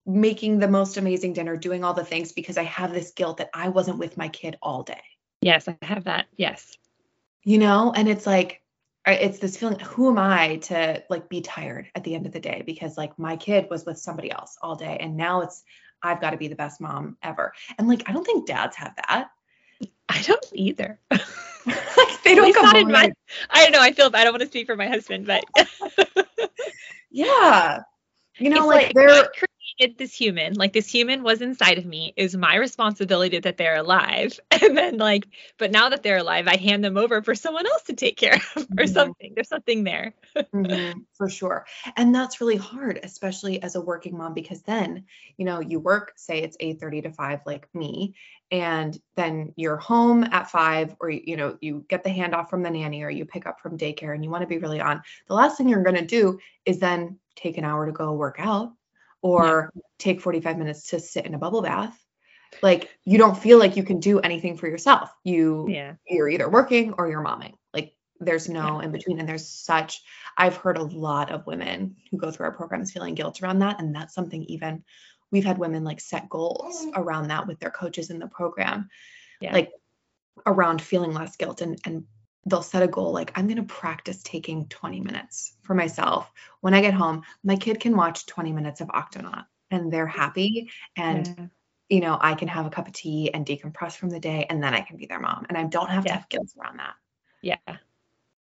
making 0.05 0.59
the 0.59 0.67
most 0.67 0.97
amazing 0.97 1.33
dinner, 1.33 1.55
doing 1.55 1.83
all 1.83 1.93
the 1.93 2.03
things 2.03 2.31
because 2.31 2.57
I 2.57 2.63
have 2.63 2.91
this 2.91 3.11
guilt 3.11 3.37
that 3.37 3.49
I 3.53 3.69
wasn't 3.69 3.99
with 3.99 4.17
my 4.17 4.29
kid 4.29 4.57
all 4.61 4.83
day. 4.83 5.01
Yes, 5.41 5.67
I 5.67 5.77
have 5.81 6.05
that. 6.05 6.25
Yes. 6.35 6.77
You 7.43 7.57
know, 7.57 7.93
and 7.95 8.07
it's 8.09 8.25
like 8.25 8.62
it's 9.05 9.39
this 9.39 9.57
feeling 9.57 9.79
who 9.79 10.09
am 10.09 10.17
I 10.17 10.57
to 10.57 11.03
like 11.09 11.29
be 11.29 11.41
tired 11.41 11.87
at 11.95 12.03
the 12.03 12.15
end 12.15 12.25
of 12.25 12.31
the 12.31 12.39
day 12.39 12.63
because 12.65 12.97
like 12.97 13.17
my 13.19 13.35
kid 13.35 13.67
was 13.69 13.85
with 13.85 13.99
somebody 13.99 14.31
else 14.31 14.57
all 14.61 14.75
day 14.75 14.97
and 14.99 15.17
now 15.17 15.41
it's 15.41 15.63
I've 16.01 16.21
got 16.21 16.31
to 16.31 16.37
be 16.37 16.47
the 16.47 16.55
best 16.55 16.81
mom 16.81 17.17
ever. 17.21 17.53
And 17.77 17.87
like 17.87 18.03
I 18.07 18.13
don't 18.13 18.25
think 18.25 18.47
dads 18.47 18.75
have 18.77 18.95
that. 18.95 19.29
I 20.09 20.21
don't 20.21 20.45
either. 20.53 20.99
like 21.11 22.23
they 22.23 22.35
don't 22.35 22.53
come 22.53 22.91
my- 22.91 23.11
I 23.49 23.63
don't 23.63 23.71
know. 23.71 23.81
I 23.81 23.91
feel 23.91 24.09
I 24.13 24.23
don't 24.23 24.33
want 24.33 24.41
to 24.41 24.47
speak 24.47 24.67
for 24.67 24.75
my 24.75 24.87
husband, 24.87 25.27
but 25.27 25.43
Yeah. 27.13 27.79
You 28.39 28.49
know, 28.49 28.65
like, 28.67 28.87
like, 28.87 28.93
they're 28.95 29.29
created 29.83 29.97
this 29.97 30.13
human, 30.15 30.53
like 30.55 30.73
this 30.73 30.89
human 30.91 31.23
was 31.23 31.41
inside 31.41 31.77
of 31.77 31.85
me, 31.85 32.13
is 32.17 32.35
my 32.35 32.55
responsibility 32.55 33.39
that 33.39 33.57
they're 33.57 33.77
alive. 33.77 34.39
And 34.63 34.77
then 34.77 34.97
like, 34.97 35.27
but 35.57 35.71
now 35.71 35.89
that 35.89 36.03
they're 36.03 36.17
alive, 36.17 36.47
I 36.47 36.55
hand 36.57 36.83
them 36.83 36.97
over 36.97 37.21
for 37.21 37.35
someone 37.35 37.67
else 37.67 37.83
to 37.83 37.93
take 37.93 38.17
care 38.17 38.39
of 38.55 38.67
or 38.77 38.87
Mhm. 38.87 38.87
something. 38.87 39.33
There's 39.35 39.49
something 39.49 39.83
there. 39.83 40.13
Mhm, 40.53 41.05
for 41.17 41.29
sure. 41.29 41.65
And 41.97 42.13
that's 42.13 42.39
really 42.39 42.57
hard, 42.57 42.99
especially 43.01 43.61
as 43.63 43.73
a 43.75 43.81
working 43.81 44.15
mom, 44.15 44.35
because 44.35 44.61
then, 44.61 45.05
you 45.37 45.45
know, 45.45 45.59
you 45.59 45.79
work, 45.79 46.13
say 46.15 46.39
it's 46.43 46.55
8:30 46.59 47.01
to 47.01 47.11
5, 47.11 47.39
like 47.47 47.67
me, 47.73 48.13
and 48.51 48.99
then 49.15 49.51
you're 49.55 49.77
home 49.77 50.23
at 50.25 50.51
5, 50.51 50.95
or 50.99 51.09
you 51.09 51.37
know, 51.37 51.57
you 51.61 51.85
get 51.89 52.03
the 52.03 52.11
handoff 52.11 52.49
from 52.49 52.61
the 52.61 52.69
nanny 52.69 53.01
or 53.03 53.09
you 53.09 53.25
pick 53.25 53.47
up 53.47 53.59
from 53.59 53.77
daycare 53.79 54.13
and 54.13 54.23
you 54.23 54.29
want 54.29 54.43
to 54.43 54.47
be 54.47 54.59
really 54.59 54.79
on. 54.79 55.01
The 55.27 55.33
last 55.33 55.57
thing 55.57 55.69
you're 55.69 55.83
gonna 55.83 56.05
do 56.05 56.37
is 56.65 56.79
then 56.79 57.17
take 57.35 57.57
an 57.57 57.65
hour 57.65 57.87
to 57.87 57.91
go 57.91 58.13
work 58.13 58.35
out 58.37 58.73
or 59.23 59.71
take 59.97 60.21
45 60.21 60.57
minutes 60.59 60.89
to 60.89 60.99
sit 60.99 61.25
in 61.25 61.33
a 61.33 61.39
bubble 61.39 61.63
bath. 61.63 61.97
Like 62.61 62.91
you 63.03 63.17
don't 63.17 63.37
feel 63.37 63.57
like 63.57 63.77
you 63.77 63.83
can 63.83 63.99
do 63.99 64.19
anything 64.19 64.57
for 64.57 64.67
yourself. 64.67 65.09
You 65.23 65.67
Yeah. 65.69 65.95
you're 66.07 66.29
either 66.29 66.47
working 66.47 66.93
or 66.97 67.09
you're 67.09 67.23
momming. 67.23 67.53
Like 67.73 67.95
there's 68.19 68.47
no 68.47 68.79
in 68.81 68.91
between. 68.91 69.19
And 69.19 69.27
there's 69.27 69.47
such, 69.47 70.03
I've 70.37 70.57
heard 70.57 70.77
a 70.77 70.83
lot 70.83 71.31
of 71.31 71.47
women 71.47 71.95
who 72.11 72.17
go 72.17 72.29
through 72.29 72.47
our 72.47 72.51
programs 72.51 72.91
feeling 72.91 73.15
guilt 73.15 73.41
around 73.41 73.59
that. 73.59 73.79
And 73.79 73.95
that's 73.95 74.13
something 74.13 74.43
even 74.43 74.83
we've 75.31 75.45
had 75.45 75.57
women 75.57 75.83
like 75.83 75.99
set 75.99 76.29
goals 76.29 76.85
mm. 76.85 76.91
around 76.95 77.29
that 77.29 77.47
with 77.47 77.59
their 77.59 77.71
coaches 77.71 78.11
in 78.11 78.19
the 78.19 78.27
program, 78.27 78.89
Yeah. 79.41 79.53
like 79.53 79.71
around 80.45 80.81
feeling 80.81 81.13
less 81.13 81.37
guilt. 81.37 81.61
And, 81.61 81.79
and 81.85 82.03
they'll 82.45 82.61
set 82.61 82.83
a 82.83 82.87
goal 82.87 83.13
like, 83.13 83.31
I'm 83.35 83.47
going 83.47 83.57
to 83.57 83.63
practice 83.63 84.21
taking 84.23 84.67
20 84.67 84.99
minutes 84.99 85.53
for 85.61 85.73
myself. 85.73 86.31
When 86.61 86.73
I 86.73 86.81
get 86.81 86.93
home, 86.93 87.23
my 87.43 87.55
kid 87.55 87.79
can 87.79 87.95
watch 87.95 88.25
20 88.25 88.51
minutes 88.51 88.81
of 88.81 88.89
Octonaut 88.89 89.45
and 89.71 89.91
they're 89.91 90.07
happy. 90.07 90.69
And 90.95 91.27
Yeah. 91.27 91.45
you 91.89 91.99
know, 91.99 92.17
I 92.19 92.35
can 92.35 92.47
have 92.47 92.65
a 92.65 92.69
cup 92.69 92.87
of 92.87 92.93
tea 92.93 93.31
and 93.33 93.45
decompress 93.45 93.95
from 93.95 94.09
the 94.09 94.19
day, 94.19 94.45
and 94.49 94.63
then 94.63 94.73
I 94.73 94.81
can 94.81 94.97
be 94.97 95.05
their 95.05 95.19
mom. 95.19 95.45
And 95.49 95.57
I 95.57 95.63
don't 95.63 95.89
have 95.89 96.05
to 96.05 96.13
have 96.13 96.29
guilt 96.29 96.49
around 96.59 96.77
that. 96.79 96.95
Yeah. 97.41 97.57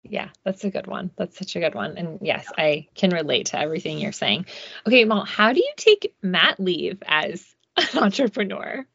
Yeah, 0.04 0.30
that's 0.44 0.64
a 0.66 0.70
good 0.70 0.86
one. 0.88 1.12
That's 1.16 1.38
such 1.38 1.56
a 1.56 1.62
good 1.62 1.76
one. 1.76 1.98
And 1.98 2.20
yes, 2.22 2.46
I 2.58 2.88
can 2.94 3.12
relate 3.12 3.48
to 3.48 3.60
everything 3.60 4.00
you're 4.00 4.12
saying. 4.12 4.46
Okay, 4.86 5.06
Mal, 5.06 5.24
how 5.24 5.54
do 5.54 5.60
you 5.60 5.72
take 5.78 6.14
mat 6.22 6.60
leave 6.60 7.02
as 7.06 7.56
an 7.78 8.00
entrepreneur? 8.04 8.86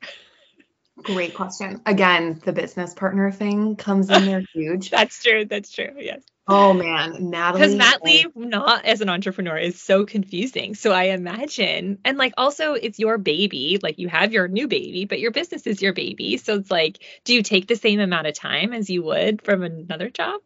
Great 1.03 1.35
question. 1.35 1.81
Again, 1.87 2.41
the 2.45 2.53
business 2.53 2.95
partner 2.95 3.31
thing 3.31 3.77
comes 3.77 4.11
in 4.11 4.27
there 4.27 4.43
huge. 4.53 4.91
That's 4.91 5.23
true. 5.23 5.45
That's 5.45 5.71
true. 5.71 5.91
Yes. 5.99 6.23
Oh 6.51 6.73
man, 6.73 7.31
Natalie. 7.31 7.61
Because 7.61 7.77
mat 7.77 8.01
and- 8.03 8.11
leave, 8.11 8.37
not 8.37 8.85
as 8.87 9.03
an 9.03 9.11
entrepreneur, 9.11 9.59
is 9.59 9.81
so 9.81 10.07
confusing. 10.07 10.75
So 10.75 10.93
I 10.93 11.05
imagine, 11.05 11.99
and 12.05 12.17
like 12.17 12.33
also, 12.39 12.73
it's 12.73 12.99
your 12.99 13.19
baby. 13.19 13.79
Like 13.83 13.99
you 13.99 14.09
have 14.09 14.33
your 14.33 14.49
new 14.49 14.67
baby, 14.67 15.05
but 15.05 15.21
your 15.21 15.31
business 15.31 15.67
is 15.67 15.83
your 15.83 15.93
baby. 15.93 16.39
So 16.39 16.57
it's 16.57 16.71
like, 16.71 17.03
do 17.25 17.35
you 17.35 17.43
take 17.43 17.69
the 17.69 17.77
same 17.77 18.01
amount 18.01 18.27
of 18.29 18.35
time 18.35 18.73
as 18.73 18.89
you 18.89 19.03
would 19.03 19.43
from 19.43 19.63
another 19.63 20.09
job? 20.09 20.41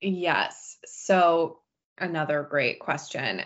Yes. 0.00 0.76
So 0.84 1.60
another 1.98 2.46
great 2.48 2.80
question. 2.80 3.42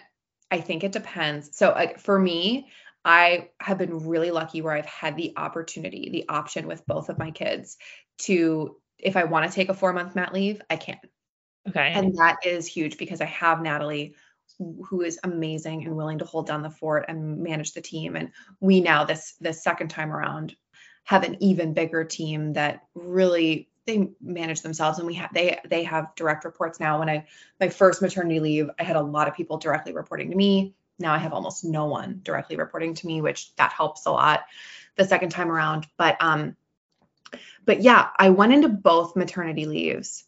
I 0.51 0.61
think 0.61 0.85
it 0.85 0.93
depends. 0.93 1.57
So 1.57 1.69
like 1.71 2.01
for 2.01 2.19
me, 2.19 2.71
I 3.05 3.49
have 3.61 3.79
been 3.79 4.07
really 4.07 4.31
lucky 4.31 4.61
where 4.63 4.75
I've 4.75 4.87
had 4.87 5.17
the 5.17 5.33
opportunity, 5.37 6.11
the 6.11 6.29
option 6.29 6.67
with 6.67 6.87
both 6.87 7.09
of 7.09 7.19
my 7.19 7.31
kids 7.31 7.79
to, 8.19 8.77
if 8.99 9.17
I 9.17 9.25
want 9.25 9.49
to 9.49 9.55
take 9.55 9.71
a 9.71 9.75
four 9.75 9.93
month 9.93 10.15
mat 10.15 10.35
leave, 10.35 10.61
I 10.69 10.77
can. 10.77 10.99
Okay. 11.69 11.93
And 11.95 12.17
that 12.17 12.39
is 12.45 12.67
huge 12.67 12.99
because 12.99 13.21
I 13.21 13.27
have 13.27 13.63
Natalie 13.63 14.15
who 14.85 15.03
is 15.03 15.19
amazing 15.25 15.85
and 15.85 15.97
willing 15.97 16.19
to 16.19 16.25
hold 16.25 16.47
down 16.47 16.63
the 16.63 16.71
fort 16.71 17.07
and 17.09 17.39
manage 17.39 17.73
the 17.73 17.81
team. 17.81 18.17
And 18.17 18.31
we 18.61 18.81
now 18.81 19.05
this 19.05 19.35
this 19.41 19.63
second 19.63 19.89
time 19.89 20.13
around 20.13 20.57
have 21.05 21.25
an 21.25 21.37
even 21.43 21.73
bigger 21.73 22.05
team 22.05 22.53
that 22.55 22.83
really 22.95 23.69
they 23.87 24.11
manage 24.21 24.61
themselves 24.61 24.99
and 24.99 25.07
we 25.07 25.15
have 25.15 25.33
they 25.33 25.59
they 25.69 25.83
have 25.85 26.15
direct 26.15 26.45
reports 26.45 26.79
now. 26.79 26.99
When 26.99 27.09
I 27.09 27.27
my 27.59 27.69
first 27.69 28.03
maternity 28.03 28.41
leave, 28.41 28.71
I 28.79 28.85
had 28.85 28.97
a 28.97 29.03
lot 29.03 29.29
of 29.29 29.35
people 29.35 29.59
directly 29.59 29.93
reporting 29.93 30.31
to 30.31 30.37
me. 30.37 30.75
Now 31.01 31.15
I 31.15 31.19
have 31.19 31.33
almost 31.33 31.65
no 31.65 31.87
one 31.87 32.21
directly 32.23 32.57
reporting 32.57 32.95
to 32.95 33.07
me, 33.07 33.21
which 33.21 33.55
that 33.57 33.73
helps 33.73 34.07
a 34.07 34.11
lot 34.11 34.45
the 34.97 35.05
second 35.05 35.31
time 35.31 35.51
around. 35.51 35.87
But 35.97 36.17
um 36.21 36.57
but 37.65 37.81
yeah, 37.83 38.09
I 38.19 38.31
went 38.31 38.53
into 38.53 38.69
both 38.69 39.17
maternity 39.17 39.67
leaves 39.67 40.25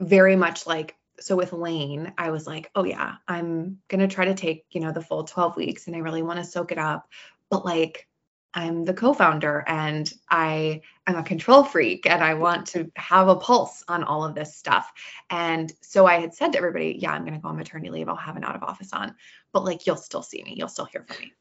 very 0.00 0.36
much 0.36 0.66
like 0.66 0.94
so 1.18 1.34
with 1.36 1.52
Lane, 1.52 2.12
I 2.18 2.30
was 2.30 2.46
like, 2.46 2.70
oh 2.74 2.84
yeah, 2.84 3.14
I'm 3.26 3.78
gonna 3.88 4.08
try 4.08 4.26
to 4.26 4.34
take, 4.34 4.66
you 4.70 4.80
know, 4.80 4.92
the 4.92 5.00
full 5.00 5.24
12 5.24 5.56
weeks 5.56 5.86
and 5.86 5.96
I 5.96 6.00
really 6.00 6.22
want 6.22 6.38
to 6.38 6.44
soak 6.44 6.72
it 6.72 6.78
up. 6.78 7.08
But 7.50 7.64
like 7.64 8.06
I'm 8.52 8.84
the 8.84 8.94
co-founder 8.94 9.64
and 9.66 10.10
I 10.30 10.80
am 11.06 11.16
a 11.16 11.22
control 11.22 11.62
freak 11.62 12.06
and 12.06 12.24
I 12.24 12.34
want 12.34 12.68
to 12.68 12.90
have 12.96 13.28
a 13.28 13.36
pulse 13.36 13.84
on 13.86 14.02
all 14.02 14.24
of 14.24 14.34
this 14.34 14.56
stuff. 14.56 14.90
And 15.28 15.70
so 15.82 16.06
I 16.06 16.20
had 16.20 16.34
said 16.34 16.52
to 16.52 16.58
everybody, 16.58 16.96
yeah, 16.98 17.12
I'm 17.12 17.24
gonna 17.24 17.38
go 17.38 17.48
on 17.48 17.56
maternity 17.56 17.90
leave. 17.90 18.08
I'll 18.08 18.16
have 18.16 18.36
an 18.36 18.44
out 18.44 18.56
of 18.56 18.62
office 18.62 18.92
on, 18.92 19.14
but 19.56 19.64
like 19.64 19.86
you'll 19.86 19.96
still 19.96 20.20
see 20.20 20.42
me, 20.42 20.52
you'll 20.54 20.68
still 20.68 20.84
hear 20.84 21.02
from 21.08 21.16
me. 21.18 21.32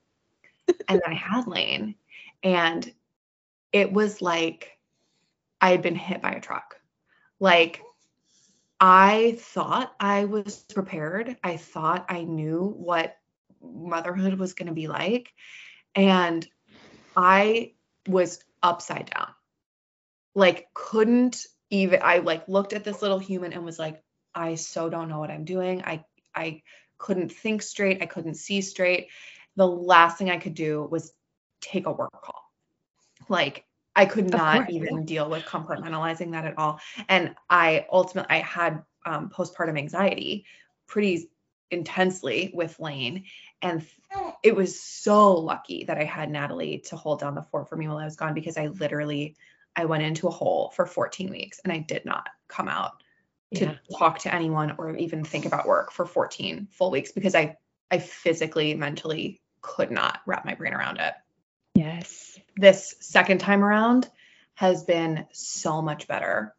and 0.87 1.01
then 1.03 1.11
I 1.11 1.15
had 1.15 1.47
Lane 1.47 1.95
and 2.41 2.89
it 3.73 3.91
was 3.91 4.21
like 4.21 4.71
I 5.59 5.71
had 5.71 5.81
been 5.81 5.95
hit 5.95 6.21
by 6.21 6.31
a 6.31 6.39
truck. 6.39 6.77
Like 7.41 7.81
I 8.79 9.35
thought 9.37 9.93
I 9.99 10.23
was 10.23 10.63
prepared. 10.73 11.35
I 11.43 11.57
thought 11.57 12.05
I 12.07 12.23
knew 12.23 12.73
what 12.77 13.17
motherhood 13.61 14.39
was 14.39 14.53
going 14.53 14.67
to 14.67 14.73
be 14.73 14.87
like. 14.87 15.33
And 15.93 16.47
I 17.17 17.73
was 18.07 18.39
upside 18.63 19.11
down. 19.13 19.27
Like, 20.35 20.69
couldn't 20.73 21.45
even, 21.69 21.99
I 22.01 22.19
like 22.19 22.47
looked 22.47 22.71
at 22.71 22.85
this 22.85 23.01
little 23.01 23.19
human 23.19 23.51
and 23.51 23.65
was 23.65 23.77
like, 23.77 24.01
I 24.33 24.55
so 24.55 24.89
don't 24.89 25.09
know 25.09 25.19
what 25.19 25.31
I'm 25.31 25.43
doing. 25.43 25.83
I, 25.83 26.05
I 26.33 26.61
couldn't 26.97 27.31
think 27.31 27.61
straight. 27.61 28.01
I 28.01 28.05
couldn't 28.05 28.35
see 28.35 28.61
straight. 28.61 29.09
The 29.55 29.67
last 29.67 30.17
thing 30.17 30.29
I 30.29 30.37
could 30.37 30.53
do 30.53 30.87
was 30.89 31.13
take 31.61 31.85
a 31.85 31.91
work 31.91 32.21
call. 32.21 32.41
Like, 33.29 33.65
I 33.95 34.05
could 34.05 34.29
not 34.29 34.69
even 34.69 35.05
deal 35.05 35.29
with 35.29 35.43
compartmentalizing 35.45 36.31
that 36.31 36.45
at 36.45 36.57
all. 36.57 36.79
And 37.07 37.35
I 37.49 37.85
ultimately 37.91 38.37
I 38.37 38.41
had 38.41 38.83
um, 39.05 39.29
postpartum 39.29 39.77
anxiety 39.77 40.45
pretty 40.87 41.29
intensely 41.71 42.51
with 42.53 42.79
Lane, 42.79 43.23
and 43.61 43.85
it 44.43 44.55
was 44.55 44.79
so 44.79 45.33
lucky 45.33 45.85
that 45.85 45.97
I 45.97 46.03
had 46.03 46.29
Natalie 46.29 46.79
to 46.87 46.95
hold 46.95 47.21
down 47.21 47.35
the 47.35 47.41
fort 47.41 47.69
for 47.69 47.75
me 47.75 47.87
while 47.87 47.97
I 47.97 48.05
was 48.05 48.15
gone 48.15 48.33
because 48.33 48.57
I 48.57 48.67
literally 48.67 49.35
I 49.75 49.85
went 49.85 50.03
into 50.03 50.27
a 50.27 50.31
hole 50.31 50.71
for 50.75 50.85
14 50.85 51.29
weeks 51.29 51.59
and 51.63 51.71
I 51.71 51.79
did 51.79 52.05
not 52.05 52.27
come 52.47 52.67
out 52.67 53.03
to 53.55 53.65
yeah. 53.65 53.97
talk 53.97 54.19
to 54.19 54.33
anyone 54.33 54.75
or 54.77 54.95
even 54.95 55.23
think 55.23 55.45
about 55.45 55.67
work 55.67 55.91
for 55.91 56.05
14 56.05 56.67
full 56.71 56.91
weeks 56.91 57.11
because 57.11 57.35
I 57.35 57.57
I 57.91 57.99
physically 57.99 58.73
mentally 58.73 59.41
could 59.61 59.91
not 59.91 60.19
wrap 60.25 60.45
my 60.45 60.55
brain 60.55 60.73
around 60.73 60.97
it. 60.97 61.13
Yes. 61.75 62.39
This 62.55 62.95
second 62.99 63.39
time 63.39 63.63
around 63.63 64.09
has 64.55 64.83
been 64.83 65.27
so 65.31 65.81
much 65.81 66.07
better. 66.07 66.55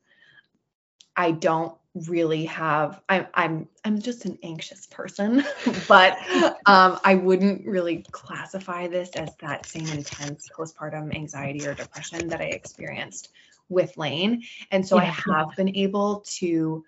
I 1.17 1.31
don't 1.31 1.77
really 2.07 2.45
have 2.45 3.01
I'm 3.09 3.27
I'm 3.33 3.69
I'm 3.85 4.01
just 4.03 4.27
an 4.27 4.39
anxious 4.43 4.87
person, 4.87 5.43
but 5.89 6.19
um 6.67 6.99
I 7.03 7.15
wouldn't 7.15 7.67
really 7.67 8.05
classify 8.11 8.89
this 8.89 9.11
as 9.11 9.35
that 9.41 9.67
same 9.67 9.89
intense 9.89 10.49
postpartum 10.55 11.15
anxiety 11.15 11.67
or 11.67 11.75
depression 11.75 12.29
that 12.29 12.41
I 12.41 12.47
experienced 12.47 13.31
with 13.69 13.97
Lane. 13.97 14.43
And 14.71 14.87
so 14.87 14.97
yeah. 14.97 15.03
I 15.03 15.05
have 15.07 15.57
been 15.57 15.75
able 15.77 16.25
to 16.39 16.85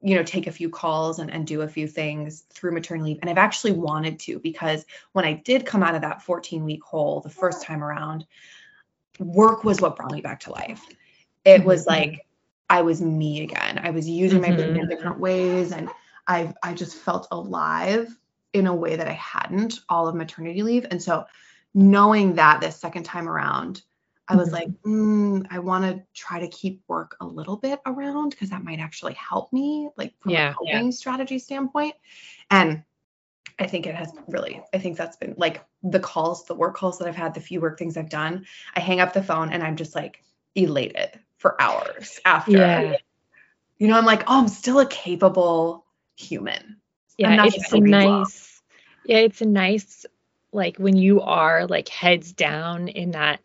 you 0.00 0.14
know 0.14 0.22
take 0.22 0.46
a 0.46 0.52
few 0.52 0.70
calls 0.70 1.18
and, 1.18 1.30
and 1.30 1.46
do 1.46 1.62
a 1.62 1.68
few 1.68 1.88
things 1.88 2.44
through 2.52 2.72
maternity 2.72 3.10
leave 3.10 3.18
and 3.20 3.30
i've 3.30 3.38
actually 3.38 3.72
wanted 3.72 4.18
to 4.18 4.38
because 4.38 4.84
when 5.12 5.24
i 5.24 5.32
did 5.32 5.66
come 5.66 5.82
out 5.82 5.94
of 5.94 6.02
that 6.02 6.22
14 6.22 6.64
week 6.64 6.82
hole 6.82 7.20
the 7.20 7.30
first 7.30 7.64
time 7.64 7.82
around 7.82 8.24
work 9.18 9.64
was 9.64 9.80
what 9.80 9.96
brought 9.96 10.12
me 10.12 10.20
back 10.20 10.40
to 10.40 10.52
life 10.52 10.84
it 11.44 11.64
was 11.64 11.82
mm-hmm. 11.82 11.90
like 11.90 12.26
i 12.70 12.82
was 12.82 13.00
me 13.02 13.42
again 13.42 13.80
i 13.82 13.90
was 13.90 14.08
using 14.08 14.40
my 14.40 14.52
brain 14.52 14.70
in 14.70 14.76
mm-hmm. 14.76 14.88
different 14.88 15.18
ways 15.18 15.72
and 15.72 15.88
i 16.26 16.52
i 16.62 16.72
just 16.72 16.96
felt 16.96 17.26
alive 17.32 18.08
in 18.52 18.66
a 18.66 18.74
way 18.74 18.94
that 18.94 19.08
i 19.08 19.14
hadn't 19.14 19.80
all 19.88 20.06
of 20.06 20.14
maternity 20.14 20.62
leave 20.62 20.86
and 20.90 21.02
so 21.02 21.24
knowing 21.74 22.34
that 22.34 22.60
this 22.60 22.76
second 22.76 23.02
time 23.02 23.28
around 23.28 23.82
I 24.28 24.36
was 24.36 24.48
mm-hmm. 24.48 24.54
like, 24.54 24.68
mm, 24.82 25.46
I 25.50 25.58
want 25.58 25.84
to 25.84 26.02
try 26.14 26.40
to 26.40 26.48
keep 26.48 26.82
work 26.86 27.16
a 27.20 27.26
little 27.26 27.56
bit 27.56 27.80
around 27.86 28.30
because 28.30 28.50
that 28.50 28.62
might 28.62 28.78
actually 28.78 29.14
help 29.14 29.52
me, 29.52 29.88
like 29.96 30.14
from 30.20 30.32
yeah, 30.32 30.50
a 30.50 30.54
coping 30.54 30.86
yeah. 30.86 30.90
strategy 30.90 31.38
standpoint. 31.38 31.94
And 32.50 32.82
I 33.58 33.66
think 33.66 33.86
it 33.86 33.94
has 33.94 34.12
really, 34.28 34.62
I 34.74 34.78
think 34.78 34.96
that's 34.96 35.16
been 35.16 35.34
like 35.36 35.64
the 35.82 35.98
calls, 35.98 36.44
the 36.44 36.54
work 36.54 36.76
calls 36.76 36.98
that 36.98 37.08
I've 37.08 37.16
had, 37.16 37.34
the 37.34 37.40
few 37.40 37.60
work 37.60 37.78
things 37.78 37.96
I've 37.96 38.10
done. 38.10 38.46
I 38.76 38.80
hang 38.80 39.00
up 39.00 39.14
the 39.14 39.22
phone 39.22 39.52
and 39.52 39.62
I'm 39.62 39.76
just 39.76 39.94
like 39.94 40.22
elated 40.54 41.18
for 41.38 41.60
hours 41.60 42.20
after. 42.24 42.52
Yeah. 42.52 42.96
You 43.78 43.88
know, 43.88 43.96
I'm 43.96 44.04
like, 44.04 44.24
oh, 44.26 44.40
I'm 44.40 44.48
still 44.48 44.80
a 44.80 44.86
capable 44.86 45.86
human. 46.16 46.76
Yeah, 47.16 47.46
it's 47.46 47.72
a 47.72 47.80
nice, 47.80 48.62
yeah, 49.04 49.18
it's 49.18 49.40
a 49.40 49.46
nice, 49.46 50.04
like 50.52 50.76
when 50.76 50.96
you 50.96 51.20
are 51.20 51.66
like 51.66 51.88
heads 51.88 52.32
down 52.32 52.88
in 52.88 53.12
that 53.12 53.40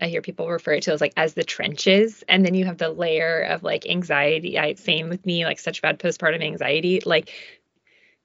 I 0.00 0.08
hear 0.08 0.22
people 0.22 0.48
refer 0.48 0.80
to 0.80 0.92
as 0.92 1.00
like 1.00 1.12
as 1.16 1.34
the 1.34 1.44
trenches, 1.44 2.24
and 2.28 2.44
then 2.44 2.54
you 2.54 2.64
have 2.64 2.78
the 2.78 2.90
layer 2.90 3.42
of 3.42 3.62
like 3.62 3.86
anxiety. 3.86 4.58
I 4.58 4.74
same 4.74 5.08
with 5.08 5.24
me, 5.26 5.44
like 5.44 5.58
such 5.58 5.82
bad 5.82 5.98
postpartum 5.98 6.42
anxiety. 6.42 7.00
Like, 7.04 7.30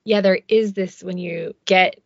yeah, 0.04 0.22
there 0.22 0.40
is 0.48 0.74
this 0.74 1.04
when 1.04 1.18
you 1.18 1.54
get 1.66 2.00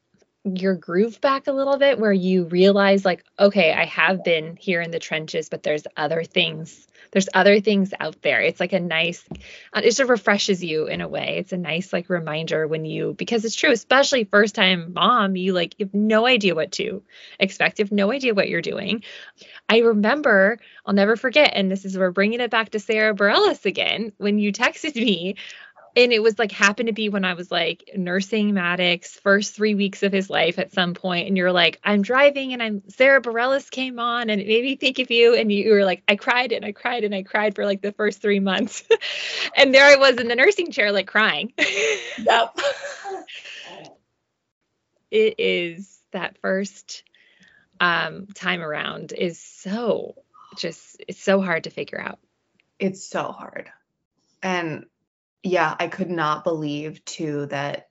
your 0.43 0.75
groove 0.75 1.19
back 1.21 1.47
a 1.47 1.51
little 1.51 1.77
bit 1.77 1.99
where 1.99 2.13
you 2.13 2.45
realize 2.45 3.03
like 3.03 3.25
okay 3.37 3.73
i 3.73 3.83
have 3.83 4.23
been 4.23 4.55
here 4.55 4.81
in 4.81 4.89
the 4.89 4.97
trenches 4.97 5.49
but 5.49 5.63
there's 5.63 5.83
other 5.97 6.23
things 6.23 6.87
there's 7.11 7.29
other 7.33 7.59
things 7.59 7.93
out 7.99 8.21
there. 8.21 8.41
It's 8.41 8.59
like 8.59 8.73
a 8.73 8.79
nice 8.79 9.23
uh, 9.73 9.81
it 9.83 9.95
just 9.95 9.99
refreshes 10.01 10.63
you 10.63 10.87
in 10.87 11.01
a 11.01 11.07
way. 11.07 11.37
It's 11.39 11.53
a 11.53 11.57
nice 11.57 11.91
like 11.93 12.09
reminder 12.09 12.67
when 12.67 12.85
you 12.85 13.13
because 13.17 13.45
it's 13.45 13.55
true 13.55 13.71
especially 13.71 14.23
first 14.25 14.55
time 14.55 14.93
mom 14.93 15.35
you 15.35 15.53
like 15.53 15.75
you 15.77 15.85
have 15.85 15.93
no 15.93 16.25
idea 16.25 16.55
what 16.55 16.71
to 16.73 17.03
expect. 17.39 17.79
You 17.79 17.85
have 17.85 17.91
no 17.91 18.11
idea 18.11 18.33
what 18.33 18.49
you're 18.49 18.61
doing. 18.61 19.03
I 19.67 19.79
remember 19.79 20.59
i'll 20.85 20.93
never 20.93 21.15
forget 21.15 21.51
and 21.55 21.71
this 21.71 21.85
is 21.85 21.97
we're 21.97 22.11
bringing 22.11 22.39
it 22.39 22.51
back 22.51 22.71
to 22.71 22.79
Sara 22.79 23.13
Bareilles 23.13 23.65
again 23.65 24.11
when 24.17 24.39
you 24.39 24.51
texted 24.51 24.95
me 24.95 25.35
and 25.95 26.13
it 26.13 26.21
was 26.21 26.37
like 26.37 26.51
happened 26.51 26.87
to 26.87 26.93
be 26.93 27.09
when 27.09 27.25
I 27.25 27.33
was 27.33 27.51
like 27.51 27.91
nursing 27.95 28.53
Maddox 28.53 29.13
first 29.13 29.55
three 29.55 29.75
weeks 29.75 30.03
of 30.03 30.11
his 30.11 30.29
life 30.29 30.59
at 30.59 30.71
some 30.71 30.93
point, 30.93 31.27
and 31.27 31.37
you're 31.37 31.51
like, 31.51 31.79
I'm 31.83 32.01
driving 32.01 32.53
and 32.53 32.61
I'm 32.61 32.83
Sara 32.89 33.21
Bareilles 33.21 33.69
came 33.69 33.99
on 33.99 34.29
and 34.29 34.39
it 34.39 34.47
made 34.47 34.63
me 34.63 34.75
think 34.75 34.99
of 34.99 35.11
you, 35.11 35.35
and 35.35 35.51
you, 35.51 35.71
were 35.71 35.85
like, 35.85 36.03
I 36.07 36.15
cried 36.15 36.51
and 36.51 36.63
I 36.63 36.71
cried 36.71 37.03
and 37.03 37.13
I 37.13 37.23
cried 37.23 37.55
for 37.55 37.65
like 37.65 37.81
the 37.81 37.91
first 37.91 38.21
three 38.21 38.39
months, 38.39 38.83
and 39.55 39.73
there 39.73 39.85
I 39.85 39.95
was 39.95 40.17
in 40.17 40.27
the 40.27 40.35
nursing 40.35 40.71
chair 40.71 40.91
like 40.91 41.07
crying. 41.07 41.53
yep. 42.17 42.57
it 45.11 45.35
is 45.39 45.99
that 46.11 46.37
first 46.41 47.03
um, 47.79 48.27
time 48.27 48.61
around 48.61 49.11
is 49.11 49.39
so 49.39 50.15
just 50.57 51.01
it's 51.07 51.21
so 51.21 51.41
hard 51.41 51.65
to 51.65 51.69
figure 51.69 51.99
out. 51.99 52.19
It's 52.79 53.03
so 53.03 53.31
hard, 53.31 53.69
and 54.41 54.85
yeah, 55.43 55.75
I 55.79 55.87
could 55.87 56.09
not 56.09 56.43
believe 56.43 57.03
too 57.05 57.45
that 57.47 57.89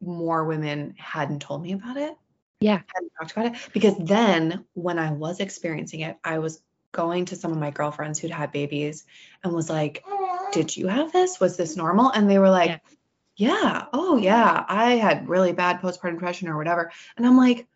more 0.00 0.44
women 0.44 0.94
hadn't 0.98 1.42
told 1.42 1.62
me 1.62 1.72
about 1.72 1.96
it. 1.96 2.14
Yeah. 2.60 2.80
Hadn't 2.94 3.12
talked 3.18 3.32
about 3.32 3.46
it. 3.46 3.72
Because 3.72 3.96
then 3.96 4.64
when 4.74 4.98
I 4.98 5.12
was 5.12 5.40
experiencing 5.40 6.00
it, 6.00 6.16
I 6.24 6.38
was 6.38 6.60
going 6.92 7.26
to 7.26 7.36
some 7.36 7.52
of 7.52 7.58
my 7.58 7.70
girlfriends 7.70 8.18
who'd 8.18 8.30
had 8.30 8.52
babies 8.52 9.04
and 9.42 9.52
was 9.52 9.70
like, 9.70 10.04
Did 10.52 10.76
you 10.76 10.88
have 10.88 11.12
this? 11.12 11.40
Was 11.40 11.56
this 11.56 11.76
normal? 11.76 12.10
And 12.10 12.28
they 12.28 12.38
were 12.38 12.50
like, 12.50 12.80
Yeah, 13.36 13.52
yeah. 13.52 13.84
oh 13.92 14.16
yeah, 14.16 14.64
I 14.68 14.92
had 14.92 15.28
really 15.28 15.52
bad 15.52 15.80
postpartum 15.80 16.14
depression 16.14 16.48
or 16.48 16.56
whatever. 16.56 16.90
And 17.16 17.26
I'm 17.26 17.36
like, 17.36 17.66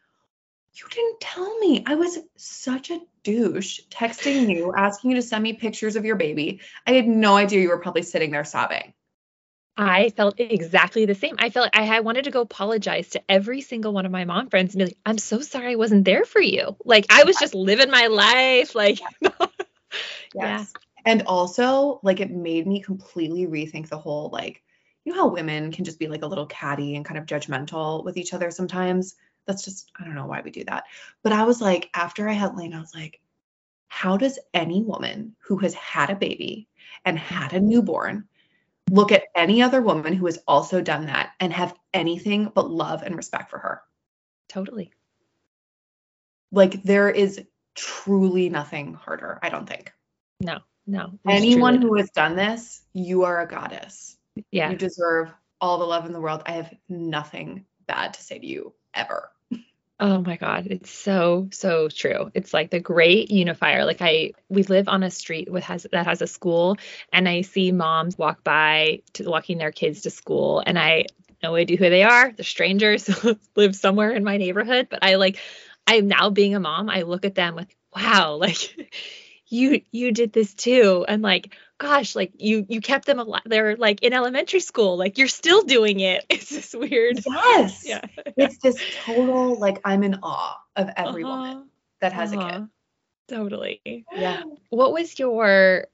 you 0.74 0.88
didn't 0.90 1.20
tell 1.20 1.58
me. 1.58 1.84
I 1.86 1.94
was 1.94 2.18
such 2.36 2.90
a 2.90 3.00
douche 3.22 3.80
texting 3.90 4.52
you, 4.54 4.74
asking 4.76 5.10
you 5.10 5.16
to 5.16 5.22
send 5.22 5.42
me 5.42 5.52
pictures 5.52 5.96
of 5.96 6.04
your 6.04 6.16
baby. 6.16 6.60
I 6.86 6.92
had 6.92 7.06
no 7.06 7.36
idea 7.36 7.60
you 7.60 7.68
were 7.68 7.78
probably 7.78 8.02
sitting 8.02 8.30
there 8.30 8.44
sobbing. 8.44 8.92
I 9.76 10.10
felt 10.10 10.38
exactly 10.38 11.04
the 11.04 11.14
same. 11.14 11.34
I 11.38 11.50
felt 11.50 11.70
like 11.74 11.76
I 11.76 12.00
wanted 12.00 12.24
to 12.24 12.30
go 12.30 12.42
apologize 12.42 13.10
to 13.10 13.22
every 13.28 13.60
single 13.60 13.92
one 13.92 14.06
of 14.06 14.12
my 14.12 14.24
mom 14.24 14.48
friends 14.48 14.74
and 14.74 14.80
be 14.80 14.84
like, 14.86 14.98
I'm 15.04 15.18
so 15.18 15.40
sorry 15.40 15.72
I 15.72 15.76
wasn't 15.76 16.04
there 16.04 16.24
for 16.24 16.40
you. 16.40 16.76
Like 16.84 17.06
I 17.10 17.24
was 17.24 17.36
just 17.36 17.54
living 17.54 17.90
my 17.90 18.06
life. 18.06 18.74
Like, 18.74 19.00
yes. 19.22 19.42
yeah. 20.34 20.64
And 21.04 21.24
also, 21.26 22.00
like, 22.02 22.20
it 22.20 22.30
made 22.30 22.66
me 22.66 22.80
completely 22.80 23.46
rethink 23.46 23.88
the 23.88 23.98
whole, 23.98 24.30
like, 24.32 24.62
you 25.04 25.12
know 25.12 25.20
how 25.20 25.28
women 25.28 25.70
can 25.70 25.84
just 25.84 25.98
be 25.98 26.06
like 26.06 26.22
a 26.22 26.26
little 26.26 26.46
catty 26.46 26.96
and 26.96 27.04
kind 27.04 27.18
of 27.18 27.26
judgmental 27.26 28.04
with 28.04 28.16
each 28.16 28.32
other 28.32 28.50
sometimes? 28.50 29.16
That's 29.46 29.64
just, 29.64 29.90
I 29.98 30.04
don't 30.04 30.14
know 30.14 30.26
why 30.26 30.40
we 30.42 30.50
do 30.50 30.64
that. 30.64 30.84
But 31.22 31.32
I 31.32 31.44
was 31.44 31.60
like, 31.60 31.90
after 31.94 32.28
I 32.28 32.32
had 32.32 32.56
Lane, 32.56 32.74
I 32.74 32.80
was 32.80 32.94
like, 32.94 33.20
how 33.88 34.16
does 34.16 34.38
any 34.52 34.82
woman 34.82 35.36
who 35.38 35.58
has 35.58 35.74
had 35.74 36.10
a 36.10 36.16
baby 36.16 36.68
and 37.04 37.18
had 37.18 37.52
a 37.52 37.60
newborn 37.60 38.26
look 38.90 39.12
at 39.12 39.24
any 39.34 39.62
other 39.62 39.80
woman 39.80 40.14
who 40.14 40.26
has 40.26 40.38
also 40.48 40.80
done 40.80 41.06
that 41.06 41.32
and 41.40 41.52
have 41.52 41.74
anything 41.92 42.50
but 42.54 42.70
love 42.70 43.02
and 43.02 43.16
respect 43.16 43.50
for 43.50 43.58
her? 43.58 43.82
Totally. 44.48 44.92
Like 46.50 46.82
there 46.82 47.10
is 47.10 47.42
truly 47.74 48.48
nothing 48.48 48.94
harder, 48.94 49.38
I 49.42 49.48
don't 49.48 49.68
think. 49.68 49.92
No, 50.40 50.58
no. 50.86 51.18
Anyone 51.28 51.80
who 51.80 51.96
has 51.96 52.10
done 52.10 52.36
this, 52.36 52.82
you 52.92 53.24
are 53.24 53.40
a 53.40 53.48
goddess. 53.48 54.16
Yeah. 54.50 54.70
You 54.70 54.76
deserve 54.76 55.32
all 55.60 55.78
the 55.78 55.84
love 55.84 56.06
in 56.06 56.12
the 56.12 56.20
world. 56.20 56.42
I 56.46 56.52
have 56.52 56.74
nothing 56.88 57.64
bad 57.86 58.14
to 58.14 58.22
say 58.22 58.38
to 58.38 58.46
you 58.46 58.74
ever. 58.92 59.30
Oh 60.00 60.20
my 60.20 60.36
God, 60.36 60.66
it's 60.70 60.90
so 60.90 61.48
so 61.52 61.88
true. 61.88 62.30
It's 62.34 62.52
like 62.52 62.70
the 62.70 62.80
great 62.80 63.30
unifier. 63.30 63.84
Like 63.84 64.02
I, 64.02 64.32
we 64.48 64.64
live 64.64 64.88
on 64.88 65.04
a 65.04 65.10
street 65.10 65.50
with 65.50 65.62
has 65.64 65.86
that 65.92 66.06
has 66.06 66.20
a 66.20 66.26
school, 66.26 66.76
and 67.12 67.28
I 67.28 67.42
see 67.42 67.70
moms 67.70 68.18
walk 68.18 68.42
by 68.42 69.02
to 69.14 69.30
walking 69.30 69.58
their 69.58 69.70
kids 69.70 70.02
to 70.02 70.10
school, 70.10 70.62
and 70.66 70.78
I 70.78 71.06
no 71.42 71.54
idea 71.54 71.76
who 71.76 71.90
they 71.90 72.02
are. 72.02 72.32
They're 72.32 72.44
strangers 72.44 73.08
live 73.56 73.76
somewhere 73.76 74.10
in 74.10 74.24
my 74.24 74.36
neighborhood, 74.36 74.88
but 74.90 75.04
I 75.04 75.14
like 75.14 75.38
I 75.86 75.96
am 75.96 76.08
now 76.08 76.30
being 76.30 76.54
a 76.54 76.60
mom, 76.60 76.88
I 76.90 77.02
look 77.02 77.24
at 77.24 77.34
them 77.36 77.54
with, 77.54 77.68
wow, 77.94 78.34
like 78.40 78.74
you 79.46 79.82
you 79.92 80.12
did 80.12 80.32
this 80.32 80.54
too. 80.54 81.04
And 81.06 81.22
like, 81.22 81.54
gosh, 81.78 82.14
like 82.14 82.32
you 82.38 82.66
you 82.68 82.80
kept 82.80 83.06
them 83.06 83.18
alive. 83.18 83.42
They're 83.44 83.76
like 83.76 84.02
in 84.02 84.12
elementary 84.12 84.60
school. 84.60 84.96
Like 84.96 85.18
you're 85.18 85.28
still 85.28 85.62
doing 85.62 86.00
it. 86.00 86.24
It's 86.30 86.48
just 86.48 86.74
weird. 86.74 87.20
Yes. 87.26 87.84
Yeah. 87.86 88.00
It's 88.36 88.58
this 88.58 88.76
total 89.04 89.58
like 89.58 89.80
I'm 89.84 90.02
in 90.02 90.18
awe 90.22 90.56
of 90.76 90.90
every 90.96 91.24
uh-huh. 91.24 91.36
woman 91.36 91.68
that 92.00 92.12
has 92.12 92.32
uh-huh. 92.32 92.40
a 92.40 92.44
kid. 92.44 92.56
Uh-huh. 92.56 92.66
Totally. 93.28 94.04
Yeah. 94.12 94.42
What 94.70 94.92
was 94.92 95.18
your 95.18 95.86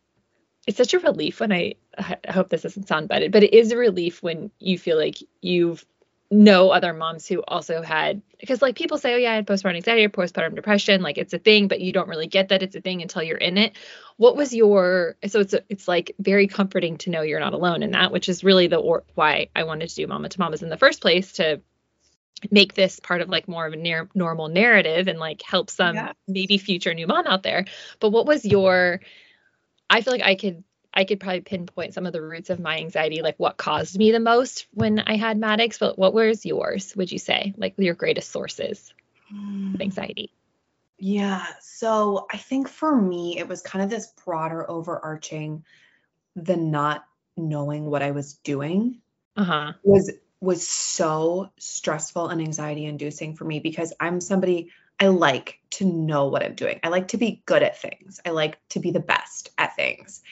it's 0.67 0.77
such 0.77 0.95
a 0.95 0.99
relief 0.99 1.41
when 1.41 1.53
I 1.53 1.75
I 1.99 2.33
hope 2.33 2.49
this 2.49 2.63
doesn't 2.63 2.89
sound 2.89 3.09
bad, 3.09 3.33
but 3.33 3.43
it 3.43 3.55
is 3.55 3.73
a 3.73 3.77
relief 3.77 4.23
when 4.23 4.51
you 4.59 4.79
feel 4.79 4.97
like 4.97 5.19
you've 5.41 5.85
know 6.31 6.71
other 6.71 6.93
moms 6.93 7.27
who 7.27 7.43
also 7.49 7.83
had 7.83 8.23
because 8.39 8.63
like 8.63 8.77
people 8.77 8.99
say 8.99 9.15
oh 9.15 9.17
yeah 9.17 9.33
i 9.33 9.35
had 9.35 9.47
postpartum 9.47 9.75
anxiety 9.75 10.05
or 10.05 10.09
postpartum 10.09 10.55
depression 10.55 11.03
like 11.03 11.19
it's 11.19 11.33
a 11.33 11.39
thing 11.39 11.67
but 11.67 11.81
you 11.81 11.93
don't 11.93 12.09
really 12.09 12.29
get 12.29 12.51
that 12.51 12.63
it's 12.63 12.77
a 12.77 12.81
thing 12.81 13.03
until 13.03 13.21
you're 13.21 13.37
in 13.37 13.59
it 13.59 13.77
what 14.17 14.37
was 14.37 14.55
your 14.55 15.17
so 15.27 15.41
it's 15.41 15.55
a, 15.55 15.63
it's 15.69 15.89
like 15.89 16.15
very 16.21 16.47
comforting 16.47 16.97
to 16.99 17.11
know 17.11 17.23
you're 17.23 17.41
not 17.41 17.53
alone 17.53 17.83
in 17.83 17.91
that 17.91 18.13
which 18.13 18.29
is 18.29 18.45
really 18.45 18.69
the 18.69 18.77
or, 18.77 19.03
why 19.17 19.49
i 19.57 19.65
wanted 19.65 19.89
to 19.89 19.97
do 19.97 20.07
mama 20.07 20.29
to 20.29 20.39
mamas 20.39 20.63
in 20.63 20.69
the 20.69 20.77
first 20.77 21.01
place 21.01 21.33
to 21.33 21.61
make 22.53 22.75
this 22.75 23.01
part 23.01 23.21
of 23.21 23.29
like 23.29 23.49
more 23.49 23.67
of 23.67 23.73
a 23.73 23.77
near 23.77 24.09
normal 24.15 24.47
narrative 24.47 25.09
and 25.09 25.19
like 25.19 25.43
help 25.43 25.69
some 25.69 25.97
yeah. 25.97 26.13
maybe 26.29 26.59
future 26.59 26.95
new 26.95 27.09
mom 27.09 27.27
out 27.27 27.43
there 27.43 27.65
but 27.99 28.11
what 28.11 28.25
was 28.25 28.45
your 28.45 29.01
i 29.91 30.01
feel 30.01 30.13
like 30.13 30.23
i 30.23 30.37
could 30.37 30.63
I 30.93 31.05
could 31.05 31.21
probably 31.21 31.43
pinpoint 31.43 31.95
some 31.95 32.07
of 32.07 32.13
the 32.13 32.23
roots 32.23 32.51
of 32.51 32.59
my 32.59 32.79
anxiety, 32.79 33.23
like 33.23 33.37
what 33.39 33.57
caused 33.57 33.97
me 33.97 34.11
the 34.11 34.21
most 34.21 34.67
when 34.73 34.99
I 34.99 35.17
had 35.17 35.39
Maddox. 35.39 35.79
But 35.79 35.99
what 35.99 36.13
was 36.13 36.45
yours, 36.45 36.95
would 36.97 37.13
you 37.13 37.19
say? 37.19 37.55
Like 37.57 37.75
your 37.79 37.95
greatest 37.95 38.31
sources 38.31 38.93
of 39.31 39.37
hmm. 39.37 39.77
anxiety? 39.81 40.33
Yeah. 40.99 41.47
So 41.61 42.27
I 42.31 42.37
think 42.37 42.69
for 42.69 42.95
me, 42.95 43.39
it 43.39 43.49
was 43.49 43.63
kind 43.63 43.83
of 43.83 43.91
this 43.91 44.13
broader 44.25 44.69
overarching, 44.69 45.65
the 46.37 46.57
not 46.57 47.05
knowing 47.37 47.87
what 47.87 48.03
I 48.03 48.11
was 48.11 48.35
doing 48.35 49.01
uh-huh. 49.37 49.73
was 49.83 50.13
was 50.41 50.67
so 50.67 51.51
stressful 51.59 52.29
and 52.29 52.41
anxiety 52.41 52.87
inducing 52.87 53.37
for 53.37 53.45
me 53.45 53.61
because 53.61 53.93
I'm 54.01 54.21
somebody 54.21 54.71
I 54.99 55.09
like 55.09 55.61
to 55.73 55.85
know 55.85 56.27
what 56.27 56.43
I'm 56.43 56.55
doing. 56.55 56.81
I 56.83 56.89
like 56.89 57.09
to 57.09 57.17
be 57.17 57.43
good 57.47 57.63
at 57.63 57.81
things. 57.81 58.21
I 58.25 58.31
like 58.31 58.59
to 58.71 58.81
be 58.81 58.91
the 58.91 59.01
best 59.01 59.51
at 59.57 59.77
things. 59.77 60.23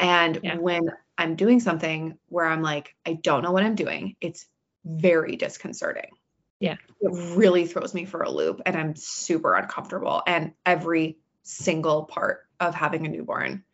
And 0.00 0.40
yeah. 0.42 0.56
when 0.56 0.90
I'm 1.18 1.36
doing 1.36 1.60
something 1.60 2.18
where 2.28 2.46
I'm 2.46 2.62
like, 2.62 2.94
I 3.06 3.12
don't 3.12 3.42
know 3.42 3.52
what 3.52 3.62
I'm 3.62 3.74
doing, 3.74 4.16
it's 4.20 4.46
very 4.84 5.36
disconcerting. 5.36 6.10
Yeah. 6.58 6.76
It 7.00 7.36
really 7.36 7.66
throws 7.66 7.94
me 7.94 8.06
for 8.06 8.22
a 8.22 8.30
loop 8.30 8.62
and 8.66 8.76
I'm 8.76 8.96
super 8.96 9.54
uncomfortable. 9.54 10.22
And 10.26 10.52
every 10.64 11.18
single 11.42 12.04
part 12.04 12.46
of 12.58 12.74
having 12.74 13.06
a 13.06 13.10
newborn 13.10 13.64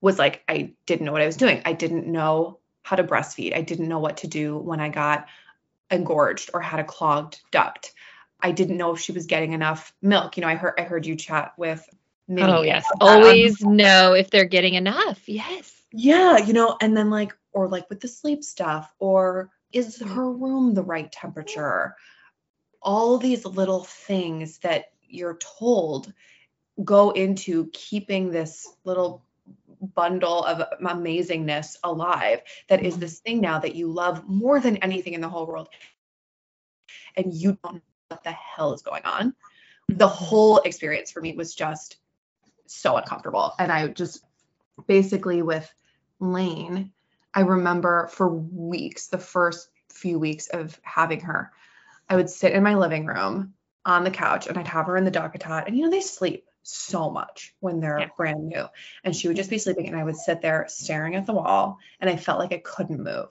was 0.00 0.18
like, 0.18 0.42
I 0.48 0.74
didn't 0.84 1.06
know 1.06 1.12
what 1.12 1.22
I 1.22 1.26
was 1.26 1.36
doing. 1.36 1.62
I 1.64 1.72
didn't 1.72 2.06
know 2.06 2.58
how 2.82 2.96
to 2.96 3.04
breastfeed. 3.04 3.56
I 3.56 3.62
didn't 3.62 3.88
know 3.88 3.98
what 3.98 4.18
to 4.18 4.28
do 4.28 4.56
when 4.56 4.80
I 4.80 4.90
got 4.90 5.26
engorged 5.90 6.50
or 6.52 6.60
had 6.60 6.80
a 6.80 6.84
clogged 6.84 7.40
duct. 7.50 7.92
I 8.40 8.52
didn't 8.52 8.76
know 8.76 8.92
if 8.92 9.00
she 9.00 9.12
was 9.12 9.26
getting 9.26 9.52
enough 9.52 9.94
milk. 10.02 10.36
You 10.36 10.42
know, 10.42 10.48
I 10.48 10.56
heard 10.56 10.74
I 10.78 10.82
heard 10.82 11.06
you 11.06 11.16
chat 11.16 11.52
with 11.56 11.86
oh 12.30 12.62
yes. 12.62 12.84
always 13.00 13.60
know 13.60 14.12
if 14.12 14.30
they're 14.30 14.44
getting 14.44 14.74
enough. 14.74 15.28
Yes. 15.28 15.72
Yeah 15.92 16.38
you 16.38 16.52
know 16.52 16.76
and 16.80 16.96
then 16.96 17.10
like 17.10 17.36
or 17.52 17.68
like 17.68 17.88
with 17.88 18.00
the 18.00 18.08
sleep 18.08 18.44
stuff 18.44 18.92
or 18.98 19.50
is 19.72 20.00
her 20.00 20.32
room 20.32 20.74
the 20.74 20.82
right 20.82 21.10
temperature? 21.10 21.94
All 22.82 23.18
these 23.18 23.44
little 23.44 23.84
things 23.84 24.58
that 24.58 24.86
you're 25.08 25.38
told 25.58 26.12
go 26.84 27.10
into 27.10 27.70
keeping 27.72 28.30
this 28.30 28.68
little 28.84 29.24
bundle 29.94 30.44
of 30.44 30.66
amazingness 30.80 31.76
alive 31.84 32.40
that 32.68 32.82
is 32.82 32.98
this 32.98 33.20
thing 33.20 33.40
now 33.40 33.58
that 33.58 33.74
you 33.74 33.88
love 33.88 34.26
more 34.28 34.60
than 34.60 34.76
anything 34.78 35.14
in 35.14 35.20
the 35.20 35.28
whole 35.28 35.46
world 35.46 35.68
and 37.16 37.32
you 37.32 37.58
don't 37.62 37.74
know 37.74 37.80
what 38.08 38.24
the 38.24 38.32
hell 38.32 38.72
is 38.72 38.82
going 38.82 39.02
on. 39.04 39.34
The 39.88 40.06
mm-hmm. 40.06 40.24
whole 40.24 40.58
experience 40.58 41.10
for 41.10 41.20
me 41.20 41.34
was 41.34 41.54
just 41.54 41.96
so 42.74 42.96
uncomfortable. 42.96 43.52
And 43.58 43.70
I 43.70 43.88
just 43.88 44.24
basically 44.86 45.42
with 45.42 45.72
Lane, 46.20 46.92
I 47.34 47.40
remember 47.40 48.08
for 48.08 48.28
weeks, 48.28 49.08
the 49.08 49.18
first 49.18 49.68
few 49.90 50.18
weeks 50.18 50.48
of 50.48 50.78
having 50.82 51.20
her, 51.20 51.52
I 52.08 52.16
would 52.16 52.30
sit 52.30 52.52
in 52.52 52.62
my 52.62 52.74
living 52.74 53.06
room 53.06 53.54
on 53.84 54.04
the 54.04 54.10
couch 54.10 54.46
and 54.46 54.58
I'd 54.58 54.68
have 54.68 54.86
her 54.86 54.96
in 54.96 55.04
the 55.04 55.10
DockATot. 55.10 55.66
And 55.66 55.76
you 55.76 55.84
know, 55.84 55.90
they 55.90 56.00
sleep 56.00 56.44
so 56.62 57.10
much 57.10 57.54
when 57.60 57.80
they're 57.80 58.00
yeah. 58.00 58.08
brand 58.16 58.48
new. 58.48 58.66
And 59.04 59.14
she 59.14 59.28
would 59.28 59.36
just 59.36 59.50
be 59.50 59.58
sleeping 59.58 59.86
and 59.86 59.96
I 59.96 60.04
would 60.04 60.16
sit 60.16 60.42
there 60.42 60.66
staring 60.68 61.14
at 61.14 61.26
the 61.26 61.32
wall 61.32 61.78
and 62.00 62.10
I 62.10 62.16
felt 62.16 62.40
like 62.40 62.52
I 62.52 62.58
couldn't 62.58 63.02
move. 63.02 63.28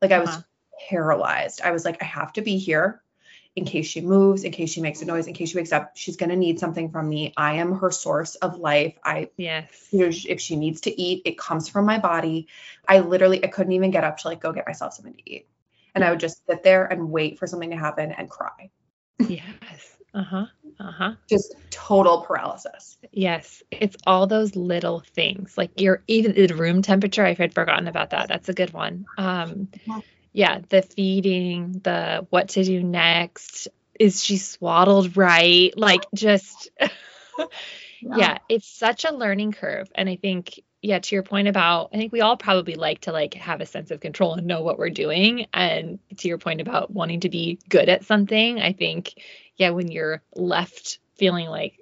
Like 0.00 0.12
I 0.12 0.20
was 0.20 0.30
uh-huh. 0.30 0.42
paralyzed. 0.88 1.60
I 1.62 1.72
was 1.72 1.84
like, 1.84 2.02
I 2.02 2.06
have 2.06 2.32
to 2.34 2.42
be 2.42 2.58
here 2.58 3.02
in 3.56 3.64
case 3.64 3.86
she 3.86 4.00
moves, 4.00 4.44
in 4.44 4.52
case 4.52 4.70
she 4.70 4.80
makes 4.80 5.02
a 5.02 5.04
noise, 5.04 5.26
in 5.26 5.34
case 5.34 5.50
she 5.50 5.56
wakes 5.56 5.72
up, 5.72 5.92
she's 5.94 6.16
going 6.16 6.30
to 6.30 6.36
need 6.36 6.60
something 6.60 6.90
from 6.90 7.08
me. 7.08 7.32
I 7.36 7.54
am 7.54 7.72
her 7.78 7.90
source 7.90 8.36
of 8.36 8.58
life. 8.58 8.94
I, 9.02 9.30
yes, 9.36 9.88
you 9.90 10.00
know, 10.00 10.06
if 10.06 10.40
she 10.40 10.56
needs 10.56 10.82
to 10.82 11.00
eat, 11.00 11.22
it 11.24 11.38
comes 11.38 11.68
from 11.68 11.84
my 11.84 11.98
body. 11.98 12.48
I 12.86 13.00
literally, 13.00 13.44
I 13.44 13.48
couldn't 13.48 13.72
even 13.72 13.90
get 13.90 14.04
up 14.04 14.18
to 14.18 14.28
like 14.28 14.40
go 14.40 14.52
get 14.52 14.66
myself 14.66 14.94
something 14.94 15.14
to 15.14 15.30
eat. 15.30 15.48
And 15.94 16.04
I 16.04 16.10
would 16.10 16.20
just 16.20 16.46
sit 16.46 16.62
there 16.62 16.86
and 16.86 17.10
wait 17.10 17.38
for 17.38 17.46
something 17.46 17.70
to 17.70 17.76
happen 17.76 18.12
and 18.12 18.28
cry. 18.30 18.70
Yes. 19.28 19.96
Uh 20.14 20.22
huh. 20.22 20.46
Uh 20.80 20.92
huh. 20.92 21.12
Just 21.28 21.54
total 21.70 22.22
paralysis. 22.22 22.96
Yes. 23.12 23.62
It's 23.70 23.96
all 24.06 24.26
those 24.28 24.54
little 24.54 25.00
things. 25.00 25.58
Like 25.58 25.80
your 25.80 26.02
even 26.06 26.32
the 26.34 26.54
room 26.54 26.82
temperature. 26.82 27.26
I 27.26 27.34
had 27.34 27.52
forgotten 27.52 27.88
about 27.88 28.10
that. 28.10 28.28
That's 28.28 28.48
a 28.48 28.54
good 28.54 28.72
one. 28.72 29.06
Um, 29.18 29.68
yeah, 30.38 30.60
the 30.68 30.82
feeding, 30.82 31.80
the 31.82 32.24
what 32.30 32.50
to 32.50 32.62
do 32.62 32.80
next. 32.80 33.66
Is 33.98 34.22
she 34.22 34.36
swaddled 34.36 35.16
right? 35.16 35.76
Like 35.76 36.04
just 36.14 36.70
yeah. 36.80 38.16
yeah, 38.16 38.38
it's 38.48 38.68
such 38.68 39.04
a 39.04 39.12
learning 39.12 39.50
curve. 39.50 39.88
And 39.96 40.08
I 40.08 40.14
think, 40.14 40.62
yeah, 40.80 41.00
to 41.00 41.16
your 41.16 41.24
point 41.24 41.48
about 41.48 41.90
I 41.92 41.96
think 41.96 42.12
we 42.12 42.20
all 42.20 42.36
probably 42.36 42.76
like 42.76 43.00
to 43.00 43.12
like 43.12 43.34
have 43.34 43.60
a 43.60 43.66
sense 43.66 43.90
of 43.90 43.98
control 43.98 44.34
and 44.34 44.46
know 44.46 44.62
what 44.62 44.78
we're 44.78 44.90
doing. 44.90 45.48
And 45.52 45.98
to 46.18 46.28
your 46.28 46.38
point 46.38 46.60
about 46.60 46.88
wanting 46.88 47.18
to 47.20 47.28
be 47.28 47.58
good 47.68 47.88
at 47.88 48.04
something, 48.04 48.60
I 48.60 48.74
think, 48.74 49.14
yeah, 49.56 49.70
when 49.70 49.90
you're 49.90 50.22
left 50.36 51.00
feeling 51.16 51.48
like, 51.48 51.80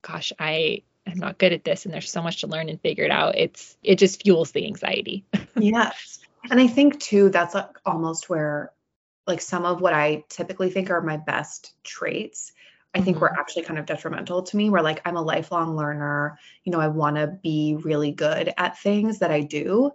gosh, 0.00 0.32
I 0.38 0.80
I'm 1.06 1.18
not 1.18 1.36
good 1.36 1.52
at 1.52 1.62
this 1.62 1.84
and 1.84 1.92
there's 1.92 2.10
so 2.10 2.22
much 2.22 2.40
to 2.40 2.46
learn 2.46 2.70
and 2.70 2.80
figure 2.80 3.04
it 3.04 3.10
out, 3.10 3.36
it's 3.36 3.76
it 3.82 3.98
just 3.98 4.22
fuels 4.22 4.52
the 4.52 4.64
anxiety. 4.64 5.26
yes. 5.58 6.20
And 6.50 6.60
I 6.60 6.66
think 6.66 7.00
too, 7.00 7.30
that's 7.30 7.54
like 7.54 7.78
almost 7.84 8.28
where 8.28 8.72
like 9.26 9.40
some 9.40 9.64
of 9.64 9.80
what 9.80 9.94
I 9.94 10.24
typically 10.28 10.70
think 10.70 10.90
are 10.90 11.00
my 11.00 11.16
best 11.16 11.74
traits, 11.84 12.52
I 12.94 13.00
think 13.00 13.16
mm-hmm. 13.16 13.22
were 13.22 13.38
actually 13.38 13.62
kind 13.62 13.78
of 13.78 13.86
detrimental 13.86 14.42
to 14.42 14.56
me. 14.56 14.68
Where 14.68 14.82
like 14.82 15.00
I'm 15.04 15.16
a 15.16 15.22
lifelong 15.22 15.76
learner, 15.76 16.38
you 16.64 16.72
know, 16.72 16.80
I 16.80 16.88
want 16.88 17.16
to 17.16 17.38
be 17.42 17.76
really 17.80 18.10
good 18.10 18.52
at 18.58 18.78
things 18.78 19.20
that 19.20 19.30
I 19.30 19.40
do. 19.40 19.92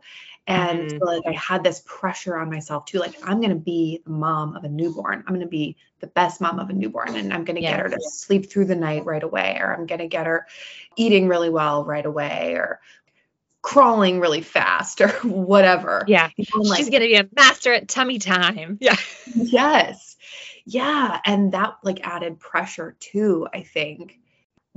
And 0.48 0.80
mm-hmm. 0.80 0.98
so, 0.98 1.06
like 1.06 1.24
I 1.28 1.34
had 1.34 1.64
this 1.64 1.84
pressure 1.86 2.38
on 2.38 2.50
myself 2.50 2.86
too. 2.86 3.00
Like 3.00 3.16
I'm 3.24 3.42
gonna 3.42 3.56
be 3.56 4.02
the 4.06 4.12
mom 4.12 4.56
of 4.56 4.64
a 4.64 4.70
newborn. 4.70 5.24
I'm 5.28 5.34
gonna 5.34 5.46
be 5.46 5.76
the 6.00 6.08
best 6.08 6.40
mom 6.40 6.60
of 6.60 6.70
a 6.70 6.74
newborn, 6.74 7.16
and 7.18 7.34
I'm 7.34 7.44
gonna 7.44 7.60
yes. 7.60 7.74
get 7.74 7.80
her 7.82 7.90
to 7.90 8.02
sleep 8.02 8.50
through 8.50 8.66
the 8.66 8.76
night 8.76 9.06
right 9.06 9.24
away, 9.24 9.58
or 9.60 9.76
I'm 9.76 9.86
gonna 9.86 10.08
get 10.08 10.26
her 10.26 10.48
eating 10.96 11.28
really 11.28 11.50
well 11.50 11.84
right 11.84 12.06
away, 12.06 12.54
or 12.54 12.80
crawling 13.62 14.20
really 14.20 14.42
fast 14.42 15.02
or 15.02 15.10
whatever. 15.24 16.04
Yeah. 16.08 16.30
Like, 16.56 16.78
She's 16.78 16.90
going 16.90 17.02
to 17.02 17.08
be 17.08 17.16
a 17.16 17.28
master 17.36 17.74
at 17.74 17.88
tummy 17.88 18.20
time. 18.20 18.78
Yeah. 18.80 18.96
yes. 19.36 20.16
Yeah. 20.66 21.20
And 21.26 21.54
that 21.54 21.78
like 21.84 22.06
added 22.06 22.40
pressure 22.40 22.96
too, 23.00 23.48
I 23.54 23.64
think 23.64 24.20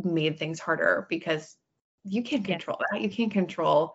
made 0.02 0.38
things 0.38 0.60
harder 0.60 1.06
because 1.08 1.56
you 2.04 2.22
can't 2.22 2.44
control 2.44 2.78
yeah. 2.80 2.98
that. 2.98 3.02
You 3.02 3.10
can't 3.10 3.32
control, 3.32 3.94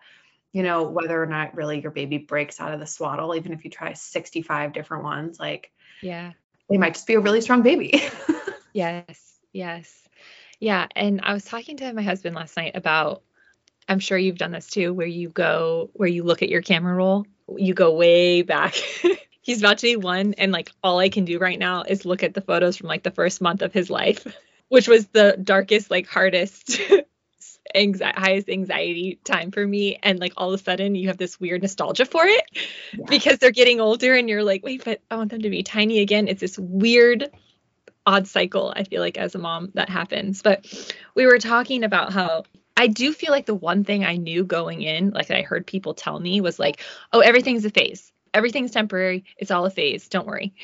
you 0.52 0.62
know, 0.62 0.84
whether 0.84 1.20
or 1.20 1.26
not 1.26 1.54
really 1.54 1.80
your 1.80 1.90
baby 1.90 2.18
breaks 2.18 2.60
out 2.60 2.72
of 2.72 2.80
the 2.80 2.86
swaddle, 2.86 3.34
even 3.34 3.52
if 3.52 3.64
you 3.64 3.70
try 3.70 3.92
65 3.94 4.72
different 4.72 5.04
ones. 5.04 5.40
Like, 5.40 5.72
yeah, 6.02 6.32
they 6.70 6.78
might 6.78 6.94
just 6.94 7.06
be 7.06 7.14
a 7.14 7.20
really 7.20 7.40
strong 7.40 7.62
baby. 7.62 8.02
yes. 8.72 9.38
Yes. 9.52 9.92
Yeah. 10.60 10.86
And 10.94 11.20
I 11.22 11.32
was 11.32 11.44
talking 11.44 11.78
to 11.78 11.92
my 11.92 12.02
husband 12.02 12.36
last 12.36 12.56
night 12.56 12.76
about 12.76 13.22
I'm 13.88 13.98
sure 14.00 14.18
you've 14.18 14.38
done 14.38 14.52
this 14.52 14.68
too, 14.68 14.92
where 14.92 15.06
you 15.06 15.28
go, 15.28 15.90
where 15.94 16.08
you 16.08 16.24
look 16.24 16.42
at 16.42 16.48
your 16.48 16.62
camera 16.62 16.94
roll, 16.94 17.26
you 17.56 17.74
go 17.74 17.92
way 17.94 18.42
back. 18.42 18.74
He's 19.42 19.60
about 19.60 19.78
to 19.78 19.86
be 19.86 19.96
one, 19.96 20.34
and 20.34 20.50
like 20.50 20.72
all 20.82 20.98
I 20.98 21.08
can 21.08 21.24
do 21.24 21.38
right 21.38 21.58
now 21.58 21.82
is 21.82 22.04
look 22.04 22.24
at 22.24 22.34
the 22.34 22.40
photos 22.40 22.76
from 22.76 22.88
like 22.88 23.04
the 23.04 23.12
first 23.12 23.40
month 23.40 23.62
of 23.62 23.72
his 23.72 23.88
life, 23.88 24.26
which 24.68 24.88
was 24.88 25.06
the 25.08 25.38
darkest, 25.40 25.88
like 25.88 26.08
hardest, 26.08 26.80
anxiety, 27.74 28.20
highest 28.20 28.48
anxiety 28.48 29.20
time 29.22 29.52
for 29.52 29.64
me. 29.64 30.00
And 30.02 30.18
like 30.18 30.32
all 30.36 30.52
of 30.52 30.60
a 30.60 30.62
sudden, 30.62 30.96
you 30.96 31.06
have 31.08 31.18
this 31.18 31.38
weird 31.38 31.62
nostalgia 31.62 32.06
for 32.06 32.26
it 32.26 32.44
yeah. 32.92 33.04
because 33.08 33.38
they're 33.38 33.52
getting 33.52 33.80
older, 33.80 34.14
and 34.14 34.28
you're 34.28 34.42
like, 34.42 34.64
wait, 34.64 34.84
but 34.84 35.00
I 35.12 35.16
want 35.16 35.30
them 35.30 35.42
to 35.42 35.50
be 35.50 35.62
tiny 35.62 36.00
again. 36.00 36.26
It's 36.26 36.40
this 36.40 36.58
weird 36.58 37.30
odd 38.04 38.26
cycle 38.26 38.72
I 38.74 38.84
feel 38.84 39.00
like 39.00 39.18
as 39.18 39.36
a 39.36 39.38
mom 39.38 39.70
that 39.74 39.88
happens. 39.88 40.42
But 40.42 40.66
we 41.14 41.26
were 41.26 41.38
talking 41.38 41.84
about 41.84 42.12
how 42.12 42.44
I 42.76 42.88
do 42.88 43.12
feel 43.12 43.30
like 43.30 43.46
the 43.46 43.54
one 43.54 43.84
thing 43.84 44.04
I 44.04 44.16
knew 44.16 44.44
going 44.44 44.82
in, 44.82 45.10
like 45.10 45.30
I 45.30 45.42
heard 45.42 45.66
people 45.66 45.94
tell 45.94 46.18
me, 46.20 46.40
was 46.40 46.58
like, 46.58 46.82
oh, 47.12 47.20
everything's 47.20 47.64
a 47.64 47.70
phase. 47.70 48.12
Everything's 48.34 48.72
temporary. 48.72 49.24
It's 49.38 49.50
all 49.50 49.64
a 49.64 49.70
phase. 49.70 50.08
Don't 50.08 50.26
worry. 50.26 50.54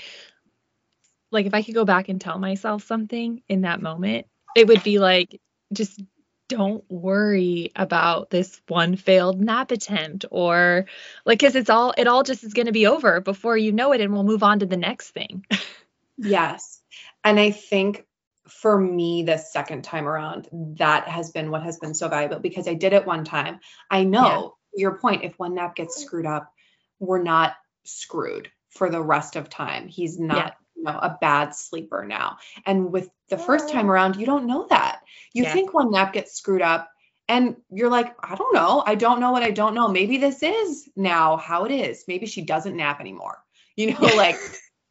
Like 1.30 1.46
if 1.46 1.54
I 1.54 1.62
could 1.62 1.74
go 1.74 1.86
back 1.86 2.10
and 2.10 2.20
tell 2.20 2.38
myself 2.38 2.82
something 2.84 3.42
in 3.48 3.62
that 3.62 3.80
moment, 3.80 4.26
it 4.54 4.68
would 4.68 4.82
be 4.82 4.98
like, 4.98 5.40
just 5.72 6.02
don't 6.48 6.84
worry 6.90 7.72
about 7.74 8.28
this 8.28 8.60
one 8.68 8.96
failed 8.96 9.40
nap 9.40 9.70
attempt 9.70 10.26
or 10.30 10.84
like 11.24 11.38
because 11.38 11.54
it's 11.54 11.70
all 11.70 11.94
it 11.96 12.06
all 12.06 12.22
just 12.22 12.44
is 12.44 12.52
going 12.52 12.66
to 12.66 12.72
be 12.72 12.86
over 12.86 13.22
before 13.22 13.56
you 13.56 13.72
know 13.72 13.92
it 13.92 14.02
and 14.02 14.12
we'll 14.12 14.22
move 14.22 14.42
on 14.42 14.58
to 14.58 14.66
the 14.66 14.76
next 14.76 15.10
thing 15.10 15.46
yes 16.18 16.82
and 17.24 17.40
i 17.40 17.50
think 17.50 18.04
for 18.48 18.78
me 18.78 19.22
the 19.22 19.38
second 19.38 19.82
time 19.82 20.08
around 20.08 20.48
that 20.52 21.06
has 21.08 21.30
been 21.30 21.50
what 21.50 21.62
has 21.62 21.78
been 21.78 21.94
so 21.94 22.08
valuable 22.08 22.40
because 22.40 22.66
i 22.66 22.74
did 22.74 22.92
it 22.92 23.06
one 23.06 23.24
time 23.24 23.60
i 23.90 24.02
know 24.02 24.56
yeah. 24.74 24.80
your 24.80 24.98
point 24.98 25.22
if 25.22 25.38
one 25.38 25.54
nap 25.54 25.76
gets 25.76 25.96
mm-hmm. 25.96 26.06
screwed 26.06 26.26
up 26.26 26.52
we're 26.98 27.22
not 27.22 27.54
screwed 27.84 28.50
for 28.70 28.90
the 28.90 29.00
rest 29.00 29.36
of 29.36 29.48
time 29.48 29.86
he's 29.86 30.18
not 30.18 30.36
yeah 30.36 30.52
you 30.82 30.92
know, 30.92 30.98
a 30.98 31.16
bad 31.20 31.54
sleeper 31.54 32.04
now. 32.04 32.38
And 32.66 32.92
with 32.92 33.08
the 33.28 33.38
first 33.38 33.68
time 33.70 33.90
around, 33.90 34.16
you 34.16 34.26
don't 34.26 34.46
know 34.46 34.66
that. 34.70 35.00
You 35.32 35.44
yeah. 35.44 35.52
think 35.52 35.72
one 35.72 35.92
nap 35.92 36.12
gets 36.12 36.34
screwed 36.34 36.62
up 36.62 36.90
and 37.28 37.56
you're 37.70 37.90
like, 37.90 38.14
I 38.22 38.34
don't 38.34 38.54
know. 38.54 38.82
I 38.84 38.94
don't 38.94 39.20
know 39.20 39.30
what 39.30 39.42
I 39.42 39.52
don't 39.52 39.74
know. 39.74 39.88
Maybe 39.88 40.18
this 40.18 40.42
is 40.42 40.88
now 40.96 41.36
how 41.36 41.64
it 41.64 41.72
is. 41.72 42.04
Maybe 42.08 42.26
she 42.26 42.42
doesn't 42.42 42.76
nap 42.76 43.00
anymore. 43.00 43.38
You 43.74 43.94
know, 43.94 44.00
like 44.00 44.36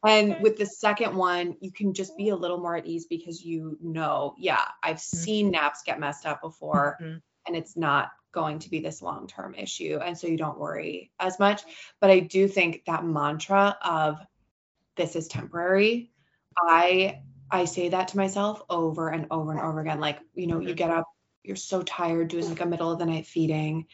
and 0.04 0.40
with 0.40 0.56
the 0.56 0.66
second 0.66 1.14
one, 1.14 1.56
you 1.60 1.70
can 1.70 1.94
just 1.94 2.16
be 2.16 2.30
a 2.30 2.36
little 2.36 2.58
more 2.58 2.76
at 2.76 2.86
ease 2.86 3.06
because 3.06 3.44
you 3.44 3.78
know, 3.80 4.34
yeah, 4.38 4.64
I've 4.82 4.96
mm-hmm. 4.96 5.16
seen 5.16 5.50
naps 5.50 5.82
get 5.84 6.00
messed 6.00 6.26
up 6.26 6.40
before 6.42 6.98
mm-hmm. 7.00 7.18
and 7.46 7.56
it's 7.56 7.76
not 7.76 8.10
going 8.32 8.58
to 8.60 8.70
be 8.70 8.80
this 8.80 9.02
long 9.02 9.26
term 9.26 9.54
issue. 9.54 10.00
And 10.04 10.18
so 10.18 10.26
you 10.26 10.36
don't 10.36 10.58
worry 10.58 11.12
as 11.20 11.38
much. 11.38 11.62
But 12.00 12.10
I 12.10 12.20
do 12.20 12.48
think 12.48 12.82
that 12.86 13.04
mantra 13.04 13.76
of 13.82 14.18
this 14.96 15.14
is 15.14 15.28
temporary. 15.28 16.10
I 16.56 17.20
I 17.50 17.66
say 17.66 17.90
that 17.90 18.08
to 18.08 18.16
myself 18.16 18.62
over 18.68 19.10
and 19.10 19.26
over 19.30 19.52
and 19.52 19.60
over 19.60 19.80
again. 19.80 20.00
Like, 20.00 20.18
you 20.34 20.46
know, 20.46 20.58
you 20.58 20.68
mm-hmm. 20.68 20.76
get 20.76 20.90
up, 20.90 21.06
you're 21.44 21.54
so 21.54 21.82
tired 21.82 22.28
doing 22.28 22.48
like 22.48 22.60
a 22.60 22.66
middle 22.66 22.90
of 22.90 22.98
the 22.98 23.06
night 23.06 23.26
feeding, 23.26 23.86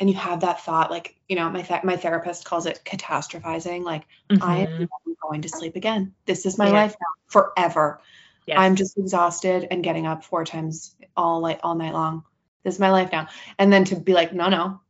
and 0.00 0.08
you 0.08 0.16
have 0.16 0.40
that 0.40 0.62
thought, 0.62 0.90
like, 0.90 1.14
you 1.28 1.36
know, 1.36 1.48
my 1.50 1.60
th- 1.60 1.84
my 1.84 1.96
therapist 1.96 2.46
calls 2.46 2.64
it 2.64 2.80
catastrophizing. 2.84 3.84
Like, 3.84 4.04
mm-hmm. 4.30 4.42
I 4.42 4.58
am 4.60 4.68
mm-hmm. 4.68 5.12
going 5.22 5.42
to 5.42 5.48
sleep 5.48 5.76
again. 5.76 6.14
This 6.24 6.46
is 6.46 6.56
my 6.56 6.66
yeah. 6.66 6.72
life 6.72 6.96
now 6.98 7.06
forever. 7.28 8.00
Yes. 8.46 8.56
I'm 8.58 8.74
just 8.76 8.96
exhausted 8.96 9.68
and 9.70 9.84
getting 9.84 10.06
up 10.06 10.24
four 10.24 10.44
times 10.44 10.96
all 11.16 11.40
like 11.40 11.60
all 11.62 11.74
night 11.74 11.92
long. 11.92 12.24
This 12.64 12.74
is 12.74 12.80
my 12.80 12.90
life 12.90 13.12
now. 13.12 13.28
And 13.58 13.72
then 13.72 13.84
to 13.86 13.96
be 13.96 14.14
like, 14.14 14.32
no, 14.32 14.48
no, 14.48 14.80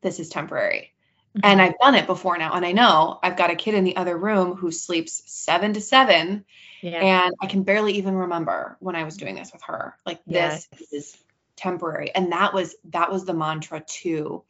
this 0.00 0.18
is 0.18 0.28
temporary. 0.28 0.92
Mm-hmm. 1.36 1.40
And 1.44 1.62
I've 1.62 1.78
done 1.78 1.94
it 1.94 2.06
before 2.06 2.36
now. 2.36 2.52
And 2.52 2.66
I 2.66 2.72
know 2.72 3.18
I've 3.22 3.36
got 3.36 3.50
a 3.50 3.56
kid 3.56 3.74
in 3.74 3.84
the 3.84 3.96
other 3.96 4.18
room 4.18 4.56
who 4.56 4.72
sleeps 4.72 5.22
seven 5.26 5.74
to 5.74 5.80
seven. 5.80 6.44
Yeah. 6.82 7.26
And 7.26 7.34
I 7.40 7.46
can 7.46 7.62
barely 7.62 7.94
even 7.94 8.16
remember 8.16 8.76
when 8.80 8.96
I 8.96 9.04
was 9.04 9.16
doing 9.16 9.36
this 9.36 9.52
with 9.52 9.62
her. 9.62 9.96
Like 10.04 10.20
this 10.26 10.66
is 10.92 11.16
temporary. 11.60 12.10
And 12.14 12.32
that 12.32 12.54
was 12.54 12.74
that 12.90 13.12
was 13.12 13.24
the 13.24 13.34
mantra 13.34 13.80
too 13.80 14.44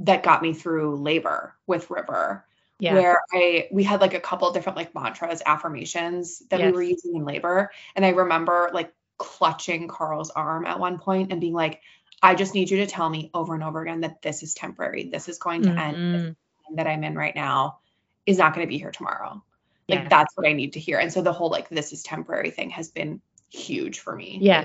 that 0.00 0.22
got 0.22 0.42
me 0.42 0.54
through 0.54 0.96
labor 0.96 1.54
with 1.66 1.90
River. 1.90 2.44
Yeah. 2.78 2.94
Where 2.94 3.20
I 3.32 3.68
we 3.70 3.84
had 3.84 4.00
like 4.00 4.14
a 4.14 4.20
couple 4.20 4.50
different 4.52 4.76
like 4.76 4.94
mantras, 4.94 5.42
affirmations 5.44 6.42
that 6.48 6.60
yes. 6.60 6.66
we 6.66 6.72
were 6.72 6.82
using 6.82 7.14
in 7.14 7.24
labor. 7.24 7.70
And 7.94 8.04
I 8.04 8.10
remember 8.10 8.70
like 8.72 8.92
clutching 9.18 9.86
Carl's 9.86 10.30
arm 10.30 10.64
at 10.64 10.80
one 10.80 10.98
point 10.98 11.30
and 11.30 11.40
being 11.40 11.52
like, 11.52 11.82
I 12.22 12.34
just 12.34 12.54
need 12.54 12.70
you 12.70 12.78
to 12.78 12.86
tell 12.86 13.08
me 13.08 13.30
over 13.34 13.54
and 13.54 13.62
over 13.62 13.82
again 13.82 14.00
that 14.00 14.22
this 14.22 14.42
is 14.42 14.54
temporary. 14.54 15.10
This 15.12 15.28
is 15.28 15.38
going 15.38 15.62
to 15.62 15.68
mm-hmm. 15.68 15.78
end. 15.78 16.36
That 16.76 16.86
I'm 16.86 17.02
in 17.02 17.16
right 17.16 17.34
now 17.34 17.80
is 18.26 18.38
not 18.38 18.54
going 18.54 18.64
to 18.64 18.68
be 18.68 18.78
here 18.78 18.92
tomorrow. 18.92 19.42
Like 19.88 20.08
that's 20.08 20.36
what 20.36 20.46
I 20.46 20.52
need 20.52 20.74
to 20.74 20.80
hear. 20.80 20.98
And 20.98 21.12
so 21.12 21.20
the 21.20 21.32
whole 21.32 21.50
like 21.50 21.68
this 21.68 21.92
is 21.92 22.04
temporary 22.04 22.50
thing 22.50 22.70
has 22.70 22.90
been 22.90 23.20
huge 23.52 23.98
for 23.98 24.14
me. 24.14 24.38
Yeah. 24.40 24.64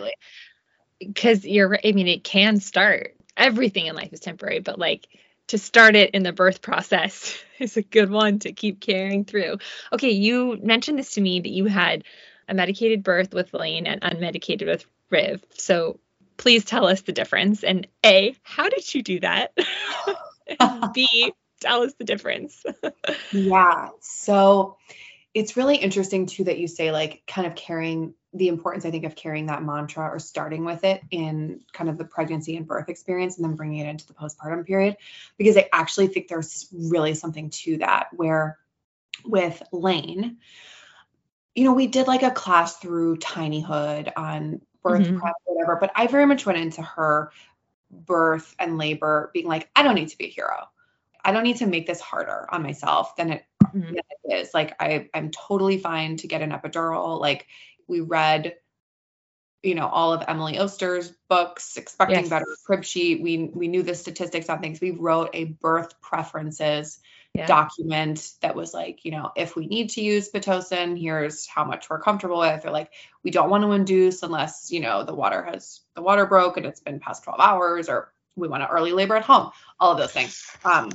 Because 1.00 1.46
you're 1.46 1.78
I 1.84 1.92
mean, 1.92 2.08
it 2.08 2.24
can 2.24 2.60
start. 2.60 3.16
Everything 3.38 3.88
in 3.88 3.96
life 3.96 4.14
is 4.14 4.22
temporary, 4.22 4.60
but 4.60 4.80
like 4.80 5.08
to 5.48 5.58
start 5.58 5.96
it 5.96 6.12
in 6.12 6.24
the 6.24 6.32
birth 6.32 6.62
process 6.62 7.38
is 7.60 7.78
a 7.78 7.82
good 7.82 8.10
one 8.10 8.40
to 8.40 8.54
keep 8.54 8.80
carrying 8.80 9.26
through. 9.26 9.58
Okay, 9.94 10.12
you 10.12 10.58
mentioned 10.62 10.98
this 10.98 11.14
to 11.14 11.22
me 11.22 11.40
that 11.40 11.50
you 11.50 11.66
had 11.66 12.04
a 12.48 12.54
medicated 12.54 13.04
birth 13.04 13.34
with 13.34 13.54
Lane 13.54 13.88
and 13.88 14.02
unmedicated 14.02 14.68
with 14.68 14.86
Riv. 15.10 15.44
So 15.54 16.00
please 16.38 16.66
tell 16.66 16.86
us 16.86 17.02
the 17.02 17.12
difference. 17.12 17.64
And 17.64 17.88
A, 18.06 18.36
how 18.44 18.70
did 18.70 18.94
you 18.94 19.04
do 19.04 19.20
that? 19.22 19.58
B, 20.94 21.34
tell 21.60 21.84
us 21.84 21.94
the 21.98 22.06
difference. 22.06 22.64
yeah. 23.32 23.90
So 24.02 24.78
it's 25.36 25.56
really 25.56 25.76
interesting 25.76 26.26
too 26.26 26.46
that 26.46 26.58
you 26.58 26.68
say 26.68 26.92
like 26.92 27.22
kind 27.28 27.46
of 27.46 27.54
carrying 27.54 28.16
the 28.34 28.48
importance 28.48 28.86
I 28.86 28.92
think 28.92 29.06
of 29.06 29.16
carrying 29.16 29.46
that 29.46 29.64
mantra 29.64 30.10
or 30.10 30.18
starting 30.18 30.66
with 30.66 30.84
it 30.84 31.02
in 31.12 31.62
kind 31.72 31.90
of 31.90 31.98
the 31.98 32.06
pregnancy 32.06 32.58
and 32.58 32.68
birth 32.68 32.90
experience 32.90 33.38
and 33.38 33.46
then 33.46 33.56
bringing 33.56 33.80
it 33.80 33.88
into 33.88 34.08
the 34.08 34.14
postpartum 34.14 34.66
period 34.66 34.98
because 35.38 35.58
I 35.58 35.70
actually 35.72 36.08
think 36.08 36.28
there's 36.28 36.68
really 36.74 37.14
something 37.14 37.52
to 37.52 37.78
that 37.78 38.08
where 38.14 38.58
with 39.24 39.62
Lane 39.72 40.38
you 41.54 41.64
know 41.64 41.74
we 41.74 41.88
did 41.88 42.08
like 42.08 42.24
a 42.24 42.32
class 42.32 42.78
through 42.78 43.18
tinyhood 43.18 44.12
on 44.18 44.62
birth 44.86 45.02
mm-hmm. 45.02 45.20
prep, 45.20 45.34
whatever. 45.46 45.78
But 45.82 45.92
I 45.96 46.08
very 46.08 46.26
much 46.26 46.46
went 46.46 46.60
into 46.60 46.82
her 46.84 47.32
birth 47.92 48.56
and 48.60 48.78
labor 48.78 49.32
being 49.34 49.48
like, 49.48 49.70
I 49.76 49.84
don't 49.84 49.96
need 49.96 50.10
to 50.10 50.18
be 50.18 50.26
a 50.26 50.30
hero. 50.30 50.70
I 51.26 51.32
don't 51.32 51.44
need 51.44 51.58
to 51.58 51.66
make 51.66 51.88
this 51.88 52.00
harder 52.00 52.48
on 52.50 52.64
myself 52.64 53.16
than 53.16 53.32
it, 53.32 53.46
mm-hmm. 53.64 53.82
than 53.82 53.96
it 53.96 54.34
is. 54.34 54.54
Like 54.54 54.76
I, 54.80 55.10
I'm 55.14 55.32
totally 55.32 55.80
fine 55.80 56.18
to 56.18 56.28
get 56.28 56.42
an 56.42 56.52
epidural. 56.52 57.20
Like 57.20 57.48
we 57.88 58.00
read, 58.00 58.56
you 59.64 59.76
know, 59.76 59.88
all 59.88 60.14
of 60.14 60.24
Emily 60.28 60.58
Oster's 60.60 61.12
books, 61.28 61.78
expecting 61.78 62.20
yes. 62.20 62.30
better 62.30 62.46
crib 62.66 62.86
sheet. 62.86 63.22
We 63.22 63.50
we 63.54 63.68
knew 63.68 63.84
the 63.84 63.96
statistics 63.96 64.50
on 64.50 64.62
things. 64.62 64.80
We 64.80 64.92
wrote 64.92 65.32
a 65.34 65.46
birth 65.46 66.00
preferences 66.00 67.00
yeah. 67.36 67.48
document 67.48 68.32
that 68.42 68.56
was 68.56 68.74
like, 68.74 69.04
you 69.04 69.12
know, 69.12 69.32
if 69.36 69.58
we 69.58 69.68
need 69.68 69.90
to 69.92 70.02
use 70.02 70.32
Pitocin, 70.32 71.00
here's 71.00 71.46
how 71.46 71.66
much 71.66 71.90
we're 71.90 72.00
comfortable 72.00 72.40
with, 72.40 72.66
or 72.66 72.72
like, 72.72 72.92
we 73.24 73.32
don't 73.32 73.50
want 73.50 73.64
to 73.64 73.74
induce 73.74 74.24
unless, 74.24 74.72
you 74.72 74.80
know, 74.80 75.04
the 75.04 75.14
water 75.14 75.44
has, 75.44 75.82
the 75.96 76.02
water 76.02 76.26
broke 76.26 76.56
and 76.56 76.66
it's 76.66 76.80
been 76.80 77.02
past 77.02 77.26
12 77.26 77.40
hours, 77.42 77.90
or 77.90 78.14
we 78.38 78.48
want 78.48 78.64
to 78.64 78.70
early 78.70 78.94
labor 78.94 79.18
at 79.18 79.26
home, 79.26 79.52
all 79.82 79.92
of 79.92 79.98
those 79.98 80.14
things. 80.14 80.50
Um, 80.64 80.92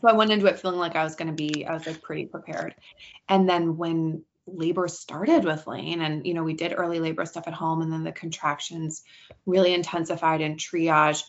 so 0.00 0.08
I 0.08 0.12
went 0.12 0.30
into 0.30 0.46
it 0.46 0.58
feeling 0.58 0.78
like 0.78 0.96
I 0.96 1.04
was 1.04 1.16
going 1.16 1.28
to 1.28 1.34
be, 1.34 1.66
I 1.66 1.74
was 1.74 1.86
like 1.86 2.02
pretty 2.02 2.26
prepared. 2.26 2.74
And 3.28 3.48
then 3.48 3.76
when 3.76 4.24
labor 4.46 4.88
started 4.88 5.44
with 5.44 5.66
Lane 5.66 6.00
and, 6.00 6.26
you 6.26 6.34
know, 6.34 6.42
we 6.44 6.54
did 6.54 6.74
early 6.76 7.00
labor 7.00 7.24
stuff 7.24 7.46
at 7.46 7.54
home 7.54 7.82
and 7.82 7.92
then 7.92 8.04
the 8.04 8.12
contractions 8.12 9.02
really 9.46 9.74
intensified 9.74 10.40
in 10.40 10.56
triage 10.56 11.22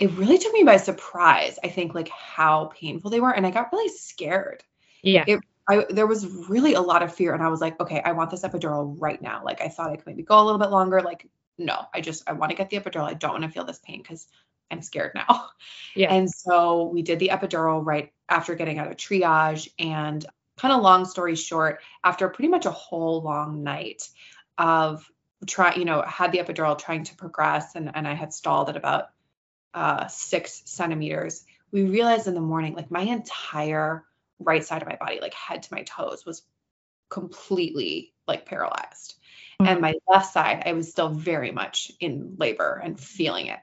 it 0.00 0.10
really 0.12 0.38
took 0.38 0.52
me 0.54 0.64
by 0.64 0.78
surprise. 0.78 1.58
I 1.62 1.68
think 1.68 1.94
like 1.94 2.08
how 2.08 2.72
painful 2.74 3.10
they 3.10 3.20
were, 3.20 3.32
and 3.32 3.46
I 3.46 3.50
got 3.50 3.70
really 3.70 3.90
scared. 3.90 4.64
Yeah. 5.02 5.24
It, 5.26 5.40
I, 5.68 5.86
there 5.90 6.06
was 6.06 6.26
really 6.26 6.72
a 6.72 6.80
lot 6.80 7.02
of 7.02 7.14
fear, 7.14 7.34
and 7.34 7.42
I 7.42 7.48
was 7.48 7.60
like, 7.60 7.78
okay, 7.78 8.00
I 8.02 8.12
want 8.12 8.30
this 8.30 8.42
epidural 8.42 8.96
right 8.98 9.20
now. 9.20 9.42
Like 9.44 9.60
I 9.60 9.68
thought 9.68 9.90
I 9.90 9.96
could 9.96 10.06
maybe 10.06 10.22
go 10.22 10.42
a 10.42 10.44
little 10.44 10.58
bit 10.58 10.70
longer. 10.70 11.02
Like 11.02 11.28
no, 11.58 11.84
I 11.94 12.00
just 12.00 12.28
I 12.28 12.32
want 12.32 12.50
to 12.50 12.56
get 12.56 12.70
the 12.70 12.80
epidural. 12.80 13.04
I 13.04 13.14
don't 13.14 13.32
want 13.32 13.44
to 13.44 13.50
feel 13.50 13.64
this 13.64 13.78
pain 13.78 14.00
because 14.00 14.26
I'm 14.70 14.82
scared 14.82 15.12
now. 15.14 15.48
Yeah. 15.96 16.12
And 16.14 16.30
so 16.30 16.84
we 16.84 17.02
did 17.02 17.18
the 17.18 17.30
epidural 17.32 17.84
right 17.84 18.12
after 18.28 18.54
getting 18.54 18.78
out 18.78 18.88
of 18.88 18.96
triage, 18.96 19.68
and 19.78 20.24
kind 20.56 20.72
of 20.72 20.82
long 20.82 21.04
story 21.04 21.34
short, 21.34 21.80
after 22.04 22.28
pretty 22.28 22.48
much 22.48 22.66
a 22.66 22.70
whole 22.70 23.22
long 23.22 23.64
night 23.64 24.08
of 24.56 25.10
try, 25.46 25.74
you 25.74 25.84
know, 25.84 26.02
had 26.02 26.32
the 26.32 26.38
epidural 26.38 26.78
trying 26.78 27.04
to 27.04 27.16
progress, 27.16 27.74
and 27.74 27.90
and 27.94 28.06
I 28.06 28.14
had 28.14 28.32
stalled 28.32 28.68
at 28.68 28.76
about 28.76 29.10
uh, 29.74 30.06
six 30.06 30.62
centimeters, 30.64 31.44
we 31.72 31.84
realized 31.84 32.26
in 32.26 32.34
the 32.34 32.40
morning, 32.40 32.74
like 32.74 32.90
my 32.90 33.02
entire 33.02 34.04
right 34.38 34.64
side 34.64 34.82
of 34.82 34.88
my 34.88 34.96
body, 34.96 35.18
like 35.20 35.34
head 35.34 35.62
to 35.62 35.74
my 35.74 35.82
toes, 35.82 36.24
was 36.26 36.42
completely 37.08 38.12
like 38.26 38.46
paralyzed. 38.46 39.14
Mm-hmm. 39.60 39.66
And 39.66 39.80
my 39.80 39.94
left 40.08 40.32
side, 40.32 40.62
I 40.66 40.72
was 40.72 40.90
still 40.90 41.08
very 41.08 41.50
much 41.50 41.92
in 42.00 42.36
labor 42.38 42.80
and 42.82 42.98
feeling 42.98 43.46
it. 43.46 43.58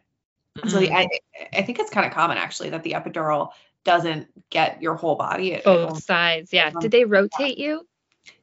Mm-hmm. 0.58 0.70
So 0.70 0.80
I, 0.80 1.08
I 1.53 1.62
think 1.62 1.80
it's 1.80 1.89
kind 1.89 2.05
of 2.05 2.14
common 2.14 2.38
actually 2.38 2.72
that 2.72 2.84
the 2.84 2.93
epidural 2.93 3.51
doesn't 3.84 4.28
get 4.49 4.82
your 4.82 4.95
whole 4.95 5.16
body. 5.16 5.53
It, 5.53 5.64
Both 5.64 5.99
it 5.99 6.03
sides, 6.03 6.51
yeah. 6.51 6.72
Did 6.72 6.91
they 6.91 7.05
rotate 7.05 7.58
you? 7.58 7.88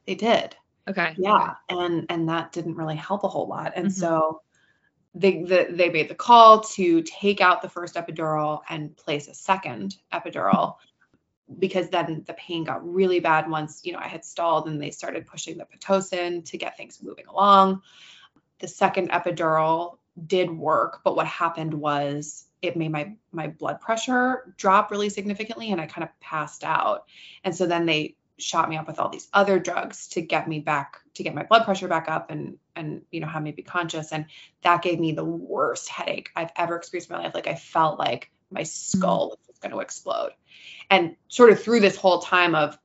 They 0.05 0.15
did. 0.15 0.55
Okay. 0.87 1.15
Yeah, 1.17 1.55
okay. 1.71 1.83
and 1.83 2.05
and 2.09 2.29
that 2.29 2.51
didn't 2.51 2.75
really 2.75 2.95
help 2.95 3.23
a 3.23 3.27
whole 3.27 3.47
lot. 3.47 3.73
And 3.75 3.87
mm-hmm. 3.87 3.99
so 3.99 4.41
they 5.13 5.43
the, 5.43 5.67
they 5.69 5.89
made 5.89 6.09
the 6.09 6.15
call 6.15 6.61
to 6.61 7.01
take 7.01 7.41
out 7.41 7.61
the 7.61 7.69
first 7.69 7.95
epidural 7.95 8.61
and 8.69 8.95
place 8.95 9.27
a 9.27 9.33
second 9.33 9.95
epidural 10.13 10.75
because 11.59 11.89
then 11.89 12.23
the 12.25 12.33
pain 12.33 12.63
got 12.63 12.87
really 12.87 13.19
bad 13.19 13.49
once, 13.49 13.81
you 13.83 13.93
know, 13.93 13.99
I 13.99 14.07
had 14.07 14.25
stalled 14.25 14.67
and 14.67 14.81
they 14.81 14.91
started 14.91 15.27
pushing 15.27 15.57
the 15.57 15.65
Pitocin 15.65 16.43
to 16.45 16.57
get 16.57 16.75
things 16.75 16.99
moving 17.01 17.27
along. 17.27 17.81
The 18.59 18.67
second 18.67 19.11
epidural 19.11 19.97
did 20.25 20.49
work, 20.49 21.01
but 21.03 21.15
what 21.15 21.27
happened 21.27 21.73
was 21.73 22.45
it 22.61 22.77
made 22.77 22.91
my 22.91 23.15
my 23.31 23.47
blood 23.47 23.79
pressure 23.81 24.53
drop 24.57 24.91
really 24.91 25.09
significantly 25.09 25.71
and 25.71 25.79
I 25.79 25.85
kind 25.85 26.03
of 26.03 26.19
passed 26.19 26.63
out. 26.63 27.05
And 27.43 27.55
so 27.55 27.67
then 27.67 27.85
they 27.85 28.15
shot 28.37 28.69
me 28.69 28.77
up 28.77 28.87
with 28.87 28.99
all 28.99 29.09
these 29.09 29.29
other 29.33 29.59
drugs 29.59 30.07
to 30.09 30.21
get 30.21 30.47
me 30.47 30.59
back 30.59 30.97
to 31.13 31.23
get 31.23 31.33
my 31.33 31.43
blood 31.43 31.63
pressure 31.63 31.87
back 31.87 32.09
up 32.09 32.29
and 32.31 32.57
and 32.75 33.01
you 33.11 33.21
know 33.21 33.27
have 33.27 33.41
me 33.41 33.51
be 33.51 33.61
conscious 33.61 34.11
and 34.11 34.25
that 34.61 34.81
gave 34.81 34.99
me 34.99 35.13
the 35.13 35.23
worst 35.23 35.87
headache 35.87 36.29
I've 36.35 36.51
ever 36.57 36.75
experienced 36.75 37.09
in 37.09 37.15
my 37.15 37.23
life 37.23 37.33
like 37.33 37.47
I 37.47 37.55
felt 37.55 37.97
like 37.97 38.29
my 38.51 38.63
skull 38.63 39.27
mm-hmm. 39.27 39.47
was 39.47 39.59
going 39.59 39.71
to 39.71 39.79
explode 39.79 40.31
and 40.89 41.15
sort 41.29 41.51
of 41.51 41.63
through 41.63 41.79
this 41.79 41.95
whole 41.95 42.19
time 42.19 42.55
of 42.55 42.77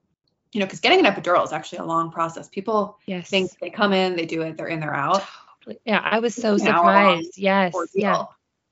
you 0.53 0.61
know 0.61 0.67
because 0.67 0.81
getting 0.81 1.05
an 1.05 1.13
epidural 1.13 1.45
is 1.45 1.53
actually 1.53 1.79
a 1.79 1.85
long 1.85 2.13
process 2.13 2.49
people 2.49 2.99
yes. 3.07 3.29
think 3.29 3.51
they 3.59 3.71
come 3.71 3.93
in 3.93 4.15
they 4.15 4.27
do 4.27 4.43
it 4.43 4.57
they're 4.57 4.69
in 4.69 4.79
they're 4.79 4.95
out 4.95 5.23
yeah 5.85 6.01
i 6.03 6.19
was 6.19 6.35
so 6.35 6.57
surprised 6.57 7.37
yes 7.37 7.75
yeah 7.95 8.25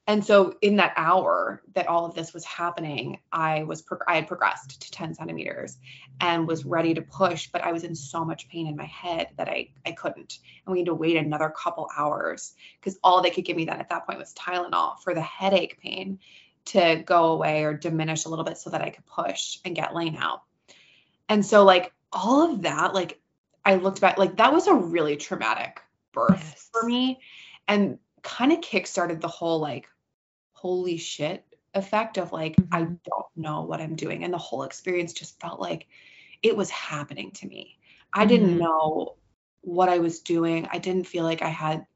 and 0.09 0.25
so 0.25 0.55
in 0.63 0.77
that 0.77 0.95
hour 0.97 1.61
that 1.75 1.87
all 1.87 2.07
of 2.07 2.15
this 2.15 2.33
was 2.33 2.43
happening, 2.47 3.19
I 3.31 3.65
was 3.65 3.83
pro- 3.83 3.99
I 4.09 4.15
had 4.15 4.27
progressed 4.27 4.81
to 4.81 4.91
10 4.91 5.13
centimeters 5.13 5.77
and 6.19 6.49
was 6.49 6.65
ready 6.65 6.95
to 6.95 7.03
push, 7.03 7.49
but 7.53 7.61
I 7.61 7.73
was 7.73 7.85
in 7.85 7.95
so 7.95 8.25
much 8.25 8.49
pain 8.49 8.67
in 8.67 8.75
my 8.75 8.87
head 8.87 9.29
that 9.37 9.51
I 9.51 9.69
I 9.85 9.93
couldn't. 9.93 10.39
And 10.65 10.73
we 10.73 10.79
had 10.79 10.87
to 10.87 10.95
wait 10.95 11.19
another 11.19 11.51
couple 11.51 11.91
hours 11.95 12.55
because 12.81 12.99
all 13.05 13.21
they 13.21 13.29
could 13.29 13.45
give 13.45 13.59
me 13.59 13.67
then 13.67 13.81
at 13.81 13.91
that 13.91 14.07
point 14.07 14.19
was 14.19 14.33
Tylenol 14.33 14.99
for 15.01 15.13
the 15.13 15.21
headache 15.21 15.79
pain 15.79 16.21
to 16.65 17.03
go 17.05 17.33
away 17.33 17.65
or 17.65 17.75
diminish 17.75 18.25
a 18.25 18.31
little 18.31 18.47
bit 18.47 18.57
so 18.57 18.71
that 18.71 18.81
I 18.81 18.89
could 18.89 19.05
push 19.05 19.59
and 19.67 19.77
get 19.77 19.95
Lane 19.95 20.17
out. 20.17 20.43
And 21.29 21.45
so 21.45 21.65
like 21.65 21.93
all 22.15 22.51
of 22.51 22.63
that, 22.63 22.95
like 22.95 23.21
I 23.63 23.75
looked 23.75 24.01
back, 24.01 24.17
like 24.17 24.39
that 24.39 24.55
was 24.55 24.69
a 24.69 24.75
really 24.75 25.19
traumatic 25.19 25.83
birth 26.27 26.45
yes. 26.45 26.69
for 26.73 26.87
me. 26.87 27.21
And 27.67 27.99
kind 28.23 28.53
of 28.53 28.61
kickstarted 28.61 29.21
the 29.21 29.29
whole 29.29 29.61
like 29.61 29.89
holy 30.53 30.97
shit 30.97 31.45
effect 31.75 32.19
of 32.19 32.33
like 32.33 32.57
mm-hmm. 32.57 32.75
I 32.75 32.81
don't 32.83 33.27
know 33.37 33.63
what 33.63 33.81
I'm 33.81 33.95
doing 33.95 34.25
and 34.25 34.33
the 34.33 34.39
whole 34.39 34.65
experience 34.65 35.13
just 35.13 35.41
felt 35.41 35.61
like 35.61 35.87
it 36.43 36.57
was 36.57 36.71
happening 36.71 37.31
to 37.33 37.47
me. 37.47 37.79
I 38.13 38.21
mm-hmm. 38.21 38.29
didn't 38.29 38.59
know 38.59 39.17
what 39.61 39.89
I 39.89 39.99
was 39.99 40.21
doing. 40.21 40.69
I 40.71 40.79
didn't 40.79 41.07
feel 41.07 41.25
like 41.25 41.43
I 41.43 41.49
had 41.49 41.87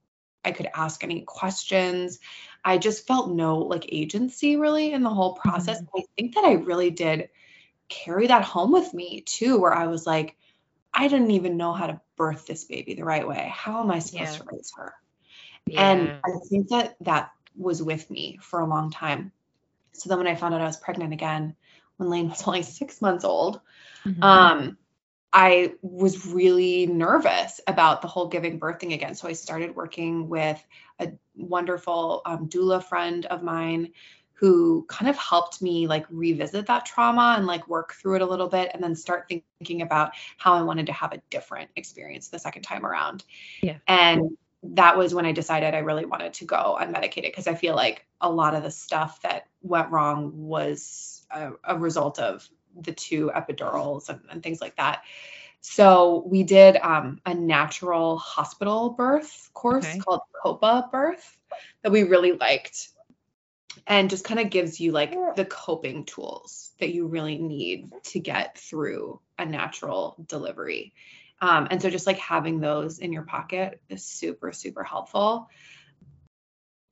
I 0.45 0.53
could 0.53 0.68
ask 0.75 1.03
any 1.05 1.23
questions. 1.23 2.18
I 2.64 2.79
just 2.79 3.07
felt 3.07 3.31
no 3.31 3.59
like 3.59 3.87
agency 3.93 4.57
really 4.57 4.93
in 4.93 5.03
the 5.03 5.11
whole 5.11 5.35
process. 5.35 5.81
Mm-hmm. 5.81 5.99
I 5.99 6.05
think 6.16 6.35
that 6.35 6.45
I 6.45 6.53
really 6.53 6.91
did 6.91 7.29
carry 7.89 8.29
that 8.29 8.45
home 8.45 8.73
with 8.73 8.95
me 8.95 9.23
too 9.23 9.59
where 9.59 9.75
I 9.75 9.87
was 9.87 10.07
like 10.07 10.37
I 10.95 11.09
didn't 11.09 11.33
even 11.33 11.57
know 11.57 11.73
how 11.73 11.87
to 11.87 12.01
birth 12.23 12.47
this 12.47 12.62
baby 12.62 12.95
the 12.95 13.05
right 13.05 13.27
way. 13.27 13.51
How 13.53 13.83
am 13.83 13.91
I 13.91 13.99
supposed 13.99 14.35
yeah. 14.35 14.39
to 14.39 14.45
raise 14.53 14.73
her? 14.77 14.95
Yeah. 15.66 15.91
And 15.91 16.11
I 16.25 16.31
think 16.49 16.68
that 16.68 16.95
that 17.01 17.33
was 17.57 17.83
with 17.83 18.09
me 18.09 18.39
for 18.41 18.61
a 18.61 18.64
long 18.66 18.93
time. 18.93 19.33
So 19.91 20.09
then 20.09 20.18
when 20.18 20.29
I 20.29 20.37
found 20.37 20.55
out 20.55 20.61
I 20.61 20.66
was 20.66 20.77
pregnant 20.77 21.12
again, 21.12 21.57
when 21.97 22.11
Lane 22.11 22.29
was 22.29 22.43
only 22.47 22.62
six 22.62 23.03
months 23.03 23.25
old, 23.25 23.61
mm-hmm. 24.07 24.23
um, 24.23 24.79
I 25.33 25.73
was 25.83 26.29
really 26.29 26.87
nervous 26.87 27.61
about 27.66 28.03
the 28.03 28.09
whole 28.09 28.29
giving 28.29 28.61
birth 28.61 28.79
thing 28.79 28.93
again. 28.93 29.16
So 29.16 29.27
I 29.27 29.33
started 29.33 29.75
working 29.75 30.29
with 30.29 30.64
a 31.01 31.11
wonderful 31.35 32.23
um, 32.25 32.49
doula 32.49 32.85
friend 32.85 33.27
of 33.27 33.43
mine 33.43 33.95
who 34.43 34.84
kind 34.88 35.09
of 35.09 35.16
helped 35.16 35.62
me 35.62 35.86
like 35.86 36.05
revisit 36.11 36.66
that 36.66 36.84
trauma 36.84 37.36
and 37.38 37.47
like 37.47 37.68
work 37.68 37.93
through 37.93 38.16
it 38.16 38.22
a 38.22 38.26
little 38.26 38.49
bit 38.49 38.72
and 38.74 38.82
then 38.82 38.97
start 38.97 39.28
thinking 39.28 39.82
about 39.82 40.11
how 40.36 40.55
I 40.55 40.62
wanted 40.62 40.86
to 40.86 40.93
have 40.93 41.12
a 41.12 41.22
different 41.30 41.70
experience 41.76 42.26
the 42.26 42.40
second 42.40 42.62
time 42.62 42.84
around. 42.84 43.22
Yeah. 43.62 43.76
And 43.86 44.36
that 44.64 44.99
was 44.99 45.14
when 45.14 45.26
I 45.26 45.30
decided 45.30 45.76
I 45.76 45.78
really 45.78 46.07
wanted 46.07 46.32
to 46.34 46.45
go 46.45 46.76
unmedicated 46.80 47.22
because 47.22 47.47
I 47.47 47.55
feel 47.55 47.76
like 47.76 48.05
a 48.20 48.28
lot 48.28 48.57
of 48.57 48.64
the 48.64 48.70
stuff 48.72 49.22
that 49.22 49.47
went 49.62 49.93
wrong 49.93 50.32
was 50.34 51.24
a, 51.30 51.53
a 51.62 51.78
result 51.78 52.18
of 52.18 52.49
the 52.76 52.93
two 52.93 53.30
epidurals 53.32 54.09
and, 54.09 54.22
and, 54.28 54.43
things 54.43 54.61
like 54.61 54.74
that. 54.74 55.05
So 55.61 56.24
we 56.26 56.43
did 56.43 56.78
um, 56.78 57.20
a 57.24 57.32
natural 57.32 58.18
hospital 58.18 58.90
birth 58.90 59.51
course 59.55 59.86
okay. 59.86 59.99
called 59.99 60.22
COPA 60.43 60.88
birth 60.90 61.38
that 61.82 61.93
we 61.93 62.03
really 62.03 62.32
liked 62.32 62.88
and 63.87 64.11
just 64.11 64.25
kind 64.25 64.41
of 64.41 64.51
gives 64.51 64.81
you 64.81 64.93
like 64.93 65.14
the 65.37 65.45
coping 65.45 66.05
tools 66.05 66.73
that 66.79 66.93
you 66.93 67.07
really 67.07 67.39
need 67.39 67.91
to 68.05 68.20
get 68.20 68.59
through 68.59 69.20
a 69.39 69.47
natural 69.47 70.16
delivery. 70.29 70.95
Um, 71.41 71.68
and 71.70 71.83
so 71.83 71.91
just 71.91 72.07
like 72.07 72.18
having 72.18 72.61
those 72.61 72.99
in 72.99 73.12
your 73.12 73.23
pocket 73.25 73.81
is 73.89 74.05
super, 74.05 74.53
super 74.53 74.85
helpful. 74.85 75.49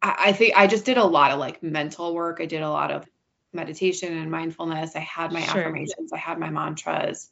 I, 0.02 0.16
I 0.18 0.32
think 0.32 0.56
I 0.56 0.66
just 0.66 0.84
did 0.84 0.96
a 0.96 1.04
lot 1.04 1.30
of 1.30 1.38
like 1.38 1.62
mental 1.62 2.14
work. 2.14 2.38
I 2.40 2.46
did 2.46 2.62
a 2.62 2.70
lot 2.70 2.90
of 2.90 3.06
meditation 3.52 4.16
and 4.16 4.30
mindfulness. 4.30 4.96
I 4.96 5.00
had 5.00 5.32
my 5.32 5.42
sure. 5.42 5.60
affirmations, 5.60 6.12
I 6.12 6.18
had 6.18 6.38
my 6.38 6.50
mantras. 6.50 7.28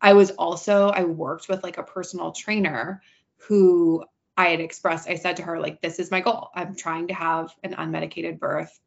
I 0.00 0.12
was 0.12 0.30
also, 0.32 0.88
I 0.88 1.04
worked 1.04 1.48
with 1.48 1.62
like 1.62 1.78
a 1.78 1.82
personal 1.82 2.32
trainer 2.32 3.02
who 3.48 4.04
I 4.36 4.48
had 4.48 4.60
expressed, 4.60 5.08
I 5.08 5.14
said 5.16 5.36
to 5.36 5.42
her, 5.44 5.58
like, 5.58 5.80
this 5.80 5.98
is 5.98 6.10
my 6.10 6.20
goal. 6.20 6.50
I'm 6.54 6.74
trying 6.74 7.08
to 7.08 7.14
have 7.14 7.54
an 7.62 7.74
unmedicated 7.74 8.38
birth. 8.38 8.78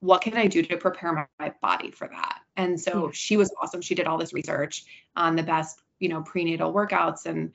What 0.00 0.22
can 0.22 0.36
I 0.36 0.46
do 0.46 0.62
to 0.62 0.76
prepare 0.76 1.12
my, 1.12 1.26
my 1.38 1.54
body 1.62 1.90
for 1.90 2.08
that? 2.08 2.40
And 2.56 2.80
so 2.80 3.10
she 3.12 3.36
was 3.36 3.54
awesome. 3.60 3.82
She 3.82 3.94
did 3.94 4.06
all 4.06 4.18
this 4.18 4.32
research 4.32 4.84
on 5.14 5.36
the 5.36 5.42
best 5.42 5.80
you 6.00 6.08
know 6.08 6.22
prenatal 6.22 6.72
workouts 6.72 7.26
and 7.26 7.52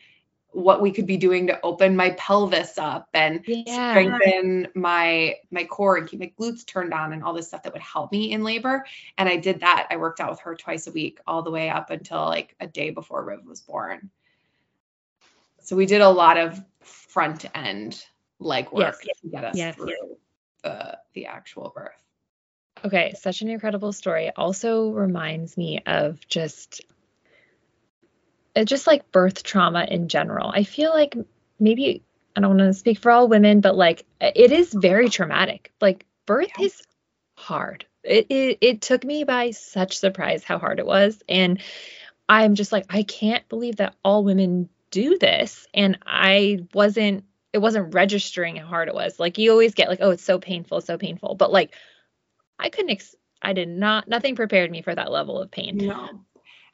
what 0.51 0.81
we 0.81 0.91
could 0.91 1.05
be 1.05 1.17
doing 1.17 1.47
to 1.47 1.59
open 1.63 1.97
my 1.97 2.11
pelvis 2.11 2.77
up 2.77 3.09
and 3.13 3.41
yeah. 3.45 3.91
strengthen 3.91 4.69
my 4.73 5.35
my 5.51 5.65
core 5.65 5.97
and 5.97 6.07
keep 6.07 6.21
my 6.21 6.31
glutes 6.39 6.65
turned 6.65 6.93
on 6.93 7.11
and 7.11 7.23
all 7.23 7.33
this 7.33 7.49
stuff 7.49 7.63
that 7.63 7.73
would 7.73 7.81
help 7.81 8.09
me 8.13 8.31
in 8.31 8.43
labor 8.43 8.85
and 9.17 9.27
i 9.27 9.35
did 9.35 9.59
that 9.59 9.87
i 9.89 9.97
worked 9.97 10.21
out 10.21 10.29
with 10.29 10.39
her 10.39 10.55
twice 10.55 10.87
a 10.87 10.91
week 10.91 11.19
all 11.27 11.41
the 11.41 11.51
way 11.51 11.69
up 11.69 11.89
until 11.89 12.23
like 12.23 12.55
a 12.61 12.67
day 12.67 12.89
before 12.89 13.25
riv 13.25 13.45
was 13.45 13.59
born 13.59 14.09
so 15.61 15.75
we 15.75 15.85
did 15.85 16.01
a 16.01 16.09
lot 16.09 16.37
of 16.37 16.63
front 17.15 17.45
end 17.55 18.05
legwork 18.39 18.95
yes. 19.03 19.19
to 19.21 19.29
get 19.29 19.43
us 19.43 19.57
yes. 19.57 19.75
through 19.75 20.17
the 20.63 20.99
the 21.13 21.25
actual 21.25 21.71
birth 21.73 21.93
okay 22.83 23.15
such 23.19 23.41
an 23.41 23.49
incredible 23.49 23.91
story 23.91 24.29
also 24.35 24.91
reminds 24.91 25.57
me 25.57 25.81
of 25.87 26.19
just 26.27 26.83
uh, 28.55 28.63
just 28.63 28.87
like 28.87 29.11
birth 29.11 29.43
trauma 29.43 29.85
in 29.89 30.07
general. 30.07 30.49
I 30.49 30.63
feel 30.63 30.91
like 30.91 31.15
maybe 31.59 32.03
I 32.35 32.41
don't 32.41 32.57
want 32.57 32.69
to 32.69 32.73
speak 32.73 32.99
for 32.99 33.11
all 33.11 33.27
women, 33.27 33.61
but 33.61 33.75
like 33.75 34.05
it 34.21 34.51
is 34.51 34.73
very 34.73 35.09
traumatic. 35.09 35.73
Like 35.81 36.05
birth 36.25 36.51
yeah. 36.57 36.65
is 36.65 36.81
hard. 37.35 37.85
It, 38.03 38.27
it 38.29 38.57
it 38.61 38.81
took 38.81 39.03
me 39.03 39.23
by 39.23 39.51
such 39.51 39.97
surprise 39.97 40.43
how 40.43 40.57
hard 40.57 40.79
it 40.79 40.85
was, 40.85 41.21
and 41.27 41.61
I'm 42.29 42.55
just 42.55 42.71
like 42.71 42.85
I 42.89 43.03
can't 43.03 43.47
believe 43.49 43.77
that 43.77 43.95
all 44.03 44.23
women 44.23 44.69
do 44.95 45.17
this, 45.17 45.67
and 45.73 45.99
I 46.05 46.65
wasn't. 46.73 47.25
It 47.53 47.59
wasn't 47.59 47.93
registering 47.93 48.57
how 48.57 48.65
hard 48.65 48.89
it 48.89 48.95
was. 48.95 49.17
Like 49.17 49.37
you 49.37 49.51
always 49.51 49.75
get 49.75 49.87
like, 49.87 49.99
oh, 50.01 50.11
it's 50.11 50.23
so 50.23 50.39
painful, 50.39 50.81
so 50.81 50.97
painful. 50.97 51.35
But 51.35 51.51
like, 51.51 51.73
I 52.59 52.69
couldn't. 52.69 52.91
Ex- 52.91 53.15
I 53.41 53.53
did 53.53 53.69
not. 53.69 54.07
Nothing 54.07 54.35
prepared 54.35 54.71
me 54.71 54.81
for 54.81 54.93
that 54.93 55.11
level 55.11 55.41
of 55.41 55.51
pain. 55.51 55.77
No 55.77 56.09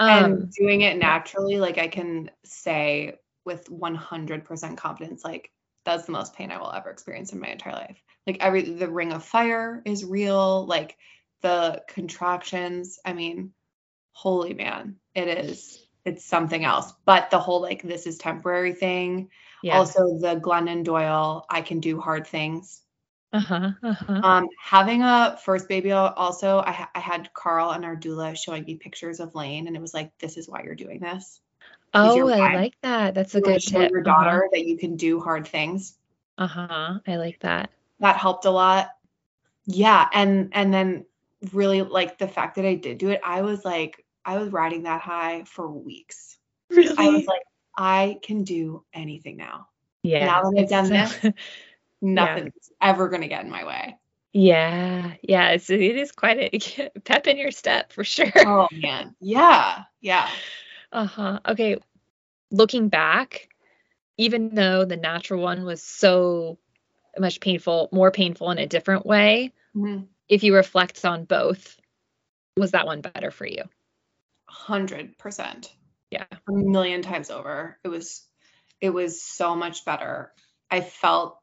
and 0.02 0.26
um, 0.26 0.50
doing 0.58 0.82
it 0.82 0.98
naturally 0.98 1.58
like 1.58 1.78
i 1.78 1.88
can 1.88 2.30
say 2.44 3.16
with 3.46 3.66
100% 3.70 4.78
confidence 4.78 5.24
like 5.24 5.52
that's 5.86 6.06
the 6.06 6.12
most 6.12 6.36
pain 6.36 6.52
i 6.52 6.58
will 6.58 6.72
ever 6.72 6.90
experience 6.90 7.34
in 7.34 7.40
my 7.40 7.48
entire 7.48 7.74
life 7.74 8.02
like 8.28 8.38
every 8.40 8.62
the 8.62 8.90
ring 8.90 9.12
of 9.12 9.24
fire 9.24 9.82
is 9.86 10.06
real 10.06 10.66
like 10.66 10.98
the 11.42 11.82
contractions 11.88 13.00
i 13.06 13.14
mean 13.14 13.52
holy 14.12 14.54
man 14.54 14.96
it 15.16 15.28
is 15.28 15.81
it's 16.06 16.26
something 16.26 16.66
else 16.66 16.94
but 17.06 17.30
the 17.30 17.40
whole 17.40 17.62
like 17.62 17.82
this 17.84 18.08
is 18.08 18.18
temporary 18.18 18.74
thing 18.74 19.30
yeah. 19.64 19.78
also 19.78 20.18
the 20.20 20.36
glennon 20.36 20.84
doyle 20.84 21.46
i 21.50 21.62
can 21.62 21.80
do 21.80 22.00
hard 22.00 22.26
things 22.28 22.82
uh-huh, 23.34 23.72
uh-huh. 23.82 24.22
Um, 24.24 24.50
having 24.62 25.04
a 25.04 25.40
first 25.44 25.70
baby 25.70 25.92
also, 25.94 26.62
I, 26.66 26.72
ha- 26.72 26.90
I 26.94 27.00
had 27.00 27.34
Carl 27.34 27.72
and 27.72 27.86
our 27.86 27.96
doula 27.96 28.38
showing 28.38 28.66
me 28.66 28.76
pictures 28.76 29.22
of 29.22 29.36
Lane, 29.36 29.68
and 29.68 29.76
it 29.76 29.82
was 29.82 29.94
like, 29.94 30.12
this 30.20 30.36
is 30.36 30.50
why 30.50 30.64
you're 30.64 30.76
doing 30.76 31.00
this. 31.00 31.40
Oh, 31.94 32.30
I 32.30 32.56
like 32.56 32.76
that. 32.82 33.16
That's 33.16 33.36
a 33.36 33.40
you 33.40 33.44
good 33.44 33.62
tip. 33.62 33.92
Your 33.92 34.02
daughter 34.02 34.44
uh-huh. 34.44 34.50
that 34.52 34.66
you 34.66 34.78
can 34.78 34.96
do 34.96 35.20
hard 35.20 35.48
things. 35.48 35.96
Uh 36.38 36.48
huh. 36.48 37.00
I 37.08 37.16
like 37.18 37.40
that. 37.42 37.70
That 38.00 38.18
helped 38.18 38.46
a 38.46 38.52
lot. 38.52 38.90
Yeah, 39.66 40.08
and 40.14 40.50
and 40.54 40.74
then 40.74 41.06
really 41.52 41.82
like 41.82 42.18
the 42.18 42.28
fact 42.28 42.56
that 42.56 42.66
I 42.66 42.76
did 42.76 42.98
do 42.98 43.10
it, 43.10 43.22
I 43.24 43.42
was 43.42 43.64
like, 43.66 44.06
I 44.26 44.38
was 44.38 44.50
riding 44.50 44.84
that 44.84 45.02
high 45.02 45.44
for 45.46 45.70
weeks. 45.70 46.38
Really? 46.70 46.96
I 46.98 47.10
was 47.10 47.26
like, 47.26 47.42
I 47.78 48.20
can 48.22 48.44
do 48.44 48.84
anything 48.94 49.38
now. 49.38 49.68
Yeah. 50.04 50.26
Now 50.26 50.42
that 50.44 50.60
I've 50.60 50.70
done 50.70 50.90
this, 50.90 51.34
nothing's 52.02 52.54
yeah. 52.82 52.90
ever 52.90 53.10
going 53.10 53.22
to 53.22 53.28
get 53.28 53.44
in 53.44 53.52
my 53.52 53.66
way. 53.66 53.98
Yeah, 54.34 55.14
yeah, 55.22 55.50
it's, 55.50 55.70
it 55.70 55.82
is 55.82 56.12
quite 56.14 56.38
a 56.40 56.90
pep 57.04 57.28
in 57.28 57.38
your 57.38 57.52
step 57.52 57.92
for 57.92 58.04
sure. 58.04 58.32
Oh 58.38 58.68
man. 58.72 59.16
Yeah. 59.20 59.84
Yeah. 60.00 60.30
Uh-huh. 60.92 61.40
Okay. 61.48 61.78
Looking 62.50 62.90
back, 62.90 63.50
even 64.18 64.56
though 64.56 64.86
the 64.86 64.98
natural 64.98 65.42
one 65.42 65.66
was 65.66 65.82
so 65.84 66.60
much 67.18 67.40
painful, 67.42 67.90
more 67.92 68.12
painful 68.12 68.52
in 68.52 68.58
a 68.58 68.68
different 68.68 69.06
way, 69.06 69.52
Mhm. 69.76 70.08
if 70.30 70.44
you 70.44 70.56
reflect 70.56 71.04
on 71.06 71.26
both, 71.26 71.78
was 72.58 72.72
that 72.72 72.86
one 72.86 73.02
better 73.02 73.32
for 73.32 73.46
you? 73.46 73.64
Hundred 74.52 75.18
percent. 75.18 75.74
Yeah. 76.10 76.26
A 76.32 76.52
million 76.52 77.02
times 77.02 77.32
over. 77.32 77.80
It 77.84 77.88
was 77.88 78.22
it 78.82 78.90
was 78.90 79.22
so 79.22 79.56
much 79.56 79.86
better. 79.86 80.32
I 80.70 80.82
felt 80.82 81.40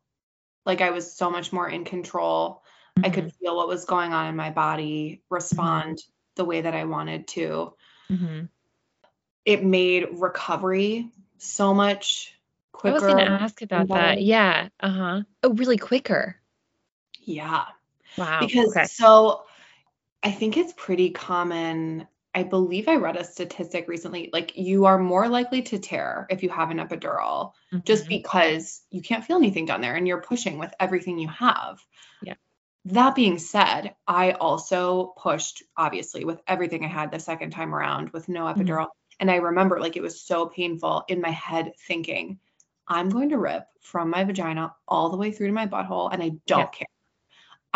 like 0.66 0.82
I 0.82 0.90
was 0.90 1.12
so 1.12 1.30
much 1.30 1.52
more 1.52 1.68
in 1.68 1.84
control. 1.84 2.62
I 3.02 3.10
could 3.10 3.32
feel 3.34 3.56
what 3.56 3.68
was 3.68 3.84
going 3.84 4.12
on 4.12 4.26
in 4.26 4.36
my 4.36 4.50
body, 4.50 5.22
respond 5.30 5.98
the 6.34 6.44
way 6.44 6.62
that 6.62 6.74
I 6.74 6.84
wanted 6.84 7.28
to. 7.28 7.74
Mm-hmm. 8.10 8.46
It 9.44 9.64
made 9.64 10.08
recovery 10.12 11.08
so 11.38 11.74
much 11.74 12.34
quicker. 12.72 12.96
I 12.96 13.04
was 13.04 13.14
going 13.14 13.24
to 13.24 13.30
ask 13.30 13.62
about 13.62 13.88
that. 13.88 14.20
Yeah. 14.20 14.68
Uh-huh. 14.80 15.22
Oh, 15.42 15.52
really 15.54 15.78
quicker. 15.78 16.36
Yeah. 17.20 17.64
Wow. 18.16 18.40
Because 18.40 18.76
okay. 18.76 18.86
so 18.86 19.44
I 20.22 20.32
think 20.32 20.56
it's 20.56 20.72
pretty 20.76 21.10
common. 21.10 22.06
I 22.34 22.42
believe 22.44 22.88
I 22.88 22.96
read 22.96 23.16
a 23.16 23.24
statistic 23.24 23.88
recently 23.88 24.30
like 24.32 24.56
you 24.56 24.86
are 24.86 24.98
more 24.98 25.28
likely 25.28 25.62
to 25.62 25.78
tear 25.78 26.26
if 26.30 26.42
you 26.42 26.50
have 26.50 26.70
an 26.70 26.78
epidural 26.78 27.52
just 27.84 28.04
Mhm. 28.04 28.08
because 28.08 28.82
you 28.90 29.02
can't 29.02 29.24
feel 29.24 29.36
anything 29.38 29.66
down 29.66 29.80
there 29.80 29.94
and 29.96 30.06
you're 30.06 30.20
pushing 30.22 30.58
with 30.58 30.72
everything 30.80 31.18
you 31.18 31.28
have. 31.28 31.84
Yeah. 32.20 32.34
That 32.86 33.14
being 33.14 33.38
said, 33.38 33.94
I 34.06 34.32
also 34.32 35.14
pushed 35.16 35.62
obviously 35.76 36.24
with 36.24 36.42
everything 36.46 36.84
I 36.84 36.88
had 36.88 37.10
the 37.12 37.20
second 37.20 37.50
time 37.50 37.72
around 37.74 38.10
with 38.10 38.28
no 38.28 38.46
Mm-hmm. 38.56 38.74
epidural. 38.74 38.88
And 39.20 39.30
I 39.30 39.36
remember 39.36 39.80
like 39.80 39.96
it 39.96 40.02
was 40.02 40.20
so 40.24 40.46
painful 40.48 41.04
in 41.08 41.20
my 41.20 41.30
head 41.30 41.72
thinking, 41.86 42.40
I'm 42.88 43.10
going 43.10 43.28
to 43.30 43.38
rip 43.38 43.66
from 43.80 44.10
my 44.10 44.24
vagina 44.24 44.74
all 44.88 45.10
the 45.10 45.16
way 45.16 45.32
through 45.32 45.48
to 45.48 45.52
my 45.52 45.66
butthole 45.66 46.12
and 46.12 46.22
I 46.22 46.30
don't 46.46 46.60
Yeah. 46.60 46.68
care. 46.72 46.86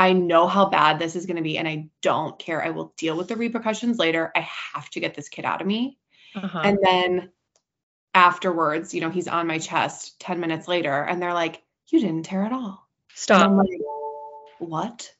I 0.03 0.15
know 0.15 0.49
how 0.49 0.67
bad 0.67 0.99
this 0.99 1.15
is 1.15 1.27
going 1.27 1.37
to 1.37 1.45
be 1.45 1.59
and 1.59 1.69
I 1.69 1.89
don't 2.01 2.37
care. 2.37 2.61
I 2.61 2.71
will 2.71 2.93
deal 2.97 3.17
with 3.17 3.29
the 3.29 3.37
repercussions 3.37 3.99
later. 3.99 4.33
I 4.35 4.41
have 4.75 4.91
to 4.91 5.01
get 5.01 5.15
this 5.15 5.29
kid 5.29 5.45
out 5.45 5.61
of 5.61 5.67
me. 5.67 5.97
Uh-huh. 6.35 6.61
And 6.65 6.79
then 6.83 7.31
afterwards, 8.13 8.95
you 8.95 9.01
know, 9.01 9.11
he's 9.11 9.29
on 9.29 9.47
my 9.47 9.59
chest 9.59 10.19
10 10.19 10.41
minutes 10.41 10.67
later 10.67 11.05
and 11.05 11.23
they're 11.23 11.35
like, 11.35 11.63
You 11.89 12.01
didn't 12.01 12.25
tear 12.25 12.43
at 12.43 12.53
all. 12.53 12.85
Stop. 13.15 13.47
I'm 13.47 13.57
like, 13.57 13.69
What? 14.59 15.15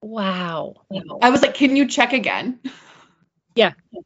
Wow. 0.00 0.76
I 1.20 1.28
was 1.28 1.42
like, 1.42 1.52
Can 1.52 1.76
you 1.76 1.86
check 1.86 2.14
again? 2.14 2.60
Yeah. 3.54 3.72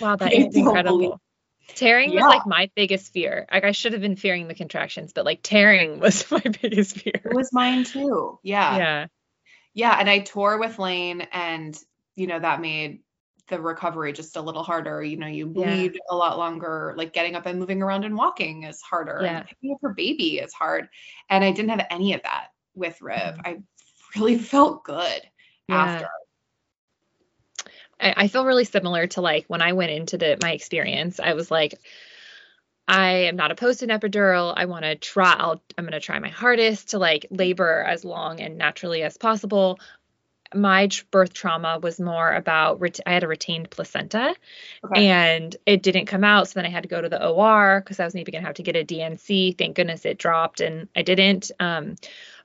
Wow, 0.00 0.16
that 0.16 0.32
is 0.32 0.56
incredible. 0.56 1.20
Tearing 1.68 2.14
was 2.14 2.22
like 2.22 2.46
my 2.46 2.68
biggest 2.74 3.12
fear. 3.12 3.46
Like 3.52 3.64
I 3.64 3.70
should 3.72 3.92
have 3.92 4.02
been 4.02 4.16
fearing 4.16 4.48
the 4.48 4.54
contractions, 4.54 5.12
but 5.12 5.24
like 5.24 5.40
tearing 5.42 6.00
was 6.00 6.28
my 6.32 6.42
biggest 6.62 6.96
fear. 6.96 7.20
It 7.24 7.34
was 7.34 7.52
mine 7.52 7.84
too. 7.84 8.40
Yeah. 8.42 8.76
Yeah. 8.76 9.06
Yeah. 9.74 9.96
And 9.98 10.08
I 10.08 10.20
tore 10.20 10.58
with 10.58 10.78
Lane 10.78 11.22
and, 11.32 11.78
you 12.16 12.26
know, 12.26 12.38
that 12.38 12.60
made 12.60 13.00
the 13.48 13.60
recovery 13.60 14.12
just 14.12 14.36
a 14.36 14.40
little 14.40 14.62
harder. 14.62 15.02
You 15.02 15.16
know, 15.18 15.26
you 15.26 15.52
Yeah. 15.54 15.66
bleed 15.66 15.98
a 16.10 16.16
lot 16.16 16.38
longer. 16.38 16.94
Like 16.96 17.12
getting 17.12 17.34
up 17.34 17.44
and 17.46 17.58
moving 17.58 17.82
around 17.82 18.04
and 18.04 18.16
walking 18.16 18.62
is 18.62 18.80
harder. 18.80 19.20
Yeah. 19.22 19.38
And 19.38 19.46
picking 19.46 19.72
up 19.72 19.78
her 19.82 19.92
baby 19.92 20.38
is 20.38 20.52
hard. 20.54 20.88
And 21.28 21.44
I 21.44 21.50
didn't 21.52 21.70
have 21.70 21.86
any 21.90 22.14
of 22.14 22.22
that 22.22 22.48
with 22.74 23.00
Riv. 23.02 23.36
Mhm. 23.36 23.40
I 23.44 23.58
really 24.16 24.38
felt 24.38 24.84
good 24.84 25.22
Yeah. 25.68 25.76
after. 25.76 26.08
I, 28.00 28.14
I 28.16 28.28
feel 28.28 28.44
really 28.46 28.64
similar 28.64 29.06
to 29.08 29.20
like 29.20 29.44
when 29.48 29.62
I 29.62 29.72
went 29.72 29.92
into 29.92 30.16
the 30.18 30.38
my 30.40 30.52
experience. 30.52 31.20
I 31.20 31.34
was 31.34 31.50
like, 31.50 31.74
I 32.86 33.10
am 33.10 33.36
not 33.36 33.50
opposed 33.50 33.80
to 33.80 33.90
an 33.90 33.98
epidural. 33.98 34.52
I 34.56 34.66
want 34.66 34.84
to 34.84 34.94
try. 34.94 35.32
I'll, 35.32 35.62
I'm 35.78 35.84
going 35.84 35.92
to 35.92 36.00
try 36.00 36.18
my 36.18 36.28
hardest 36.28 36.90
to 36.90 36.98
like 36.98 37.26
labor 37.30 37.82
as 37.82 38.04
long 38.04 38.40
and 38.40 38.58
naturally 38.58 39.02
as 39.02 39.16
possible. 39.16 39.78
My 40.54 40.88
tr- 40.88 41.04
birth 41.10 41.32
trauma 41.32 41.78
was 41.82 41.98
more 41.98 42.32
about 42.32 42.80
ret- 42.80 43.00
I 43.06 43.14
had 43.14 43.24
a 43.24 43.28
retained 43.28 43.70
placenta 43.70 44.34
Okay. 44.84 45.06
and 45.08 45.56
it 45.66 45.82
didn't 45.82 46.06
come 46.06 46.24
out. 46.24 46.48
So 46.48 46.54
then 46.54 46.66
I 46.66 46.70
had 46.70 46.82
to 46.82 46.88
go 46.88 47.00
to 47.00 47.08
the 47.08 47.26
OR 47.26 47.80
because 47.80 47.98
I 48.00 48.04
was 48.04 48.14
maybe 48.14 48.32
going 48.32 48.42
to 48.42 48.46
have 48.46 48.56
to 48.56 48.62
get 48.62 48.76
a 48.76 48.84
D&C. 48.84 49.52
Thank 49.52 49.76
goodness 49.76 50.04
it 50.04 50.18
dropped 50.18 50.60
and 50.60 50.88
I 50.94 51.02
didn't. 51.02 51.50
Um, 51.58 51.96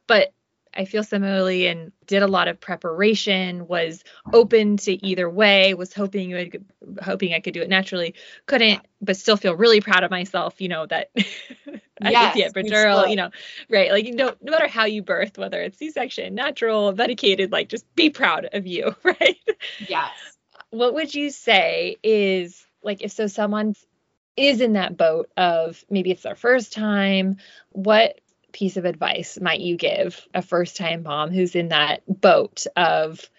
but 0.08 0.34
I 0.74 0.86
feel 0.86 1.04
similarly 1.04 1.68
and 1.68 1.92
did 2.06 2.22
a 2.24 2.28
lot 2.28 2.48
of 2.48 2.60
preparation, 2.60 3.68
was 3.68 4.04
open 4.34 4.78
to 4.78 4.94
either 5.06 5.30
way, 5.30 5.74
was 5.74 5.94
hoping 5.94 6.32
it 6.32 6.52
could, 6.52 6.66
hoping 7.02 7.34
I 7.34 7.40
could 7.40 7.54
do 7.54 7.62
it 7.62 7.70
naturally, 7.70 8.16
couldn't, 8.46 8.82
but 9.02 9.18
still 9.18 9.38
feel 9.38 9.56
really 9.56 9.82
proud 9.82 10.04
of 10.04 10.12
myself, 10.12 10.62
you 10.62 10.70
know, 10.70 10.86
that 10.88 11.10
I 12.04 12.12
Yes, 12.12 12.34
did 12.34 12.34
the 12.34 12.44
you 12.60 12.74
epidural, 12.74 13.10
you 13.10 13.16
know, 13.16 13.30
right. 13.70 13.92
Like, 13.92 14.06
you 14.06 14.16
know, 14.16 14.34
no 14.42 14.52
matter 14.52 14.68
how 14.68 14.86
you 14.86 15.02
birth, 15.02 15.38
whether 15.38 15.62
it's 15.62 15.78
C-section, 15.78 16.36
natural, 16.36 16.94
medicated, 16.94 17.52
like 17.52 17.70
just 17.70 17.86
be 17.96 18.10
proud 18.10 18.48
of 18.54 18.66
you, 18.68 18.96
right? 19.04 19.38
Yes. 19.80 20.38
what 20.72 20.94
would 20.94 21.14
you 21.14 21.30
say 21.30 21.98
is 22.04 22.66
like 22.84 23.02
if 23.02 23.12
so 23.12 23.28
someone 23.28 23.76
is 24.38 24.62
in 24.62 24.74
that 24.74 24.98
boat 24.98 25.30
of 25.38 25.84
maybe 25.90 26.12
it's 26.12 26.24
their 26.24 26.36
first 26.36 26.74
time 26.74 27.38
what 27.72 28.20
piece 28.52 28.78
of 28.78 28.86
advice 28.86 29.39
might 29.41 29.60
you 29.60 29.78
give 29.78 30.28
a 30.34 30.41
first 30.41 30.78
time 30.78 31.04
mom 31.04 31.32
who's 31.32 31.56
in 31.56 31.70
that 31.70 32.02
boat 32.08 32.66
of 32.76 33.30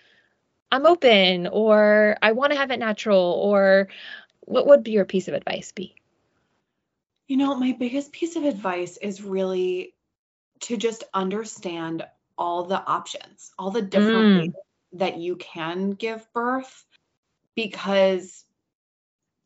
i'm 0.72 0.86
open 0.86 1.46
or 1.46 2.16
i 2.22 2.32
want 2.32 2.52
to 2.52 2.58
have 2.58 2.70
it 2.70 2.78
natural 2.78 3.40
or 3.42 3.88
what 4.40 4.66
would 4.66 4.82
be 4.82 4.92
your 4.92 5.04
piece 5.04 5.28
of 5.28 5.34
advice 5.34 5.72
be 5.72 5.94
You 7.28 7.36
know, 7.36 7.54
my 7.54 7.72
biggest 7.72 8.12
piece 8.12 8.36
of 8.36 8.44
advice 8.44 8.96
is 8.96 9.22
really 9.22 9.94
to 10.60 10.76
just 10.76 11.04
understand 11.14 12.04
all 12.36 12.64
the 12.64 12.82
options, 12.84 13.52
all 13.58 13.70
the 13.70 13.82
different 13.82 14.26
Mm. 14.26 14.36
ways 14.36 14.52
that 14.94 15.18
you 15.18 15.36
can 15.36 15.92
give 15.92 16.26
birth 16.32 16.84
because 17.54 18.44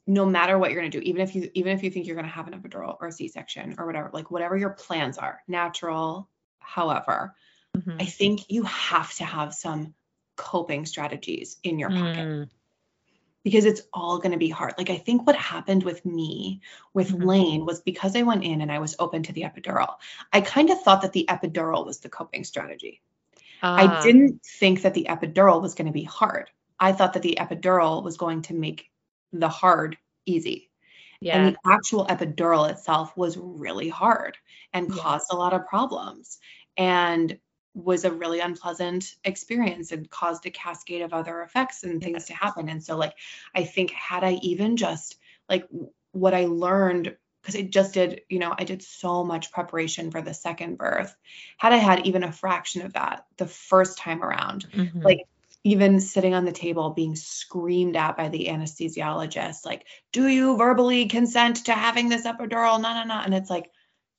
no 0.07 0.27
matter 0.27 0.59
what 0.59 0.71
you're 0.71 0.81
going 0.81 0.91
to 0.91 1.01
do, 1.01 1.05
even 1.05 1.23
if 1.23 1.35
you 1.35 1.51
even 1.55 1.73
if 1.73 1.83
you 1.83 1.91
think 1.91 2.07
you're 2.07 2.17
going 2.17 2.27
to 2.27 2.33
have 2.33 2.47
an 2.47 2.61
epidural 2.61 2.97
or 3.01 3.09
a 3.09 3.13
C-section 3.13 3.77
or 3.79 3.87
whatever, 3.87 4.11
like 4.13 4.31
whatever 4.31 4.57
your 4.57 4.71
plans 4.71 5.19
are, 5.19 5.43
natural, 5.49 6.29
however, 6.59 7.35
Mhm. 7.77 8.01
I 8.01 8.05
think 8.05 8.51
you 8.51 8.65
have 8.65 9.13
to 9.15 9.25
have 9.25 9.55
some 9.55 9.95
coping 10.37 10.85
strategies 10.85 11.59
in 11.63 11.79
your 11.79 11.91
pocket 11.91 12.27
Mm. 12.29 12.51
because 13.45 13.65
it's 13.65 13.83
all 13.93 14.19
going 14.19 14.33
to 14.33 14.39
be 14.39 14.49
hard. 14.49 14.75
Like 14.77 14.91
I 14.91 14.97
think 14.97 15.27
what 15.27 15.37
happened 15.37 15.85
with 15.85 16.05
me 16.05 16.61
with 16.93 17.11
Mhm. 17.11 17.25
Lane 17.25 17.67
was 17.67 17.81
because 17.81 18.17
I 18.17 18.23
went 18.23 18.45
in 18.45 18.61
and 18.61 18.73
I 18.73 18.79
was 18.81 18.97
open 18.99 19.23
to 19.25 19.33
the 19.33 19.43
epidural. 19.43 19.97
I 20.33 20.41
kind 20.41 20.71
of 20.71 20.83
thought 20.83 21.03
that 21.03 21.13
the 21.13 21.27
epidural 21.29 21.87
was 21.87 22.01
the 22.01 22.09
coping 22.09 22.45
strategy. 22.45 23.01
Ah, 23.63 23.77
I 23.77 24.03
didn't 24.03 24.43
think 24.45 24.83
that 24.83 24.95
the 24.95 25.07
epidural 25.09 25.63
was 25.63 25.75
going 25.75 25.87
to 25.87 25.93
be 25.93 26.05
hard. 26.05 26.51
I 26.79 26.93
thought 26.93 27.13
that 27.15 27.23
the 27.23 27.39
epidural 27.41 28.03
was 28.03 28.17
going 28.17 28.43
to 28.43 28.55
make 28.55 28.91
the 29.41 29.49
hard 29.49 29.97
easy. 30.27 30.71
yeah 31.21 31.33
And 31.33 31.47
the 31.49 31.57
actual 31.67 32.07
epidural 32.07 32.71
itself 32.71 33.17
was 33.17 33.37
really 33.37 33.89
hard 33.89 34.39
and 34.73 34.89
Yeah. 34.89 35.03
caused 35.03 35.27
a 35.31 35.37
lot 35.37 35.53
of 35.53 35.67
problems 35.67 36.39
and 36.77 37.39
was 37.75 38.05
a 38.05 38.13
really 38.13 38.41
unpleasant 38.41 39.17
experience 39.25 39.91
and 39.93 40.09
caused 40.11 40.47
a 40.47 40.51
cascade 40.51 41.03
of 41.03 41.13
other 41.13 41.43
effects 41.43 41.83
and 41.83 42.03
things 42.03 42.27
to 42.27 42.35
happen. 42.35 42.69
And 42.69 42.83
so, 42.83 42.97
like, 42.97 43.15
I 43.55 43.65
think 43.65 43.91
had 43.91 44.23
I 44.25 44.35
even 44.43 44.77
just 44.77 45.17
like 45.49 45.67
what 46.13 46.35
I 46.35 46.45
learned, 46.47 47.17
because 47.43 47.57
I 47.57 47.63
just 47.63 47.95
did, 47.95 48.23
you 48.29 48.39
know, 48.39 48.55
I 48.57 48.65
did 48.65 48.83
so 48.83 49.25
much 49.25 49.51
preparation 49.53 50.11
for 50.11 50.23
the 50.23 50.33
second 50.35 50.79
birth. 50.79 51.17
Had 51.59 51.73
I 51.73 51.77
had 51.79 52.07
even 52.07 52.23
a 52.25 52.33
fraction 52.33 52.83
of 52.83 52.93
that 52.95 53.27
the 53.39 53.47
first 53.47 53.99
time 53.99 54.23
around, 54.23 54.67
Mhm. 54.73 55.05
like 55.05 55.19
even 55.65 55.99
sitting 55.99 56.35
on 56.35 56.45
the 56.45 56.53
table 56.53 56.91
being 56.91 57.17
screamed 57.17 57.97
at 57.97 58.17
by 58.17 58.29
the 58.29 58.47
anesthesiologist 58.49 59.65
like 59.65 59.87
do 60.13 60.29
you 60.29 60.57
verbally 60.57 61.07
consent 61.07 61.65
to 61.65 61.73
having 61.73 62.09
this 62.09 62.27
epidural 62.27 62.81
no 62.81 62.95
no 62.95 63.05
no 63.05 63.21
and 63.25 63.35
it's 63.35 63.51
like 63.51 63.71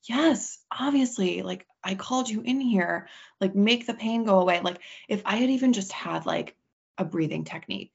yes 0.08 0.58
obviously 0.76 1.42
like 1.42 1.66
i 1.84 1.94
called 1.94 2.28
you 2.28 2.40
in 2.42 2.60
here 2.60 3.08
like 3.40 3.54
make 3.54 3.86
the 3.86 3.94
pain 3.94 4.24
go 4.24 4.40
away 4.40 4.60
like 4.60 4.78
if 5.08 5.22
i 5.24 5.36
had 5.36 5.50
even 5.50 5.72
just 5.72 5.92
had 5.92 6.26
like 6.26 6.56
a 6.98 7.04
breathing 7.04 7.44
technique 7.44 7.92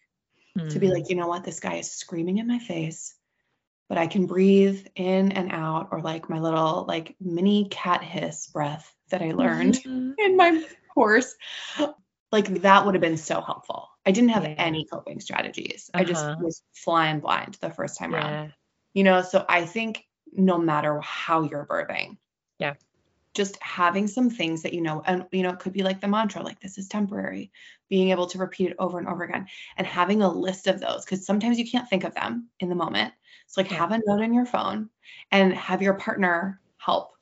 to 0.70 0.80
be 0.80 0.88
Mm. 0.88 0.94
like 0.94 1.10
you 1.10 1.16
know 1.16 1.28
what 1.28 1.44
this 1.44 1.60
guy 1.60 1.76
is 1.76 1.92
screaming 1.92 2.38
in 2.38 2.48
my 2.48 2.60
face 2.60 3.16
but 3.90 3.98
i 3.98 4.08
can 4.08 4.26
breathe 4.26 4.86
in 4.96 5.32
and 5.32 5.52
out 5.52 5.90
or 5.92 6.02
like 6.02 6.30
my 6.30 6.40
little 6.40 6.86
like 6.88 7.16
mini 7.20 7.68
cat 7.70 8.04
hiss 8.04 8.48
breath 8.48 8.94
that 9.10 9.22
i 9.22 9.32
learned 9.32 9.76
Mhm. 9.76 10.14
in 10.20 10.38
my 10.38 10.64
course. 10.94 11.36
Like 12.32 12.48
that 12.62 12.86
would 12.86 12.96
have 12.96 13.02
been 13.02 13.18
so 13.18 13.42
helpful. 13.42 13.90
I 14.06 14.12
didn't 14.12 14.30
have 14.32 14.48
Yeah. 14.48 14.58
any 14.58 14.86
coping 14.86 15.20
strategies. 15.20 15.90
I 15.96 16.04
just 16.06 16.30
Uh-huh. 16.30 16.42
was 16.42 16.64
flying 16.74 17.20
blind 17.20 17.56
the 17.56 17.70
first 17.70 17.98
time 17.98 18.16
around. 18.16 18.40
You 18.94 19.04
know, 19.04 19.22
so 19.22 19.46
I 19.50 19.66
think 19.66 20.06
no 20.34 20.58
matter 20.58 21.00
how 21.02 21.44
you're 21.44 21.66
birthing, 21.68 22.18
Yeah. 22.60 22.76
just 23.34 23.62
having 23.64 24.08
some 24.08 24.30
things 24.30 24.62
that 24.62 24.74
you 24.74 24.82
know, 24.82 25.02
and 25.06 25.26
you 25.32 25.42
know, 25.44 25.52
it 25.52 25.60
could 25.60 25.72
be 25.74 25.84
like 25.84 26.02
the 26.02 26.08
mantra, 26.08 26.44
like 26.44 26.60
this 26.60 26.78
is 26.78 26.88
temporary, 26.90 27.52
being 27.90 28.10
able 28.10 28.28
to 28.28 28.38
repeat 28.38 28.72
it 28.72 28.76
over 28.80 29.00
and 29.00 29.08
over 29.08 29.24
again, 29.24 29.48
and 29.78 29.88
having 29.88 30.22
a 30.22 30.30
list 30.32 30.68
of 30.68 30.82
those 30.82 31.06
because 31.06 31.26
sometimes 31.26 31.58
you 31.58 31.70
can't 31.70 31.90
think 31.90 32.04
of 32.04 32.14
them 32.14 32.50
in 32.60 32.68
the 32.70 32.76
moment. 32.76 33.14
So 33.48 33.62
like 33.62 33.70
Yeah. 33.70 33.80
have 33.80 33.92
a 33.92 34.02
note 34.06 34.22
in 34.22 34.34
your 34.34 34.46
phone 34.46 34.90
and 35.32 35.54
have 35.54 35.82
your 35.82 35.94
partner 35.96 36.62
help 36.78 37.14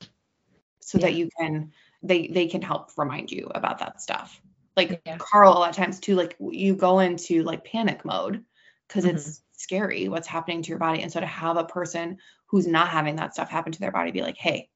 so 0.80 0.98
that 1.00 1.14
you 1.14 1.30
can 1.40 1.72
they 2.02 2.28
they 2.28 2.48
can 2.48 2.62
help 2.62 2.92
remind 2.98 3.32
you 3.32 3.46
about 3.54 3.78
that 3.80 4.00
stuff. 4.02 4.42
Like 4.88 5.02
Yeah. 5.06 5.16
Carl 5.18 5.52
a 5.52 5.58
lot 5.58 5.70
of 5.70 5.76
times 5.76 6.00
too, 6.00 6.14
like 6.16 6.36
you 6.40 6.74
go 6.74 6.98
into 7.00 7.42
like 7.42 7.64
panic 7.64 8.04
mode 8.04 8.44
because 8.88 9.04
Mm-hmm. 9.04 9.16
it's 9.16 9.42
scary 9.52 10.08
what's 10.08 10.26
happening 10.26 10.62
to 10.62 10.68
your 10.68 10.78
body. 10.78 11.02
And 11.02 11.12
so 11.12 11.20
to 11.20 11.26
have 11.26 11.56
a 11.56 11.64
person 11.64 12.18
who's 12.46 12.66
not 12.66 12.88
having 12.88 13.16
that 13.16 13.34
stuff 13.34 13.50
happen 13.50 13.72
to 13.72 13.80
their 13.80 13.92
body 13.92 14.10
be 14.10 14.22
like, 14.22 14.36
hey, 14.38 14.68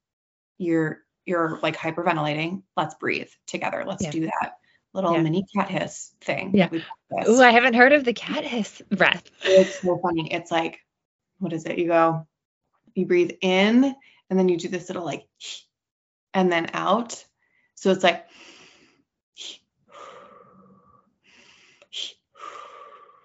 you're 0.59 1.00
you're 1.26 1.59
like 1.62 1.76
hyperventilating. 1.76 2.62
Let's 2.76 2.94
breathe 2.96 3.30
together. 3.46 3.84
Let's 3.86 4.05
Yeah. 4.05 4.11
do 4.11 4.20
that 4.26 4.59
little 4.92 5.14
Yeah. 5.14 5.22
mini 5.22 5.46
cat 5.57 5.70
hiss 5.70 6.12
thing. 6.20 6.52
Yeah. 6.55 6.68
Oh, 7.11 7.42
I 7.42 7.50
haven't 7.50 7.74
heard 7.74 7.92
of 7.92 8.05
the 8.05 8.12
cat 8.12 8.44
hiss 8.44 8.82
breath. 8.90 9.24
It's 9.42 9.80
so 9.80 9.98
funny. 10.02 10.32
It's 10.32 10.50
like, 10.50 10.80
what 11.38 11.52
is 11.52 11.64
it? 11.64 11.78
You 11.78 11.86
go, 11.88 12.26
you 12.94 13.07
breathe 13.07 13.32
in, 13.40 13.96
and 14.30 14.38
then 14.38 14.48
you 14.48 14.59
do 14.59 14.68
this 14.68 14.88
little 14.88 15.05
like, 15.05 15.26
and 16.34 16.52
then 16.52 16.70
out. 16.74 17.24
So 17.74 17.90
it's 17.90 18.05
like, 18.05 18.26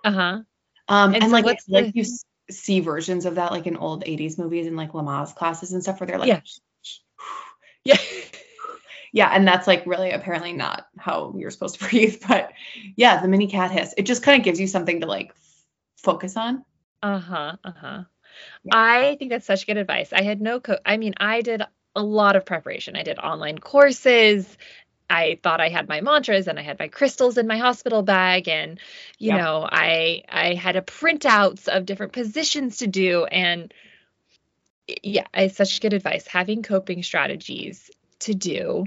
Uh 0.03 0.11
huh. 0.11 0.39
um, 0.87 1.13
And 1.13 1.23
and, 1.23 1.25
so 1.25 1.31
like 1.31 1.45
what's 1.45 1.67
like 1.69 1.85
the- 1.87 1.99
you 1.99 2.05
see 2.49 2.79
versions 2.79 3.25
of 3.25 3.35
that 3.35 3.51
like 3.51 3.67
in 3.67 3.77
old 3.77 4.03
80s 4.05 4.37
movies 4.37 4.67
and 4.67 4.75
like 4.75 4.91
Lamaze 4.91 5.35
classes 5.35 5.73
and 5.73 5.83
stuff 5.83 5.99
where 5.99 6.07
they're 6.07 6.17
like, 6.17 6.27
Yeah. 6.27 6.41
Yeah. 7.85 7.97
yeah, 9.13 9.29
and 9.33 9.47
that's 9.47 9.67
like 9.67 9.85
really 9.85 10.11
apparently 10.11 10.53
not 10.53 10.87
how 10.97 11.33
you're 11.37 11.51
supposed 11.51 11.79
to 11.79 11.85
breathe, 11.89 12.21
but 12.27 12.51
yeah, 12.95 13.21
the 13.21 13.27
mini 13.27 13.47
cat 13.47 13.71
hiss. 13.71 13.93
It 13.97 14.03
just 14.03 14.23
kind 14.23 14.39
of 14.39 14.45
gives 14.45 14.59
you 14.59 14.67
something 14.67 15.01
to 15.01 15.07
like 15.07 15.33
focus 15.97 16.37
on. 16.37 16.63
Uh 17.01 17.19
huh. 17.19 17.55
Uh 17.63 17.71
huh. 17.71 18.03
Yeah. 18.63 18.71
I 18.75 19.15
think 19.17 19.31
that's 19.31 19.45
such 19.45 19.65
good 19.67 19.77
advice. 19.77 20.13
I 20.13 20.21
had 20.23 20.41
no 20.41 20.59
co. 20.59 20.77
I 20.85 20.97
mean, 20.97 21.15
I 21.17 21.41
did 21.41 21.61
a 21.95 22.03
lot 22.03 22.35
of 22.35 22.45
preparation. 22.45 22.95
I 22.95 23.03
did 23.03 23.19
online 23.19 23.57
courses. 23.57 24.57
I 25.09 25.39
thought 25.41 25.59
I 25.61 25.69
had 25.69 25.89
my 25.89 26.01
mantras 26.01 26.47
and 26.47 26.59
I 26.59 26.61
had 26.61 26.77
my 26.79 26.87
crystals 26.87 27.37
in 27.37 27.47
my 27.47 27.57
hospital 27.57 28.03
bag 28.03 28.47
and 28.47 28.79
you 29.17 29.33
know, 29.33 29.67
I 29.69 30.23
I 30.29 30.53
had 30.53 30.75
a 30.75 30.81
printouts 30.81 31.67
of 31.67 31.85
different 31.85 32.13
positions 32.13 32.77
to 32.77 32.87
do 32.87 33.25
and 33.25 33.73
yeah, 35.03 35.27
it's 35.33 35.57
such 35.57 35.81
good 35.81 35.93
advice 35.93 36.27
having 36.27 36.63
coping 36.63 37.03
strategies 37.03 37.89
to 38.19 38.33
do 38.33 38.85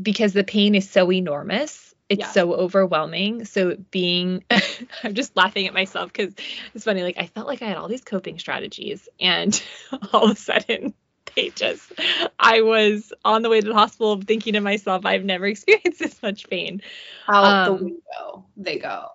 because 0.00 0.32
the 0.32 0.44
pain 0.44 0.74
is 0.74 0.88
so 0.88 1.10
enormous. 1.10 1.94
It's 2.08 2.20
Yeah. 2.20 2.30
so 2.30 2.54
overwhelming. 2.54 3.44
So 3.46 3.76
being 3.90 4.44
I'm 5.02 5.14
just 5.14 5.36
laughing 5.36 5.66
at 5.66 5.74
myself 5.74 6.12
cuz 6.12 6.34
it's 6.74 6.84
funny 6.84 7.02
like 7.02 7.18
I 7.18 7.26
felt 7.26 7.46
like 7.46 7.62
I 7.62 7.66
had 7.66 7.76
all 7.76 7.88
these 7.88 8.04
coping 8.04 8.38
strategies 8.38 9.08
and 9.18 9.60
all 10.12 10.24
of 10.24 10.30
a 10.32 10.36
sudden 10.36 10.94
they 11.36 11.50
just 11.50 11.92
I 12.38 12.62
was 12.62 13.12
on 13.24 13.42
the 13.42 13.50
way 13.50 13.60
to 13.60 13.68
the 13.68 13.74
hospital 13.74 14.20
thinking 14.20 14.54
to 14.54 14.60
myself 14.60 15.06
I've 15.06 15.24
never 15.24 15.46
experienced 15.46 16.00
this 16.00 16.22
much 16.22 16.48
pain. 16.48 16.82
Out 17.28 17.68
Um, 17.68 17.78
the 17.78 17.84
window, 17.84 18.46
they 18.56 18.78
go. 18.78 19.08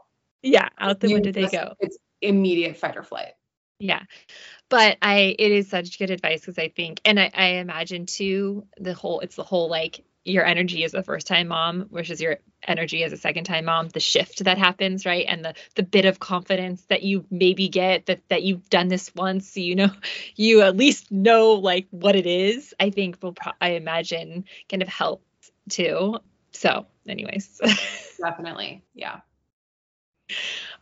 Yeah, 0.43 0.69
out 0.77 0.99
the 0.99 1.09
You 1.09 1.15
window 1.15 1.31
they 1.31 1.47
go. 1.47 1.73
It's 1.79 1.97
immediate 2.21 2.77
fight 2.77 2.97
or 2.97 3.03
flight. 3.03 3.33
Yeah. 3.79 4.03
But 4.69 4.97
I 5.01 5.35
it 5.37 5.51
is 5.51 5.67
such 5.67 5.97
good 5.99 6.11
advice 6.11 6.41
because 6.41 6.57
I 6.57 6.69
think 6.69 7.01
and 7.03 7.19
I, 7.19 7.31
I 7.33 7.45
imagine 7.55 8.05
too 8.05 8.67
the 8.79 8.93
whole 8.93 9.19
it's 9.21 9.35
the 9.35 9.43
whole 9.43 9.69
like 9.69 10.03
your 10.23 10.45
energy 10.45 10.83
as 10.83 10.93
a 10.93 11.01
first 11.01 11.27
time 11.27 11.47
mom 11.47 11.87
versus 11.91 12.21
your 12.21 12.37
energy 12.67 13.03
as 13.03 13.11
a 13.11 13.17
second 13.17 13.45
time 13.45 13.65
mom, 13.65 13.89
the 13.89 13.99
shift 13.99 14.43
that 14.43 14.57
happens, 14.57 15.05
right? 15.05 15.25
And 15.27 15.43
the 15.43 15.55
the 15.75 15.83
bit 15.83 16.05
of 16.05 16.19
confidence 16.19 16.83
that 16.85 17.03
you 17.03 17.25
maybe 17.31 17.69
get 17.69 18.05
that 18.05 18.21
that 18.29 18.43
you've 18.43 18.69
done 18.69 18.87
this 18.87 19.13
once, 19.15 19.53
so 19.53 19.59
you 19.59 19.75
know 19.75 19.91
you 20.35 20.61
at 20.61 20.77
least 20.77 21.11
know 21.11 21.53
like 21.53 21.87
what 21.91 22.15
it 22.15 22.27
is, 22.27 22.73
I 22.79 22.89
think 22.89 23.21
will 23.21 23.33
pro- 23.33 23.53
I 23.59 23.71
imagine 23.71 24.45
kind 24.69 24.81
of 24.81 24.87
help 24.87 25.23
too. 25.69 26.17
So, 26.51 26.85
anyways. 27.07 27.61
Definitely. 28.19 28.83
Yeah. 28.93 29.21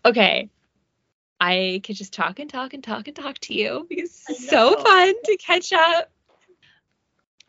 Okay. 0.03 0.49
I 1.39 1.81
could 1.85 1.95
just 1.95 2.11
talk 2.11 2.39
and 2.39 2.49
talk 2.49 2.73
and 2.73 2.83
talk 2.83 3.07
and 3.07 3.15
talk 3.15 3.37
to 3.39 3.53
you 3.53 3.85
because 3.87 4.23
it's 4.27 4.49
so 4.49 4.75
fun 4.77 5.13
to 5.23 5.37
catch 5.37 5.71
up. 5.71 6.11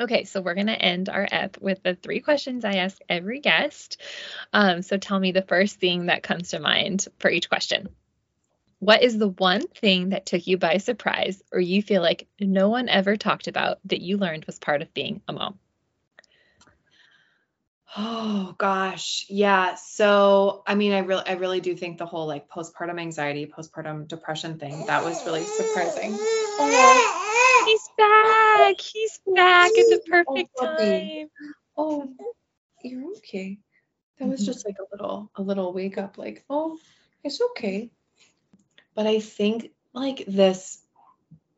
Okay, 0.00 0.24
so 0.24 0.40
we're 0.40 0.54
going 0.54 0.68
to 0.68 0.72
end 0.72 1.10
our 1.10 1.28
ep 1.30 1.58
with 1.60 1.82
the 1.82 1.94
three 1.94 2.20
questions 2.20 2.64
I 2.64 2.76
ask 2.76 2.98
every 3.06 3.40
guest. 3.40 4.00
Um, 4.50 4.80
so 4.80 4.96
tell 4.96 5.20
me 5.20 5.32
the 5.32 5.42
first 5.42 5.78
thing 5.78 6.06
that 6.06 6.22
comes 6.22 6.50
to 6.50 6.58
mind 6.58 7.06
for 7.18 7.30
each 7.30 7.50
question. 7.50 7.90
What 8.78 9.02
is 9.02 9.18
the 9.18 9.28
one 9.28 9.68
thing 9.68 10.08
that 10.08 10.24
took 10.24 10.46
you 10.46 10.56
by 10.56 10.78
surprise 10.78 11.42
or 11.52 11.60
you 11.60 11.82
feel 11.82 12.00
like 12.00 12.28
no 12.40 12.70
one 12.70 12.88
ever 12.88 13.18
talked 13.18 13.46
about 13.46 13.78
that 13.84 14.00
you 14.00 14.16
learned 14.16 14.46
was 14.46 14.58
part 14.58 14.80
of 14.80 14.94
being 14.94 15.20
a 15.28 15.34
mom? 15.34 15.58
Oh 17.94 18.54
gosh. 18.56 19.26
Yeah. 19.28 19.74
So 19.74 20.62
I 20.66 20.76
mean 20.76 20.92
I 20.92 21.00
really 21.00 21.24
I 21.26 21.32
really 21.32 21.60
do 21.60 21.74
think 21.74 21.98
the 21.98 22.06
whole 22.06 22.26
like 22.26 22.48
postpartum 22.48 23.00
anxiety, 23.00 23.46
postpartum 23.46 24.08
depression 24.08 24.58
thing, 24.58 24.86
that 24.86 25.04
was 25.04 25.26
really 25.26 25.44
surprising. 25.44 26.12
He's 27.66 27.79
back. 28.00 28.80
He's 28.80 29.20
back 29.26 29.78
at 29.78 29.88
the 29.88 30.00
perfect 30.08 30.50
Oh, 30.58 30.66
time. 30.76 31.28
Oh, 31.76 32.14
you're 32.82 33.12
okay. 33.18 33.58
That 34.18 34.28
was 34.28 34.40
Mhm. 34.40 34.46
just 34.46 34.66
like 34.66 34.78
a 34.78 34.86
little 34.92 35.30
a 35.36 35.42
little 35.42 35.72
wake 35.72 35.98
up 35.98 36.18
like, 36.18 36.44
oh, 36.50 36.78
it's 37.24 37.40
okay. 37.40 37.90
But 38.94 39.06
I 39.06 39.20
think 39.20 39.72
like 39.92 40.24
this 40.26 40.82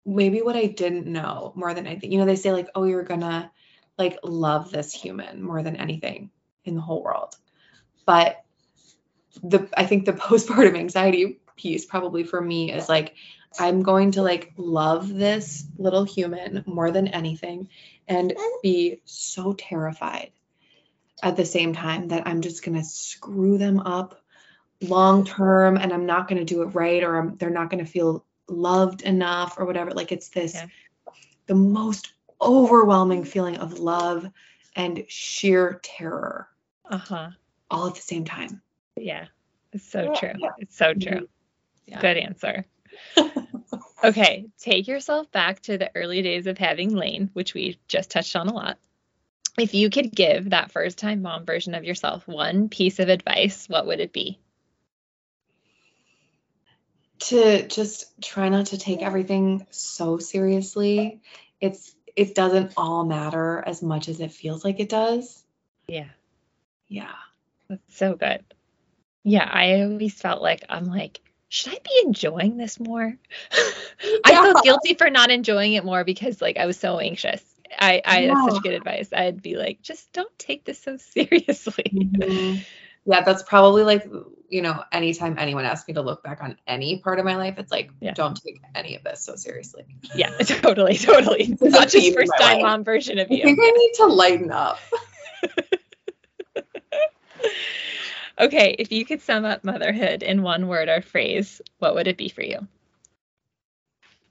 maybe 0.04 0.42
what 0.42 0.56
I 0.56 0.66
didn't 0.66 1.06
know 1.06 1.52
more 1.56 1.74
than 1.74 1.86
anything. 1.86 2.12
You 2.12 2.18
know, 2.18 2.26
they 2.26 2.36
say 2.36 2.52
like, 2.52 2.68
oh, 2.74 2.84
you're 2.84 3.02
gonna 3.04 3.50
like 3.98 4.18
love 4.24 4.70
this 4.70 4.92
human 4.92 5.42
more 5.42 5.62
than 5.62 5.76
anything 5.76 6.30
in 6.64 6.74
the 6.74 6.80
whole 6.82 7.02
world. 7.02 7.34
But 8.06 8.44
the 9.42 9.68
I 9.76 9.86
think 9.86 10.04
the 10.04 10.12
postpartum 10.26 10.76
anxiety 10.76 11.40
piece 11.56 11.84
probably 11.84 12.24
for 12.24 12.40
me 12.40 12.72
is 12.72 12.88
like 12.88 13.14
I'm 13.58 13.82
going 13.82 14.12
to 14.12 14.22
like 14.22 14.52
love 14.56 15.08
this 15.12 15.64
little 15.78 16.04
human 16.04 16.64
more 16.66 16.90
than 16.90 17.08
anything 17.08 17.68
and 18.08 18.32
be 18.62 19.00
so 19.04 19.52
terrified 19.52 20.30
at 21.22 21.36
the 21.36 21.44
same 21.44 21.72
time 21.72 22.08
that 22.08 22.26
I'm 22.26 22.40
just 22.40 22.64
going 22.64 22.76
to 22.78 22.84
screw 22.84 23.58
them 23.58 23.80
up 23.80 24.20
long 24.80 25.24
term 25.24 25.76
and 25.76 25.92
I'm 25.92 26.06
not 26.06 26.28
going 26.28 26.38
to 26.44 26.54
do 26.54 26.62
it 26.62 26.74
right 26.74 27.02
or 27.02 27.16
I'm, 27.18 27.36
they're 27.36 27.50
not 27.50 27.70
going 27.70 27.84
to 27.84 27.90
feel 27.90 28.24
loved 28.48 29.02
enough 29.02 29.56
or 29.58 29.64
whatever 29.64 29.92
like 29.92 30.10
it's 30.12 30.30
this 30.30 30.54
Yeah. 30.54 30.66
the 31.46 31.54
most 31.54 32.12
overwhelming 32.40 33.24
feeling 33.24 33.56
of 33.58 33.78
love 33.78 34.28
and 34.74 35.04
sheer 35.08 35.78
terror 35.84 36.48
Uh-huh. 36.90 37.30
all 37.70 37.86
at 37.88 37.94
the 37.94 38.00
same 38.00 38.24
time. 38.24 38.60
Yeah. 38.96 39.26
It's 39.72 39.88
so 39.88 40.04
Yeah, 40.04 40.12
true. 40.14 40.32
It's 40.58 40.76
so 40.76 40.92
true. 40.94 41.28
Yeah. 41.86 42.00
Good 42.00 42.16
answer. 42.16 42.66
Okay, 44.02 44.46
take 44.58 44.88
yourself 44.88 45.30
back 45.30 45.60
to 45.62 45.78
the 45.78 45.90
early 45.94 46.22
days 46.22 46.46
of 46.46 46.58
having 46.58 46.94
Lane, 46.94 47.30
which 47.32 47.54
we 47.54 47.78
just 47.88 48.10
touched 48.10 48.34
on 48.34 48.48
a 48.48 48.54
lot. 48.54 48.78
If 49.58 49.74
you 49.74 49.90
could 49.90 50.10
give 50.12 50.50
that 50.50 50.72
first 50.72 50.98
time 50.98 51.22
mom 51.22 51.44
version 51.44 51.74
of 51.74 51.84
yourself 51.84 52.26
one 52.26 52.68
piece 52.68 52.98
of 52.98 53.08
advice, 53.08 53.68
what 53.68 53.86
would 53.86 54.00
it 54.00 54.12
be? 54.12 54.38
to 57.22 57.66
just 57.68 58.20
try 58.20 58.48
not 58.48 58.66
to 58.66 58.78
take 58.78 59.02
everything 59.02 59.66
so 59.70 60.18
seriously. 60.18 61.20
It's 61.60 61.94
it 62.16 62.34
doesn't 62.34 62.72
all 62.76 63.04
matter 63.04 63.62
as 63.64 63.82
much 63.82 64.08
as 64.08 64.20
it 64.20 64.32
feels 64.32 64.64
like 64.64 64.80
it 64.80 64.88
does. 64.88 65.42
Yeah. 65.86 66.08
Yeah. 66.88 67.14
That's 67.68 67.96
so 67.96 68.14
good. 68.14 68.44
Yeah, 69.24 69.48
I 69.50 69.82
always 69.82 70.14
felt 70.14 70.42
like 70.42 70.64
I'm 70.68 70.86
like, 70.86 71.20
should 71.52 71.74
I 71.74 71.78
be 71.84 72.06
enjoying 72.06 72.56
this 72.56 72.80
more? 72.80 73.14
I 74.24 74.30
Yeah. 74.30 74.42
feel 74.42 74.62
guilty 74.62 74.94
for 74.94 75.10
not 75.10 75.30
enjoying 75.30 75.74
it 75.74 75.84
more 75.84 76.02
because 76.02 76.40
like 76.40 76.56
I 76.56 76.64
was 76.64 76.78
so 76.78 76.98
anxious. 76.98 77.44
I, 77.78 78.00
I 78.06 78.26
that's 78.26 78.54
such 78.54 78.62
good 78.62 78.72
advice. 78.72 79.12
I'd 79.12 79.42
be 79.42 79.56
like, 79.56 79.82
just 79.82 80.10
don't 80.14 80.32
take 80.38 80.64
this 80.64 80.80
so 80.80 80.96
seriously. 80.96 81.84
Mhm. 81.92 82.64
Yeah, 83.04 83.22
that's 83.22 83.42
probably 83.42 83.82
like, 83.82 84.08
you 84.48 84.62
know, 84.62 84.84
anytime 84.92 85.36
anyone 85.36 85.64
asks 85.64 85.88
me 85.88 85.94
to 85.94 86.02
look 86.02 86.22
back 86.22 86.40
on 86.40 86.56
any 86.68 87.00
part 87.00 87.18
of 87.18 87.24
my 87.24 87.34
life, 87.34 87.58
it's 87.58 87.72
like, 87.72 87.90
Yeah. 88.00 88.12
don't 88.14 88.40
take 88.40 88.62
any 88.76 88.94
of 88.94 89.02
this 89.02 89.24
so 89.24 89.34
seriously. 89.34 89.84
Yeah, 90.14 90.30
totally, 90.38 90.96
totally. 90.96 91.58
Not 91.60 91.92
a 91.92 92.12
first 92.12 92.32
time 92.38 92.62
mom 92.62 92.84
version 92.84 93.18
of 93.18 93.28
you. 93.28 93.40
I 93.40 93.42
think 93.42 93.58
I 93.60 93.70
need 93.72 93.92
to 93.96 94.06
lighten 94.06 94.52
up. 94.52 94.78
Okay, 98.42 98.74
if 98.76 98.90
you 98.90 99.04
could 99.04 99.22
sum 99.22 99.44
up 99.44 99.62
motherhood 99.62 100.24
in 100.24 100.42
one 100.42 100.66
word 100.66 100.88
or 100.88 101.00
phrase, 101.00 101.62
what 101.78 101.94
would 101.94 102.08
it 102.08 102.16
be 102.16 102.28
for 102.28 102.42
you? 102.42 102.66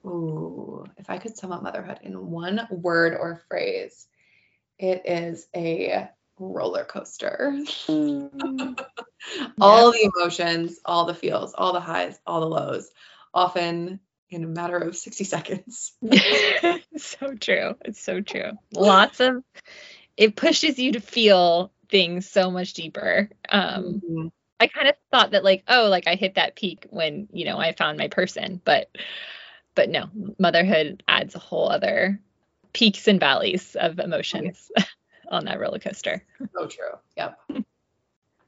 Ooh, 0.05 0.85
if 0.97 1.09
I 1.09 1.17
could 1.17 1.37
sum 1.37 1.53
up 1.53 1.63
motherhood 1.63 1.99
in 2.03 2.29
one 2.29 2.67
word 2.69 3.15
or 3.17 3.41
phrase, 3.47 4.05
it 4.77 5.03
is 5.05 5.47
a 5.55 6.09
roller 6.37 6.83
coaster. 6.83 7.57
all 7.87 8.29
the 9.93 10.11
emotions, 10.13 10.77
all 10.83 11.05
the 11.05 11.15
feels, 11.15 11.53
all 11.53 11.71
the 11.71 11.79
highs, 11.79 12.19
all 12.27 12.41
the 12.41 12.47
lows, 12.47 12.91
often 13.33 14.01
in 14.29 14.43
a 14.43 14.47
matter 14.47 14.77
of 14.77 14.97
60 14.97 15.23
seconds. 15.23 15.93
so 16.97 17.33
true. 17.39 17.75
It's 17.85 18.01
so 18.01 18.19
true. 18.19 18.51
Lots 18.73 19.21
of 19.21 19.41
it 20.17 20.35
pushes 20.35 20.79
you 20.79 20.93
to 20.93 20.99
feel 20.99 21.71
things 21.91 22.27
so 22.27 22.49
much 22.49 22.73
deeper. 22.73 23.29
Um 23.49 24.01
mm-hmm. 24.05 24.27
I 24.59 24.67
kind 24.67 24.87
of 24.87 24.95
thought 25.11 25.31
that 25.31 25.43
like, 25.43 25.63
oh, 25.67 25.87
like 25.89 26.07
I 26.07 26.15
hit 26.15 26.35
that 26.35 26.55
peak 26.55 26.85
when, 26.89 27.27
you 27.31 27.45
know, 27.45 27.57
I 27.57 27.73
found 27.73 27.97
my 27.97 28.07
person, 28.07 28.61
but 28.63 28.89
but 29.75 29.89
no, 29.89 30.09
motherhood 30.39 31.03
adds 31.07 31.35
a 31.35 31.39
whole 31.39 31.69
other 31.69 32.19
peaks 32.73 33.07
and 33.07 33.19
valleys 33.19 33.75
of 33.75 33.99
emotions 33.99 34.71
on 35.29 35.45
that 35.45 35.59
roller 35.59 35.79
coaster. 35.79 36.23
So 36.53 36.67
true. 36.67 36.97
Yep. 37.17 37.39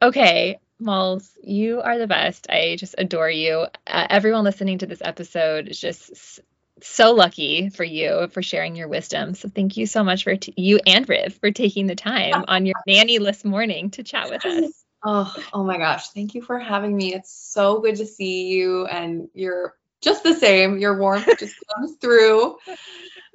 Okay, 0.02 0.60
Malls, 0.80 1.32
you 1.42 1.80
are 1.80 1.98
the 1.98 2.08
best. 2.08 2.48
I 2.50 2.76
just 2.78 2.94
adore 2.98 3.30
you. 3.30 3.68
Uh, 3.88 4.08
everyone 4.10 4.44
listening 4.44 4.80
to 4.80 4.86
this 4.86 5.02
episode 5.02 5.70
is 5.70 5.80
just 5.80 6.42
so 6.84 7.14
lucky 7.14 7.70
for 7.70 7.84
you 7.84 8.28
for 8.32 8.42
sharing 8.42 8.76
your 8.76 8.88
wisdom. 8.88 9.34
So 9.34 9.50
thank 9.50 9.78
you 9.78 9.86
so 9.86 10.04
much 10.04 10.24
for 10.24 10.36
t- 10.36 10.54
you 10.58 10.80
and 10.86 11.08
Riv 11.08 11.36
for 11.36 11.52
taking 11.52 11.88
the 11.88 11.96
time 11.96 12.44
on 12.48 12.66
your 12.66 12.76
nanny-less 12.88 13.44
morning 13.44 13.92
to 13.92 14.04
chat 14.04 14.30
with 14.30 14.46
us. 14.46 14.72
Oh, 15.06 15.36
oh 15.52 15.66
my 15.66 15.78
gosh. 15.78 16.12
Thank 16.12 16.34
you 16.34 16.42
for 16.42 16.58
having 16.58 16.96
me. 16.96 17.14
It's 17.14 17.30
so 17.30 17.82
good 17.82 17.98
to 17.98 18.06
see 18.06 18.48
you 18.48 18.86
and 18.86 19.28
you're 19.34 19.76
just 20.02 20.24
the 20.24 20.34
same. 20.34 20.78
Your 20.78 20.98
warmth 20.98 21.28
just 21.40 21.56
comes 21.76 21.98
through. 22.00 22.58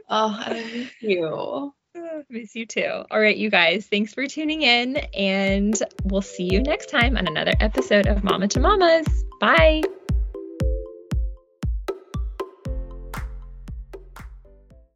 Oh, 0.09 0.35
I 0.39 0.55
miss 0.75 0.91
you. 1.03 1.75
Miss 2.31 2.55
you 2.55 2.65
too. 2.65 3.05
All 3.11 3.21
right, 3.21 3.37
you 3.37 3.51
guys, 3.51 3.87
thanks 3.87 4.15
for 4.15 4.27
tuning 4.27 4.63
in, 4.63 4.97
and 4.97 5.81
we'll 6.05 6.23
see 6.23 6.45
you 6.45 6.63
next 6.63 6.91
time 6.91 7.17
on 7.17 7.27
another 7.27 7.55
episode 7.61 8.07
of 8.07 8.23
Mama 8.23 8.49
to 8.49 8.61
Mamas. 8.61 9.07
Bye. 9.41 9.83